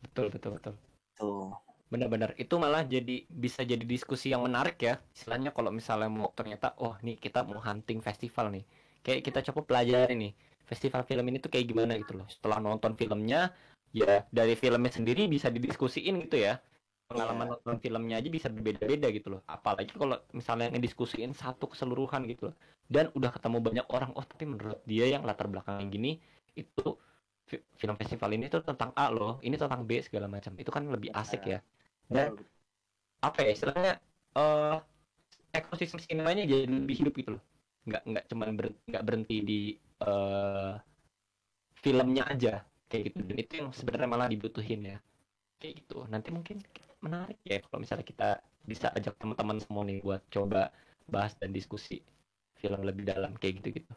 Betul 0.04 0.28
betul 0.28 0.60
betul. 0.60 0.74
Tuh. 1.16 1.56
Benar-benar. 1.88 2.36
Itu 2.36 2.60
malah 2.60 2.84
jadi 2.84 3.24
bisa 3.32 3.64
jadi 3.64 3.80
diskusi 3.80 4.28
yang 4.28 4.44
menarik 4.44 4.76
ya 4.76 5.00
istilahnya 5.16 5.56
kalau 5.56 5.72
misalnya 5.72 6.12
mau 6.12 6.28
ternyata 6.36 6.76
oh 6.84 7.00
nih 7.00 7.16
kita 7.16 7.48
mau 7.48 7.64
hunting 7.64 8.04
festival 8.04 8.52
nih. 8.52 8.64
Kayak 9.00 9.24
kita 9.24 9.40
coba 9.48 9.60
pelajari 9.64 10.12
nih 10.20 10.32
festival 10.70 11.02
film 11.08 11.24
ini 11.30 11.38
tuh 11.44 11.50
kayak 11.52 11.66
gimana 11.70 11.92
gitu 12.02 12.12
loh. 12.18 12.26
Setelah 12.34 12.58
nonton 12.66 12.92
filmnya 13.00 13.38
ya 14.00 14.24
dari 14.28 14.54
filmnya 14.62 14.92
sendiri 14.92 15.22
bisa 15.34 15.48
didiskusiin 15.54 16.14
gitu 16.28 16.36
ya. 16.46 16.54
Pengalaman 17.08 17.56
nonton 17.56 17.76
filmnya 17.84 18.20
aja 18.20 18.28
bisa 18.28 18.48
berbeda-beda 18.52 19.08
gitu 19.16 19.28
loh. 19.32 19.40
Apalagi 19.48 19.92
kalau 19.96 20.16
misalnya 20.36 20.68
ngediskusiin 20.72 21.32
satu 21.32 21.64
keseluruhan 21.72 22.22
gitu 22.28 22.52
loh. 22.52 22.56
Dan 22.84 23.08
udah 23.16 23.30
ketemu 23.36 23.58
banyak 23.64 23.86
orang 23.96 24.10
oh 24.18 24.24
tapi 24.24 24.44
menurut 24.44 24.80
dia 24.84 25.06
yang 25.08 25.24
latar 25.28 25.48
belakang 25.52 25.80
yang 25.80 25.90
gini 25.92 26.10
itu 26.56 26.96
fi- 27.48 27.64
film 27.80 27.96
festival 27.96 28.30
ini 28.36 28.44
tuh 28.52 28.60
tentang 28.64 28.90
A 28.92 29.08
loh 29.08 29.40
ini 29.46 29.56
tentang 29.56 29.82
B 29.88 30.00
segala 30.04 30.28
macam. 30.28 30.52
Itu 30.60 30.70
kan 30.72 30.84
lebih 30.88 31.10
asik 31.16 31.42
ya. 31.48 31.58
Dan 32.08 32.36
apa 33.18 33.38
ya 33.46 33.50
istilahnya 33.56 33.92
eh 34.38 34.76
ekosistem 35.58 36.00
sinemanya 36.02 36.44
jadi 36.46 36.64
lebih 36.68 36.96
hidup 37.00 37.14
gitu 37.20 37.30
loh. 37.38 37.42
Nggak 37.88 38.02
nggak 38.10 38.24
cuman 38.30 38.48
ber, 38.58 38.66
nggak 38.90 39.04
berhenti 39.06 39.36
di 39.50 39.60
eh 40.02 40.72
filmnya 41.78 42.24
aja 42.26 42.54
kayak 42.90 43.02
gitu 43.12 43.20
dan 43.28 43.36
itu 43.38 43.52
yang 43.60 43.68
sebenarnya 43.70 44.08
malah 44.10 44.28
dibutuhin 44.30 44.80
ya 44.96 44.98
kayak 45.60 45.84
gitu 45.84 46.06
nanti 46.10 46.28
mungkin 46.34 46.62
menarik 47.04 47.38
ya 47.46 47.62
kalau 47.62 47.78
misalnya 47.82 48.06
kita 48.06 48.28
bisa 48.66 48.90
ajak 48.92 49.14
teman-teman 49.16 49.58
semua 49.62 49.82
nih 49.86 50.02
buat 50.02 50.22
coba 50.28 50.70
bahas 51.08 51.32
dan 51.38 51.54
diskusi 51.54 52.02
film 52.58 52.82
lebih 52.82 53.06
dalam 53.06 53.32
kayak 53.38 53.62
gitu 53.62 53.68
gitu 53.82 53.92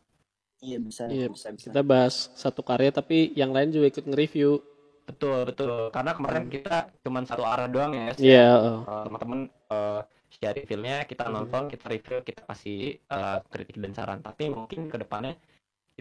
Iya 0.62 0.78
bisa, 0.78 1.10
Iya, 1.10 1.26
bisa, 1.26 1.50
bisa. 1.58 1.74
Kita 1.74 1.82
bahas 1.82 2.30
satu 2.38 2.62
karya 2.62 2.94
tapi 2.94 3.34
yang 3.34 3.50
lain 3.50 3.74
juga 3.74 3.90
ikut 3.90 4.06
nge-review. 4.06 4.62
betul 5.02 5.50
betul 5.50 5.90
karena 5.90 6.14
kemarin 6.14 6.46
kita 6.48 6.78
cuman 7.02 7.24
satu 7.26 7.42
arah 7.42 7.66
doang 7.66 7.92
ya. 7.98 8.14
Iya, 8.22 8.48
oh. 8.62 8.80
Eh, 8.86 9.04
teman-teman 9.10 9.40
eh 9.50 10.02
share 10.32 10.62
filmnya 10.70 11.04
kita 11.10 11.28
nonton 11.28 11.68
kita 11.68 11.86
review 11.90 12.22
kita 12.22 12.42
kasih 12.46 13.02
eh, 13.02 13.38
kritik 13.50 13.82
dan 13.82 13.92
saran 13.98 14.20
tapi 14.22 14.54
mungkin 14.54 14.88
ke 14.88 14.98
depannya 15.02 15.34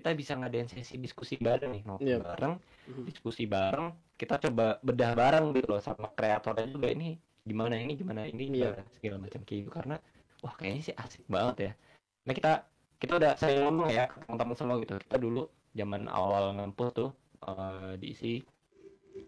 kita 0.00 0.16
bisa 0.16 0.32
ngadain 0.40 0.64
sesi 0.64 0.96
diskusi 0.96 1.36
bareng 1.36 1.76
nih 1.76 1.82
nonton 1.84 2.08
Iya. 2.08 2.24
bareng 2.24 2.56
Mhm. 2.88 3.02
diskusi 3.04 3.44
bareng 3.44 3.92
kita 4.16 4.40
coba 4.48 4.80
bedah 4.80 5.12
bareng 5.12 5.52
gitu 5.52 5.76
loh 5.76 5.80
sama 5.84 6.08
kreatornya 6.16 6.66
juga 6.72 6.88
ini 6.88 7.20
gimana 7.44 7.76
ini 7.76 7.92
gimana 8.00 8.24
ini 8.24 8.48
Iya. 8.48 8.72
gimana, 8.72 8.82
segala 8.96 9.16
macam 9.20 9.40
kayak 9.44 9.58
gitu 9.60 9.70
karena 9.70 9.96
wah 10.40 10.54
kayaknya 10.56 10.82
sih 10.88 10.94
asik 10.96 11.22
banget 11.28 11.56
ya 11.60 11.72
nah 12.24 12.32
kita 12.32 12.52
kita 12.96 13.12
udah 13.20 13.32
saya 13.36 13.68
ngomong 13.68 13.88
ya 13.92 14.04
ke 14.08 14.16
teman-teman 14.24 14.56
semua 14.56 14.76
gitu 14.80 14.96
kita 14.96 15.16
dulu 15.20 15.42
zaman 15.76 16.02
awal 16.08 16.56
ngampus 16.56 16.88
tuh 16.96 17.10
eh, 17.44 17.92
diisi 18.00 18.40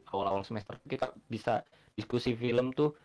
awal-awal 0.08 0.44
semester 0.44 0.76
kita 0.88 1.12
bisa 1.28 1.60
diskusi 1.92 2.32
film 2.32 2.72
tuh 2.72 2.96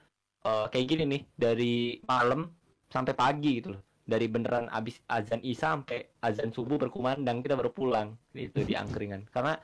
eh, 0.47 0.65
kayak 0.71 0.87
gini 0.87 1.03
nih 1.03 1.21
dari 1.35 1.99
malam 2.07 2.47
sampai 2.87 3.11
pagi 3.11 3.59
gitu 3.59 3.75
loh 3.75 3.83
dari 4.07 4.31
beneran 4.31 4.71
abis 4.71 5.03
azan 5.11 5.43
isya 5.43 5.75
sampai 5.75 6.07
azan 6.23 6.55
subuh 6.55 6.79
berkumandang 6.79 7.43
kita 7.43 7.59
baru 7.59 7.75
pulang. 7.75 8.15
Itu 8.31 8.63
di 8.63 8.73
angkringan. 8.73 9.27
Karena 9.27 9.59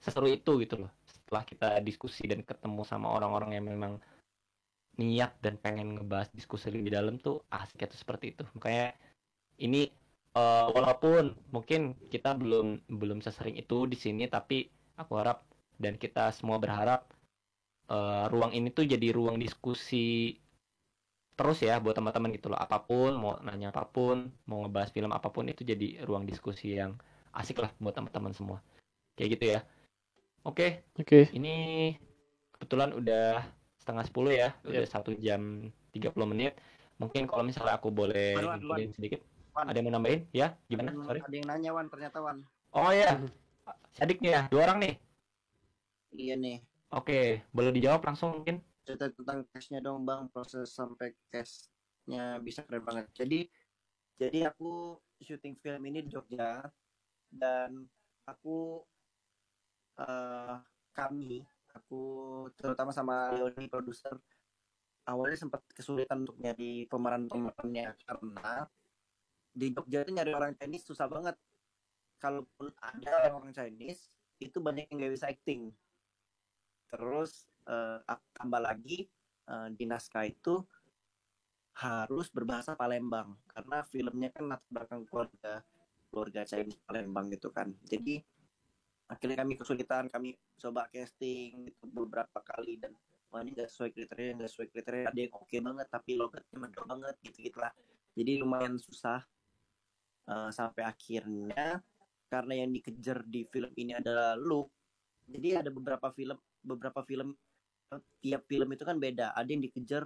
seseru 0.00 0.32
itu 0.32 0.56
gitu 0.64 0.80
loh. 0.80 0.90
Setelah 1.04 1.44
kita 1.44 1.68
diskusi 1.84 2.24
dan 2.24 2.40
ketemu 2.42 2.82
sama 2.88 3.12
orang-orang 3.12 3.60
yang 3.60 3.68
memang 3.68 4.00
niat 4.96 5.36
dan 5.44 5.60
pengen 5.60 6.00
ngebahas 6.00 6.28
diskusi 6.32 6.68
lebih 6.72 6.92
dalam 6.92 7.20
tuh 7.20 7.44
asik 7.52 7.84
itu 7.84 7.96
seperti 7.96 8.32
itu. 8.32 8.44
Makanya 8.56 8.96
ini 9.60 9.88
eh, 10.36 10.66
walaupun 10.72 11.36
mungkin 11.52 11.96
kita 12.08 12.36
belum 12.36 12.88
belum 12.88 13.20
sesering 13.20 13.56
itu 13.60 13.84
di 13.84 13.96
sini 13.96 14.24
tapi 14.28 14.68
aku 14.96 15.12
harap 15.20 15.44
dan 15.76 15.96
kita 15.96 16.32
semua 16.32 16.56
berharap 16.60 17.08
eh, 17.88 18.24
ruang 18.32 18.52
ini 18.52 18.68
tuh 18.72 18.84
jadi 18.88 19.12
ruang 19.12 19.40
diskusi 19.40 20.36
terus 21.32 21.58
ya 21.60 21.80
buat 21.80 21.96
teman-teman 21.96 22.30
gitu 22.32 22.52
loh. 22.52 22.60
Apa 22.60 22.78
pun 22.80 23.16
mau 23.16 23.36
nanya 23.40 23.72
apa 23.72 23.84
pun 23.84 24.28
mau 24.44 24.62
ngebahas 24.62 24.90
film 24.92 25.10
apa 25.10 25.28
pun 25.28 25.48
itu 25.48 25.64
jadi 25.64 26.04
ruang 26.04 26.24
diskusi 26.24 26.76
yang 26.76 26.94
asik 27.32 27.58
lah 27.58 27.72
buat 27.80 27.96
teman-teman 27.96 28.32
semua. 28.32 28.58
Kayak 29.16 29.28
gitu 29.36 29.44
ya. 29.56 29.60
Oke 30.42 30.82
Oke. 30.98 31.30
ini 31.32 31.54
kebetulan 32.52 32.92
udah 32.92 33.46
setengah 33.78 34.04
sepuluh 34.04 34.32
ya. 34.32 34.52
Udah 34.62 34.82
Iya. 34.84 34.90
satu 34.90 35.10
jam 35.16 35.70
30 35.92 36.26
menit. 36.26 36.54
Mungkin 37.00 37.26
kalau 37.26 37.42
misalnya 37.42 37.74
aku 37.80 37.90
boleh 37.90 38.38
Wan, 38.38 38.62
Wan, 38.62 38.78
sedikit. 38.94 39.20
Wan. 39.52 39.66
ada 39.68 39.76
yang 39.76 39.86
mau 39.90 39.94
nambahin? 39.98 40.20
Ya 40.30 40.54
gimana? 40.66 40.94
Sorry. 41.02 41.20
Ada 41.20 41.34
yang 41.34 41.48
nanya 41.48 41.70
Wan, 41.74 41.86
ternyata 41.90 42.18
Wan. 42.22 42.38
oh 42.72 42.90
ya 42.90 43.18
Sadik 43.92 44.24
nih 44.24 44.32
ya 44.32 44.40
dua 44.48 44.64
orang 44.66 44.78
nih. 44.80 44.94
Iya 46.12 46.34
nih. 46.36 46.56
oke 46.92 47.20
boleh 47.52 47.72
dijawab 47.72 48.04
langsung 48.04 48.36
mungkin 48.36 48.60
cerita 48.82 49.10
tentang 49.10 49.46
cashnya 49.50 49.80
dong 49.82 50.04
bang. 50.06 50.28
Proses 50.30 50.70
sampai 50.70 51.14
cashnya 51.30 52.38
bisa 52.42 52.62
keren 52.66 52.84
banget. 52.84 53.06
Jadi 53.14 53.46
jadi 54.20 54.52
aku 54.52 54.98
syuting 55.22 55.58
film 55.58 55.82
ini 55.88 56.04
di 56.06 56.10
Jogja 56.12 56.62
dan 57.32 57.86
aku 58.28 58.82
eh 59.98 60.56
kami 60.92 61.42
aku 61.72 62.02
terutama 62.54 62.92
sama 62.92 63.32
Leoni 63.32 63.68
produser 63.68 64.12
awalnya 65.08 65.38
sempat 65.40 65.64
kesulitan 65.72 66.22
untuk 66.22 66.38
nyari 66.38 66.86
pemeran 66.86 67.26
pemerannya 67.26 67.96
karena 68.06 68.68
di 69.52 69.66
Jogja 69.74 70.06
itu 70.06 70.12
nyari 70.16 70.32
orang 70.32 70.52
Chinese 70.56 70.88
susah 70.88 71.06
banget. 71.10 71.36
Kalaupun 72.22 72.70
ada 72.78 73.34
orang 73.34 73.50
Chinese 73.50 74.08
itu 74.38 74.62
banyak 74.62 74.88
yang 74.88 75.06
gak 75.06 75.14
bisa 75.14 75.26
acting. 75.28 75.74
Terus 76.88 77.51
ak- 78.06 78.30
tambah 78.34 78.60
lagi 78.60 79.06
eh, 79.48 79.68
di 79.74 79.84
naskah 79.86 80.26
itu 80.26 80.62
harus 81.72 82.28
berbahasa 82.28 82.76
Palembang. 82.76 83.36
Karena 83.48 83.80
filmnya 83.86 84.28
kan 84.34 84.44
latar 84.50 84.68
belakang 84.68 85.02
keluarga 85.08 85.52
keluarga 86.12 86.40
Chinese 86.44 86.80
Palembang 86.84 87.32
gitu 87.32 87.48
kan. 87.48 87.72
Jadi 87.84 88.20
akhirnya 89.08 89.44
kami 89.44 89.52
kesulitan 89.60 90.08
kami 90.08 90.36
coba 90.56 90.88
casting 90.88 91.68
gitu 91.68 91.84
beberapa 91.90 92.40
kali 92.40 92.80
dan 92.80 92.96
wah 93.28 93.40
ini 93.44 93.52
nggak 93.56 93.68
sesuai 93.68 93.90
kriteria 93.92 94.30
nggak 94.40 94.50
sesuai 94.52 94.68
kriteria. 94.72 95.04
Ada 95.08 95.20
yang 95.20 95.34
oke 95.36 95.56
banget 95.58 95.86
tapi 95.88 96.10
logatnya 96.16 96.56
mendok 96.56 96.84
banget 96.84 97.14
gitu 97.24 97.38
gitulah 97.48 97.72
jadi 98.12 98.44
lumayan 98.44 98.76
susah 98.76 99.24
Eh, 100.22 100.50
sampai 100.54 100.86
akhirnya 100.86 101.82
karena 102.30 102.62
yang 102.62 102.70
dikejar 102.70 103.26
di 103.26 103.42
film 103.50 103.74
ini 103.74 103.98
adalah 103.98 104.38
look 104.38 104.70
jadi 105.26 105.66
ada 105.66 105.70
beberapa 105.74 106.14
film 106.14 106.38
beberapa 106.62 107.02
film 107.02 107.34
tiap 108.22 108.46
film 108.48 108.68
itu 108.72 108.84
kan 108.86 108.96
beda. 108.96 109.34
Ada 109.36 109.48
yang 109.52 109.62
dikejar 109.64 110.04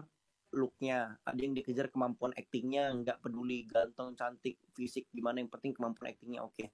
looknya 0.55 1.19
ada 1.27 1.41
yang 1.43 1.53
dikejar 1.53 1.91
kemampuan 1.91 2.33
aktingnya 2.33 2.89
nggak 3.03 3.19
peduli 3.19 3.67
ganteng 3.67 4.15
cantik 4.15 4.57
fisik 4.73 5.11
gimana 5.11 5.43
yang 5.43 5.51
penting 5.51 5.75
kemampuan 5.75 6.15
aktingnya 6.15 6.47
oke. 6.47 6.71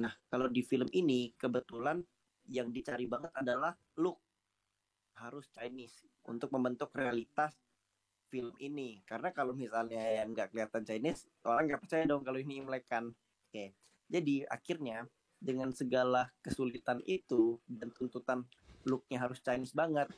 Nah 0.00 0.12
kalau 0.26 0.48
di 0.50 0.64
film 0.64 0.88
ini 0.90 1.30
kebetulan 1.36 2.02
yang 2.50 2.72
dicari 2.72 3.06
banget 3.06 3.30
adalah 3.36 3.76
look. 4.00 4.18
Harus 5.16 5.48
Chinese 5.48 6.04
untuk 6.28 6.52
membentuk 6.52 6.92
realitas 6.92 7.56
film 8.28 8.52
ini. 8.60 9.00
Karena 9.08 9.32
kalau 9.32 9.56
misalnya 9.56 10.02
yang 10.12 10.36
nggak 10.36 10.52
kelihatan 10.52 10.84
Chinese 10.84 11.24
orang 11.46 11.70
nggak 11.70 11.80
percaya 11.84 12.04
dong 12.04 12.20
kalau 12.26 12.36
ini 12.36 12.60
Imlek 12.60 12.84
kan 12.90 13.14
oke 13.56 13.72
jadi 14.06 14.46
akhirnya 14.52 15.08
dengan 15.36 15.72
segala 15.72 16.28
kesulitan 16.44 17.00
itu 17.04 17.56
dan 17.64 17.88
tuntutan 17.92 18.44
looknya 18.86 19.24
harus 19.24 19.42
Chinese 19.42 19.72
banget 19.72 20.08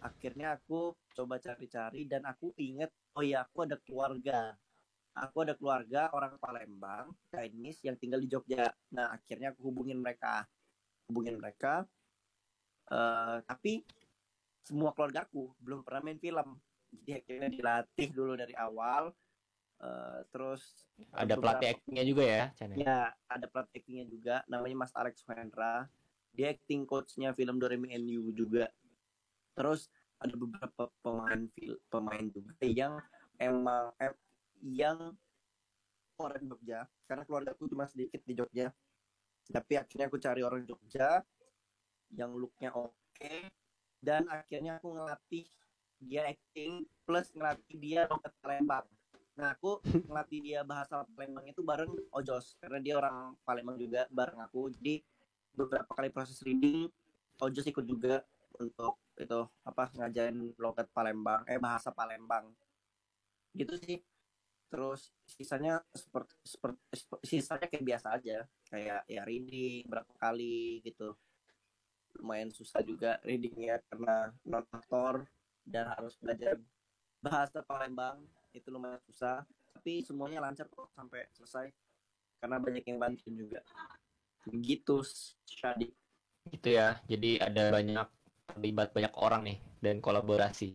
akhirnya 0.00 0.58
aku 0.58 0.94
coba 1.14 1.38
cari-cari 1.42 2.06
dan 2.06 2.22
aku 2.26 2.54
inget 2.58 2.90
oh 3.18 3.24
ya 3.24 3.42
aku 3.44 3.66
ada 3.66 3.76
keluarga 3.82 4.54
aku 5.14 5.36
ada 5.42 5.54
keluarga 5.58 6.08
orang 6.14 6.38
Palembang 6.38 7.10
Chinese 7.34 7.82
yang 7.82 7.98
tinggal 7.98 8.22
di 8.22 8.28
Jogja 8.30 8.70
nah 8.94 9.10
akhirnya 9.14 9.54
aku 9.54 9.70
hubungin 9.70 9.98
mereka 9.98 10.46
hubungin 11.10 11.38
mereka 11.38 11.86
Eh, 12.88 13.38
tapi 13.44 13.84
semua 14.64 14.96
keluarga 14.96 15.28
aku 15.28 15.52
belum 15.60 15.84
pernah 15.84 16.08
main 16.08 16.16
film 16.16 16.56
jadi 16.88 17.20
akhirnya 17.20 17.48
dilatih 17.52 18.08
dulu 18.16 18.32
dari 18.32 18.56
awal 18.56 19.12
Eh, 19.78 20.20
terus 20.34 20.90
ada 21.14 21.38
pelatih 21.38 21.70
actingnya 21.70 22.02
juga 22.02 22.22
ya 22.26 22.44
Chan 22.58 22.74
ya? 22.74 22.76
Ya, 22.82 23.00
ada 23.30 23.46
pelatih 23.46 23.78
actingnya 23.78 24.06
juga, 24.10 24.36
namanya 24.50 24.74
Mas 24.74 24.90
Alex 24.90 25.22
Hendra. 25.22 25.86
Dia 26.34 26.50
acting 26.50 26.82
coachnya 26.82 27.30
film 27.30 27.62
Doremi 27.62 27.94
NU 27.94 28.34
juga. 28.34 28.66
Terus 29.58 29.90
ada 30.22 30.34
beberapa 30.38 30.86
pemain 31.02 31.50
pemain 31.90 32.24
juga 32.30 32.54
yang 32.62 32.94
emang 33.42 33.90
em, 33.98 34.14
yang 34.62 34.98
orang 36.18 36.42
Jogja, 36.46 36.86
karena 37.06 37.22
keluargaku 37.26 37.70
cuma 37.70 37.86
sedikit 37.90 38.22
di 38.22 38.34
Jogja. 38.38 38.70
Tapi 39.50 39.74
akhirnya 39.78 40.06
aku 40.06 40.18
cari 40.22 40.42
orang 40.46 40.62
Jogja 40.62 41.22
yang 42.14 42.34
looknya 42.38 42.70
oke 42.74 43.34
dan 43.98 44.24
akhirnya 44.30 44.78
aku 44.78 44.94
ngelatih 44.96 45.44
dia 45.98 46.30
acting 46.30 46.86
plus 47.02 47.34
ngelatih 47.34 47.76
dia 47.78 48.00
logat 48.06 48.34
Palembang. 48.38 48.86
Nah 49.38 49.54
aku 49.54 49.82
ngelatih 50.10 50.40
dia 50.42 50.60
bahasa 50.62 51.02
Palembang 51.14 51.46
itu 51.46 51.62
bareng 51.62 51.90
Ojos 52.14 52.54
karena 52.62 52.78
dia 52.78 52.94
orang 52.98 53.34
Palembang 53.42 53.78
juga 53.78 54.06
bareng 54.10 54.38
aku. 54.42 54.70
Jadi 54.78 55.02
beberapa 55.54 55.90
kali 55.94 56.10
proses 56.14 56.38
reading 56.46 56.86
Ojos 57.42 57.66
ikut 57.66 57.86
juga 57.86 58.22
untuk 58.58 58.98
itu 59.18 59.40
apa 59.66 59.90
ngajarin 59.98 60.54
logat 60.58 60.88
Palembang 60.94 61.42
eh 61.50 61.58
bahasa 61.60 61.90
Palembang. 61.90 62.50
Gitu 63.52 63.74
sih. 63.82 63.98
Terus 64.68 65.10
sisanya 65.24 65.80
seperti 65.96 66.34
seperti 66.44 66.80
sisanya 67.24 67.66
kayak 67.66 67.84
biasa 67.84 68.08
aja. 68.14 68.38
Kayak 68.68 69.02
ya 69.08 69.22
reading 69.26 69.88
berapa 69.88 70.12
kali 70.16 70.84
gitu. 70.84 71.16
Lumayan 72.18 72.50
susah 72.50 72.80
juga 72.82 73.20
readingnya 73.22 73.82
karena 73.90 74.32
non 74.46 74.64
aktor 74.72 75.26
dan 75.66 75.92
harus 75.94 76.16
belajar 76.20 76.56
bahasa 77.20 77.64
Palembang. 77.64 78.22
Itu 78.54 78.70
lumayan 78.70 79.00
susah. 79.08 79.42
Tapi 79.74 80.02
semuanya 80.04 80.42
lancar 80.42 80.70
kok 80.70 80.90
sampai 80.94 81.26
selesai. 81.34 81.68
Karena 82.38 82.62
banyak 82.62 82.84
yang 82.86 82.98
bantu 83.02 83.30
juga. 83.34 83.62
Begitu 84.46 85.02
Syadi 85.42 85.90
gitu 86.50 86.68
ya. 86.74 86.98
Jadi 87.04 87.38
ada 87.38 87.72
banyak 87.72 88.08
terlibat 88.48 88.96
banyak 88.96 89.14
orang 89.20 89.44
nih 89.44 89.58
dan 89.84 90.00
kolaborasi 90.00 90.74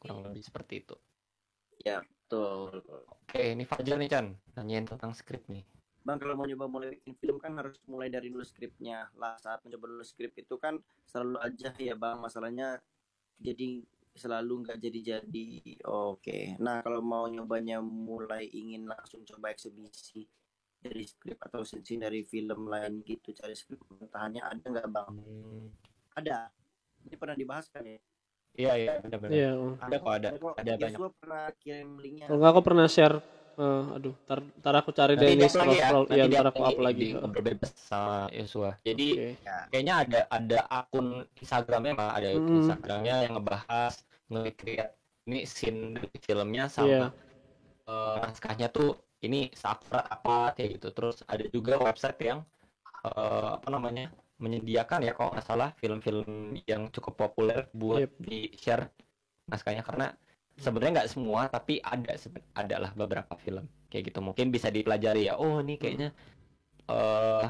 kurang 0.00 0.24
lebih 0.24 0.40
seperti 0.40 0.80
itu. 0.80 0.96
Betul. 2.30 2.78
Oke 3.10 3.42
ini 3.42 3.66
Fajar 3.66 3.98
nih 3.98 4.06
Chan 4.06 4.26
nanyain 4.54 4.86
tentang 4.86 5.10
skrip 5.10 5.42
nih. 5.50 5.66
Bang 6.06 6.22
kalau 6.22 6.38
mau 6.38 6.46
nyoba 6.46 6.70
mulai 6.70 6.94
bikin 6.94 7.18
film 7.18 7.42
kan 7.42 7.58
harus 7.58 7.74
mulai 7.90 8.06
dari 8.06 8.30
nulis 8.30 8.54
skripnya. 8.54 9.10
Lah 9.18 9.34
saat 9.42 9.66
mencoba 9.66 9.90
nulis 9.90 10.14
skrip 10.14 10.30
itu 10.38 10.54
kan 10.62 10.78
selalu 11.10 11.42
aja 11.42 11.74
ya 11.74 11.98
bang. 11.98 12.22
Masalahnya 12.22 12.78
jadi 13.42 13.82
selalu 14.14 14.62
nggak 14.62 14.78
jadi-jadi. 14.78 15.48
Oke. 15.90 16.54
Nah 16.62 16.86
kalau 16.86 17.02
mau 17.02 17.26
nyobanya 17.26 17.82
mulai 17.82 18.46
ingin 18.46 18.86
langsung 18.86 19.26
coba 19.26 19.50
eksebisi 19.50 20.22
dari 20.78 21.02
skrip 21.02 21.42
atau 21.42 21.66
scene 21.66 22.06
dari 22.06 22.22
film 22.22 22.70
lain 22.70 23.02
gitu 23.02 23.34
cari 23.34 23.58
skrip 23.58 23.82
pementahannya 23.90 24.40
ada 24.46 24.64
nggak 24.70 24.88
bang? 24.88 25.10
Hmm, 25.18 25.66
ada 26.14 26.46
ini 27.04 27.16
pernah 27.16 27.36
dibahas 27.36 27.66
kan 27.68 27.82
ya 27.82 27.98
iya 28.52 28.72
iya 28.74 28.92
benar-benar 28.98 29.30
Iya. 29.32 29.50
oh. 29.54 29.74
ada 29.78 29.96
kok 29.96 30.12
ada 30.12 30.28
kok 30.34 30.54
ada 30.58 30.70
banyak 30.74 30.90
Joshua 30.90 31.08
pernah 31.14 31.42
kirim 31.56 31.88
linknya 31.96 32.26
Kalau 32.26 32.38
nggak 32.38 32.52
aku 32.52 32.62
pernah 32.62 32.86
share 32.86 33.16
eh, 33.60 33.84
aduh, 33.92 34.14
tar, 34.24 34.38
tar 34.58 34.74
aku 34.74 34.90
cari 34.90 35.14
deh 35.14 35.28
ini 35.30 35.44
scroll 35.44 35.76
ya 35.76 35.88
scroll. 35.92 36.06
Iya, 36.08 36.24
ntar 36.26 36.46
up 36.48 36.54
aku 36.56 36.62
up 36.64 36.78
lagi. 36.80 37.06
bebas 37.14 37.70
sama 37.76 38.26
Yosua 38.32 38.70
jadi 38.80 39.08
Oke. 39.12 39.28
kayaknya 39.70 39.94
ada 40.00 40.20
ada 40.28 40.58
akun 40.66 41.06
Instagramnya 41.36 41.92
mah 41.94 42.10
ada 42.16 42.28
Mm. 42.32 42.56
Instagramnya 42.58 43.14
yang 43.22 43.32
ngebahas 43.36 43.94
nge-create 44.26 44.92
ini 45.28 45.38
scene 45.44 45.80
dari 45.94 46.18
filmnya 46.18 46.64
sama 46.66 46.88
Iya. 46.88 47.06
eh, 47.86 48.16
naskahnya 48.24 48.68
tuh 48.68 48.90
ini 49.20 49.52
seakurat 49.52 50.08
apa 50.08 50.56
kayak 50.56 50.80
gitu 50.80 50.88
terus 50.90 51.20
ada 51.28 51.44
juga 51.46 51.76
website 51.78 52.16
yang 52.24 52.40
eh, 53.04 53.48
apa 53.54 53.68
namanya 53.68 54.08
menyediakan 54.40 55.04
ya 55.04 55.12
kalau 55.12 55.30
nggak 55.30 55.44
salah 55.44 55.70
film-film 55.76 56.24
yang 56.64 56.88
cukup 56.88 57.14
populer 57.18 57.68
buat 57.70 58.00
Yep. 58.00 58.12
di 58.18 58.38
share 58.56 58.88
naskahnya 59.46 59.84
karena 59.84 60.10
sebenarnya 60.56 60.92
nggak 61.00 61.10
semua 61.10 61.46
tapi 61.46 61.78
ada 61.78 62.12
seben- 62.16 62.44
ada 62.52 62.76
lah 62.78 62.90
beberapa 62.92 63.36
film 63.36 63.64
kayak 63.86 64.08
gitu 64.08 64.20
mungkin 64.20 64.48
bisa 64.48 64.68
dipelajari 64.68 65.28
ya 65.28 65.36
oh 65.36 65.60
ini 65.60 65.76
kayaknya 65.76 66.10
eh 66.86 67.46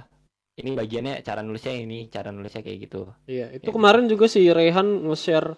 ini 0.56 0.76
bagiannya 0.76 1.22
cara 1.22 1.40
nulisnya 1.40 1.72
ini 1.74 2.06
cara 2.06 2.28
nulisnya 2.28 2.60
kayak 2.60 2.78
gitu 2.84 3.08
Iya, 3.24 3.54
itu 3.54 3.66
Ya. 3.66 3.72
kemarin 3.72 4.04
juga 4.06 4.26
si 4.26 4.44
Rehan 4.46 5.06
nge-share 5.06 5.56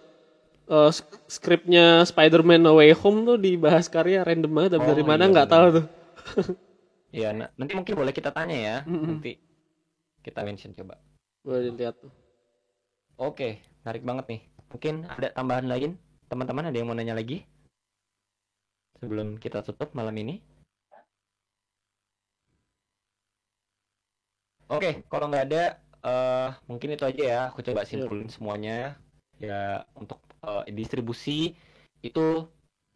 sk- 0.63 1.19
skripnya 1.27 2.01
Spider-Man 2.03 2.63
No 2.63 2.79
Way 2.79 2.95
Home 3.01 3.25
tuh 3.25 3.35
dibahas 3.35 3.91
karya 3.91 4.23
random 4.23 4.49
banget 4.49 4.71
tapi 4.73 4.85
Oh, 4.85 4.89
dari 4.95 5.03
mana 5.03 5.23
iya, 5.25 5.31
nggak 5.33 5.47
bener. 5.47 5.55
tahu 5.59 5.67
tuh. 5.73 5.85
ya 7.11 7.29
na- 7.31 7.51
nanti 7.53 7.73
mungkin 7.73 7.93
boleh 7.93 8.09
kita 8.09 8.31
tanya 8.31 8.55
ya 8.55 8.77
Mm-mm. 8.87 9.05
nanti 9.11 9.37
kita 10.23 10.39
mention 10.41 10.71
coba 10.73 10.95
Boleh 11.43 11.69
dilihat 11.69 11.95
tuh. 11.99 12.11
Oke, 13.19 13.59
menarik 13.83 14.03
banget 14.07 14.25
nih. 14.31 14.41
Mungkin 14.71 14.95
ada 15.05 15.27
tambahan 15.35 15.67
lain? 15.67 15.91
Teman-teman 16.31 16.71
ada 16.71 16.77
yang 16.79 16.87
mau 16.89 16.97
nanya 16.97 17.13
lagi? 17.13 17.43
Sebelum 19.03 19.35
kita 19.37 19.59
tutup 19.67 19.91
malam 19.91 20.15
ini. 20.15 20.39
Oke, 24.71 25.03
kalau 25.11 25.27
nggak 25.29 25.45
ada, 25.51 25.63
eh 26.07 26.49
mungkin 26.71 26.95
itu 26.95 27.03
aja 27.05 27.23
ya. 27.23 27.41
Aku 27.51 27.59
coba 27.61 27.83
simpulin 27.83 28.31
semuanya. 28.31 28.95
Ya, 29.37 29.83
untuk 29.99 30.23
eh, 30.47 30.63
distribusi 30.71 31.53
itu 31.99 32.47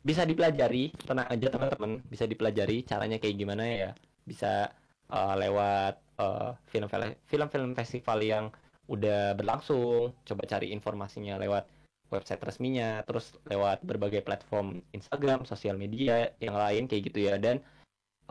bisa 0.02 0.24
dipelajari. 0.24 0.96
Tenang 1.04 1.28
aja 1.28 1.48
teman-teman, 1.52 2.00
bisa 2.08 2.24
dipelajari 2.24 2.88
caranya 2.88 3.20
kayak 3.20 3.36
gimana 3.38 3.64
ya. 3.68 3.90
Bisa 4.24 4.72
eh, 5.12 5.36
lewat 5.44 5.96
eh, 6.20 6.52
film-film 6.72 7.10
film-film 7.30 7.72
festival 7.78 8.20
yang 8.24 8.46
udah 8.88 9.36
berlangsung, 9.36 10.16
coba 10.24 10.44
cari 10.48 10.72
informasinya 10.72 11.36
lewat 11.36 11.68
website 12.08 12.40
resminya, 12.40 13.04
terus 13.04 13.36
lewat 13.52 13.84
berbagai 13.84 14.24
platform 14.24 14.80
Instagram, 14.96 15.44
sosial 15.44 15.76
media 15.76 16.32
yang 16.40 16.56
lain 16.56 16.88
kayak 16.88 17.12
gitu 17.12 17.20
ya. 17.28 17.36
Dan 17.36 17.60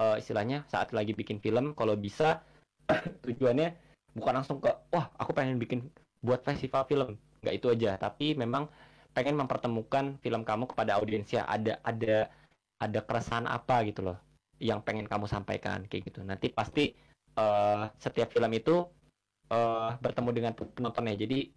eh, 0.00 0.16
istilahnya 0.20 0.64
saat 0.68 0.92
lagi 0.96 1.12
bikin 1.12 1.38
film, 1.40 1.76
kalau 1.76 1.94
bisa 1.96 2.40
tujuannya 3.24 3.76
bukan 4.16 4.32
langsung 4.42 4.58
ke, 4.64 4.72
wah 4.92 5.12
aku 5.20 5.36
pengen 5.36 5.60
bikin 5.60 5.84
buat 6.24 6.40
festival 6.40 6.88
film, 6.88 7.20
nggak 7.44 7.54
itu 7.56 7.66
aja. 7.68 8.00
Tapi 8.00 8.32
memang 8.36 8.68
pengen 9.12 9.36
mempertemukan 9.36 10.16
film 10.20 10.42
kamu 10.44 10.68
kepada 10.72 10.96
audiensnya. 10.96 11.44
Ada 11.48 11.80
ada 11.84 12.28
ada 12.76 13.00
keresahan 13.04 13.48
apa 13.48 13.84
gitu 13.88 14.04
loh, 14.04 14.16
yang 14.62 14.80
pengen 14.80 15.04
kamu 15.04 15.28
sampaikan 15.28 15.84
kayak 15.88 16.12
gitu. 16.12 16.20
Nanti 16.24 16.52
pasti 16.52 16.92
eh, 17.36 17.84
setiap 18.00 18.32
film 18.32 18.52
itu 18.56 18.84
eh, 19.52 19.90
bertemu 20.00 20.30
dengan 20.32 20.52
penontonnya. 20.56 21.16
Jadi 21.16 21.48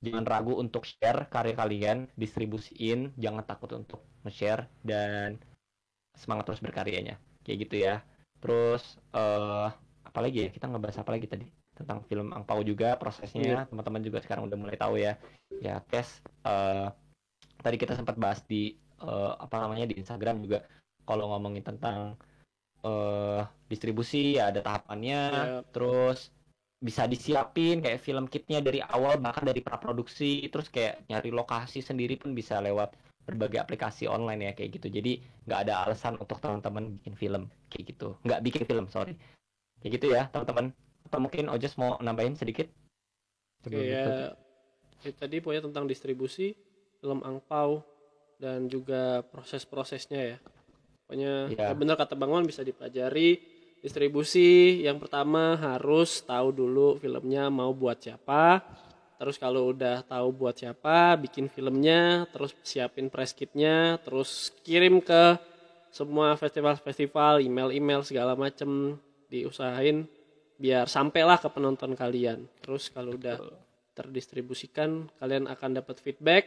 jangan 0.00 0.24
ragu 0.28 0.54
untuk 0.60 0.84
share 0.84 1.28
karya 1.32 1.54
kalian, 1.56 1.98
distribusiin, 2.14 3.16
jangan 3.16 3.44
takut 3.48 3.72
untuk 3.72 4.04
nge-share 4.24 4.68
dan 4.84 5.40
semangat 6.16 6.52
terus 6.52 6.62
berkaryanya. 6.64 7.16
Kayak 7.44 7.58
gitu 7.68 7.76
ya. 7.80 7.94
Terus 8.40 9.00
eh 9.16 9.68
apalagi 10.04 10.46
ya? 10.46 10.50
Kita 10.52 10.68
ngebahas 10.68 11.00
apa 11.04 11.10
lagi 11.12 11.26
tadi? 11.28 11.46
Tentang 11.76 12.00
film 12.08 12.32
Angpau 12.32 12.64
juga 12.64 12.96
prosesnya. 12.96 13.68
Teman-teman 13.68 14.00
juga 14.00 14.24
sekarang 14.24 14.48
udah 14.48 14.58
mulai 14.58 14.76
tahu 14.80 14.96
ya. 14.96 15.20
Ya, 15.60 15.84
Kes 15.88 16.24
eh 16.44 16.88
tadi 17.60 17.76
kita 17.80 17.96
sempat 17.96 18.16
bahas 18.20 18.40
di 18.44 18.76
eh, 19.00 19.32
apa 19.36 19.56
namanya 19.60 19.88
di 19.88 19.96
Instagram 20.00 20.44
juga 20.44 20.64
kalau 21.06 21.30
ngomongin 21.32 21.62
tentang 21.62 22.18
eh 22.86 23.42
distribusi 23.66 24.38
ya 24.38 24.54
ada 24.54 24.62
tahapannya 24.62 25.20
Yap. 25.34 25.74
terus 25.74 26.30
bisa 26.78 27.08
disiapin 27.10 27.82
kayak 27.82 27.98
film 27.98 28.30
kitnya 28.30 28.62
dari 28.62 28.78
awal 28.78 29.18
bahkan 29.18 29.42
dari 29.42 29.58
praproduksi 29.58 30.46
terus 30.46 30.70
kayak 30.70 31.02
nyari 31.10 31.34
lokasi 31.34 31.82
sendiri 31.82 32.14
pun 32.14 32.36
bisa 32.36 32.62
lewat 32.62 32.94
berbagai 33.26 33.58
aplikasi 33.58 34.06
online 34.06 34.46
ya 34.46 34.52
kayak 34.54 34.78
gitu 34.78 34.86
jadi 34.92 35.18
nggak 35.50 35.60
ada 35.66 35.74
alasan 35.88 36.14
untuk 36.20 36.38
teman-teman 36.38 36.94
bikin 37.02 37.14
film 37.18 37.42
kayak 37.74 37.90
gitu 37.90 38.14
nggak 38.22 38.40
bikin 38.46 38.62
film 38.70 38.86
sorry 38.86 39.18
kayak 39.82 39.98
gitu 39.98 40.14
ya 40.14 40.30
teman-teman 40.30 40.70
atau 41.10 41.18
mungkin 41.18 41.50
Ojes 41.50 41.74
mau 41.74 41.98
nambahin 41.98 42.38
sedikit 42.38 42.70
ditutup? 43.66 44.34
ya. 45.02 45.12
Tadi 45.14 45.36
pokoknya 45.38 45.70
tentang 45.70 45.86
distribusi 45.86 46.54
film 46.98 47.22
angpau 47.22 47.82
dan 48.42 48.66
juga 48.66 49.22
proses-prosesnya 49.30 50.36
ya. 50.36 50.38
Pokoknya 51.06 51.54
Iya. 51.54 51.70
ya 51.70 51.74
benar 51.78 51.94
kata 51.94 52.18
Bang 52.18 52.34
Wan 52.34 52.42
bisa 52.42 52.66
dipelajari 52.66 53.38
distribusi 53.78 54.82
yang 54.82 54.98
pertama 54.98 55.54
harus 55.54 56.18
tahu 56.26 56.50
dulu 56.50 56.98
filmnya 56.98 57.46
mau 57.46 57.70
buat 57.70 58.02
siapa. 58.02 58.58
Terus 59.16 59.38
kalau 59.38 59.70
udah 59.72 60.04
tahu 60.04 60.28
buat 60.34 60.58
siapa, 60.58 61.16
bikin 61.16 61.48
filmnya, 61.48 62.28
terus 62.34 62.52
siapin 62.60 63.08
press 63.08 63.32
kitnya, 63.32 63.96
terus 64.04 64.52
kirim 64.60 65.00
ke 65.00 65.40
semua 65.88 66.36
festival-festival, 66.36 67.40
email-email 67.40 68.04
segala 68.04 68.36
macem 68.36 69.00
diusahain 69.32 70.04
biar 70.60 70.84
sampailah 70.84 71.40
ke 71.40 71.48
penonton 71.48 71.96
kalian. 71.96 72.44
Terus 72.60 72.92
kalau 72.92 73.16
udah 73.16 73.40
terdistribusikan, 73.96 75.08
kalian 75.16 75.48
akan 75.48 75.80
dapat 75.80 75.96
feedback. 76.04 76.44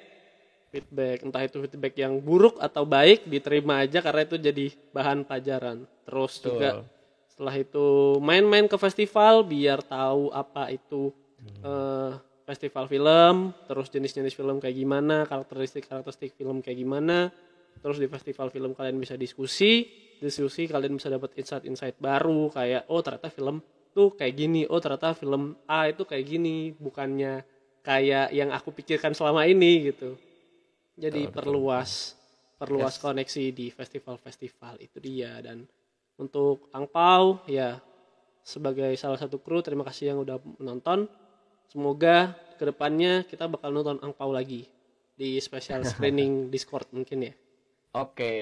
Feedback 0.70 1.26
entah 1.26 1.41
itu 1.41 1.57
feedback 1.65 1.97
yang 1.97 2.22
buruk 2.22 2.61
atau 2.61 2.86
baik 2.86 3.26
diterima 3.26 3.82
aja 3.82 4.05
karena 4.05 4.22
itu 4.22 4.38
jadi 4.38 4.70
bahan 4.93 5.26
pelajaran. 5.26 5.89
Terus 6.05 6.34
juga 6.38 6.70
Betul. 6.78 6.86
setelah 7.26 7.55
itu 7.57 7.88
main-main 8.22 8.70
ke 8.70 8.78
festival 8.78 9.41
biar 9.41 9.82
tahu 9.82 10.30
apa 10.30 10.70
itu 10.70 11.09
eh, 11.65 12.13
festival 12.45 12.86
film, 12.89 13.53
terus 13.70 13.93
jenis-jenis 13.93 14.34
film 14.34 14.57
kayak 14.57 14.78
gimana, 14.78 15.26
karakteristik-karakteristik 15.30 16.34
film 16.38 16.61
kayak 16.65 16.82
gimana. 16.82 17.34
Terus 17.80 18.01
di 18.01 18.09
festival 18.09 18.49
film 18.49 18.74
kalian 18.74 18.97
bisa 18.97 19.13
diskusi, 19.13 19.86
diskusi 20.17 20.65
kalian 20.65 20.97
bisa 20.97 21.13
dapat 21.13 21.34
insight-insight 21.38 21.97
baru 22.01 22.49
kayak 22.49 22.89
oh 22.89 23.01
ternyata 23.05 23.30
film 23.30 23.61
tuh 23.93 24.13
kayak 24.13 24.34
gini, 24.38 24.65
oh 24.70 24.78
ternyata 24.78 25.17
film 25.17 25.57
A 25.65 25.89
itu 25.89 26.05
kayak 26.05 26.26
gini, 26.26 26.74
bukannya 26.78 27.41
kayak 27.86 28.34
yang 28.34 28.49
aku 28.53 28.70
pikirkan 28.70 29.17
selama 29.17 29.45
ini 29.49 29.93
gitu. 29.93 30.17
Jadi 31.00 31.26
Betul, 31.26 31.32
betul, 31.32 31.36
perluas 31.39 31.91
perluas 32.60 33.00
Yes. 33.00 33.02
koneksi 33.02 33.43
di 33.56 33.68
festival-festival 33.72 34.84
itu 34.84 35.00
dia 35.00 35.39
dan 35.39 35.64
untuk 36.20 36.68
Angpau 36.76 37.39
ya 37.47 37.80
sebagai 38.43 38.91
salah 39.00 39.16
satu 39.16 39.39
kru 39.39 39.64
terima 39.64 39.88
kasih 39.88 40.12
yang 40.12 40.20
udah 40.28 40.43
menonton. 40.60 41.08
Semoga 41.72 42.36
ke 42.60 42.68
depannya 42.68 43.24
kita 43.24 43.47
bakal 43.47 43.72
nonton 43.72 44.04
Angpau 44.04 44.36
lagi 44.36 44.68
di 45.16 45.39
special 45.39 45.86
screening 45.89 46.52
Discord 46.52 46.91
mungkin 46.91 47.32
ya. 47.32 47.34
Oke, 47.95 48.34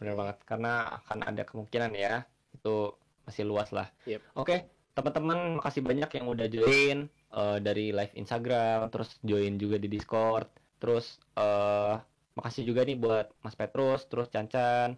benar 0.00 0.14
banget. 0.16 0.36
Karena 0.48 0.72
akan 1.04 1.18
ada 1.22 1.42
kemungkinan 1.46 1.92
ya, 1.94 2.24
itu 2.50 2.90
masih 3.22 3.44
luas 3.46 3.70
lah. 3.70 3.86
Yep. 4.08 4.20
Oke, 4.34 4.66
teman-teman, 4.96 5.62
makasih 5.62 5.86
banyak 5.86 6.10
yang 6.18 6.26
udah 6.26 6.46
join 6.50 6.98
eh, 7.12 7.58
dari 7.62 7.94
live 7.94 8.14
Instagram, 8.18 8.90
terus 8.90 9.14
join 9.22 9.54
juga 9.54 9.78
di 9.78 9.86
Discord, 9.86 10.50
terus 10.80 11.18
eh 11.38 11.94
makasih 12.38 12.62
juga 12.70 12.86
nih 12.86 12.96
buat 12.98 13.26
Mas 13.42 13.58
Petrus, 13.58 14.06
terus 14.06 14.30
Cancan, 14.30 14.94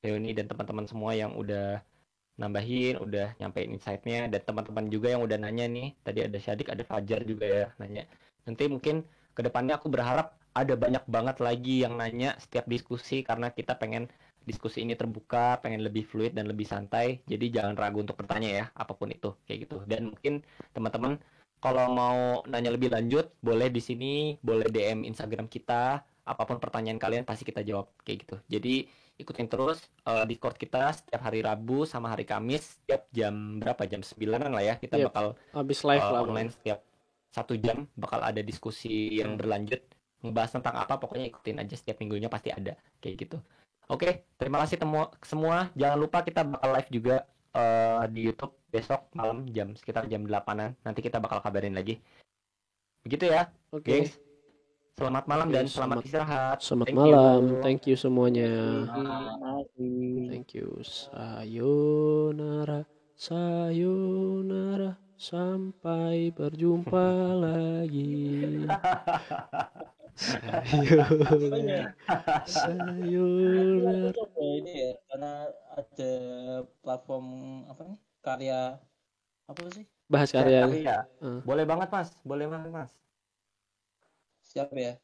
Leoni 0.00 0.32
dan 0.32 0.48
teman-teman 0.48 0.88
semua 0.88 1.12
yang 1.12 1.36
udah 1.36 1.84
nambahin, 2.40 2.96
udah 3.02 3.34
nyampein 3.36 3.74
insight-nya, 3.76 4.30
dan 4.32 4.40
teman-teman 4.40 4.88
juga 4.88 5.12
yang 5.12 5.22
udah 5.26 5.36
nanya 5.36 5.66
nih. 5.68 5.92
Tadi 6.00 6.18
ada 6.24 6.38
Syadik, 6.40 6.72
ada 6.72 6.80
Fajar 6.86 7.20
juga 7.28 7.44
ya 7.44 7.66
nanya. 7.76 8.08
Nanti 8.46 8.64
mungkin 8.70 9.04
ke 9.36 9.40
depannya 9.44 9.76
aku 9.76 9.92
berharap 9.92 10.38
ada 10.56 10.74
banyak 10.74 11.04
banget 11.06 11.36
lagi 11.44 11.84
yang 11.84 11.94
nanya 12.00 12.34
setiap 12.40 12.64
diskusi 12.66 13.22
karena 13.22 13.52
kita 13.52 13.76
pengen 13.76 14.08
diskusi 14.48 14.80
ini 14.80 14.96
terbuka, 14.96 15.60
pengen 15.60 15.84
lebih 15.84 16.08
fluid 16.08 16.32
dan 16.32 16.48
lebih 16.48 16.64
santai. 16.64 17.20
Jadi 17.28 17.52
jangan 17.52 17.76
ragu 17.76 18.00
untuk 18.00 18.16
bertanya 18.16 18.50
ya, 18.50 18.64
apa 18.72 18.96
pun 18.96 19.12
itu 19.12 19.36
kayak 19.44 19.68
gitu. 19.68 19.76
Dan 19.84 20.16
mungkin 20.16 20.40
teman-teman 20.72 21.20
kalau 21.58 21.90
mau 21.90 22.18
nanya 22.46 22.70
lebih 22.70 22.90
lanjut, 22.90 23.30
boleh 23.42 23.68
di 23.68 23.82
sini, 23.82 24.14
boleh 24.38 24.70
DM 24.70 25.02
Instagram 25.04 25.46
kita, 25.50 26.00
apa 26.02 26.42
pun 26.44 26.60
pertanyaan 26.60 27.00
kalian 27.00 27.24
pasti 27.24 27.42
kita 27.42 27.64
jawab 27.64 27.90
kayak 28.04 28.18
gitu. 28.26 28.36
Jadi 28.46 28.86
ikutin 29.18 29.50
terus 29.50 29.82
uh, 30.06 30.22
Discord 30.22 30.54
kita 30.54 30.94
setiap 30.94 31.26
hari 31.26 31.42
Rabu 31.42 31.82
sama 31.82 32.14
hari 32.14 32.22
Kamis 32.22 32.78
setiap 32.78 33.10
jam 33.10 33.58
berapa 33.58 33.82
jam 33.90 33.98
9 33.98 34.14
lah 34.46 34.62
ya 34.62 34.78
kita 34.78 34.94
Yep. 34.94 35.06
bakal 35.10 35.26
Habis 35.50 35.82
live 35.82 36.06
uh, 36.06 36.12
lah. 36.14 36.20
online 36.22 36.50
setiap 36.54 36.78
satu 37.34 37.58
jam 37.58 37.90
bakal 37.98 38.22
ada 38.22 38.38
diskusi 38.40 39.18
yang 39.18 39.34
berlanjut 39.34 39.82
ngebahas 40.22 40.50
tentang 40.54 40.74
apa 40.78 41.02
pokoknya 41.02 41.26
ikutin 41.34 41.58
aja 41.58 41.74
setiap 41.74 41.98
minggunya 41.98 42.30
pasti 42.30 42.54
ada 42.54 42.78
kayak 43.02 43.26
gitu 43.26 43.36
oke 43.90 44.22
terima 44.38 44.62
kasih 44.62 44.78
temu 44.78 45.06
semua 45.22 45.66
jangan 45.74 45.98
lupa 45.98 46.22
kita 46.22 46.42
bakal 46.46 46.70
live 46.78 46.90
juga 46.90 47.16
eh, 47.54 48.02
di 48.14 48.20
YouTube 48.26 48.54
besok 48.68 49.00
malam 49.12 49.48
jam 49.48 49.72
sekitar 49.72 50.04
jam 50.06 50.22
8an 50.22 50.76
nanti 50.78 51.00
kita 51.00 51.16
bakal 51.16 51.38
kabarin 51.38 51.72
lagi 51.72 51.96
begitu 53.00 53.26
ya 53.26 53.48
Oke. 53.70 54.04
guys 54.04 54.18
selamat 54.94 55.24
malam 55.24 55.48
dan 55.48 55.64
selamat 55.64 55.70
selamat- 55.70 56.04
istirahat 56.04 56.56
Selamat 56.58 56.86
Thank 56.86 56.98
you. 56.98 57.06
malam. 57.06 57.42
Thank 57.62 57.82
you 57.86 57.94
semuanya. 57.94 58.50
Thank 60.26 60.48
you. 60.52 60.68
Sayonara. 60.82 62.82
Sayonara. 63.14 64.90
Sampai 65.14 66.30
berjumpa 66.30 67.06
lagi. 67.46 68.66
Sayonara. 70.18 71.94
Sayonara. 72.42 74.10
Coba 74.12 74.40
ini 74.42 74.72
ya 74.74 74.90
karena 75.06 75.32
ada 75.72 76.12
platform 76.82 77.26
apa 77.70 77.82
nih 77.86 77.98
karya 78.20 78.76
apa 79.46 79.60
sih 79.72 79.84
Bahas 80.08 80.32
karya. 80.32 80.64
Iya. 80.68 80.98
Eh. 81.20 81.40
boleh 81.44 81.64
banget 81.64 81.88
mas 81.88 82.08
boleh 82.24 82.46
banget 82.48 82.70
mas 82.70 82.92
siapa 84.42 84.72
ya 84.74 84.94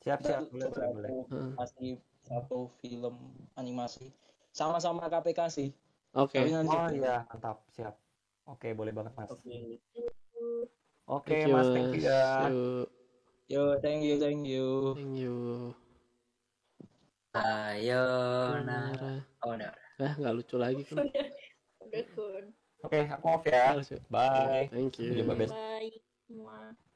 siap 0.00 0.20
siap 0.20 0.40
boleh 0.52 0.66
coba 0.68 0.76
boleh 0.76 0.92
boleh 0.92 1.10
aku 1.10 1.32
Heeh. 1.32 1.52
kasih 1.56 1.92
satu 2.24 2.58
film 2.78 3.14
animasi 3.54 4.12
sama-sama 4.52 5.08
KPK 5.08 5.40
sih 5.48 5.70
Oke. 6.14 6.38
Nanti- 6.46 6.70
oh 6.70 6.88
iya 6.94 7.26
mantap 7.26 7.66
siap 7.72 7.98
oke 8.46 8.68
boleh 8.72 8.92
banget 8.94 9.12
mas 9.16 9.30
Oke. 9.32 9.80
oke 11.10 11.26
Thank 11.26 11.48
you, 11.48 11.54
mas 11.56 11.68
thank 11.72 11.90
you 11.96 12.02
ya. 12.04 12.22
Yo, 13.44 13.76
thank 13.84 14.00
you, 14.00 14.16
thank 14.16 14.40
you. 14.48 14.96
Thank 14.96 15.20
you. 15.20 15.36
Ayo, 17.36 18.04
nah. 18.64 18.88
Sayonara. 18.88 19.12
Oh, 19.44 19.52
udah. 19.52 19.72
Ah, 20.00 20.12
nggak 20.16 20.32
lucu 20.32 20.56
lagi 20.56 20.80
kan. 20.88 20.96
Oke 22.84 22.98
aku 23.08 23.24
off 23.30 23.44
ya 23.48 23.78
bye 24.12 24.68
Thank 24.68 25.00
you. 25.00 25.08
Sampai 25.08 25.18
jumpa 25.22 25.34
besok 25.38 25.56
Bye 25.56 25.90
semua. 26.28 26.74
Wah. 26.74 26.93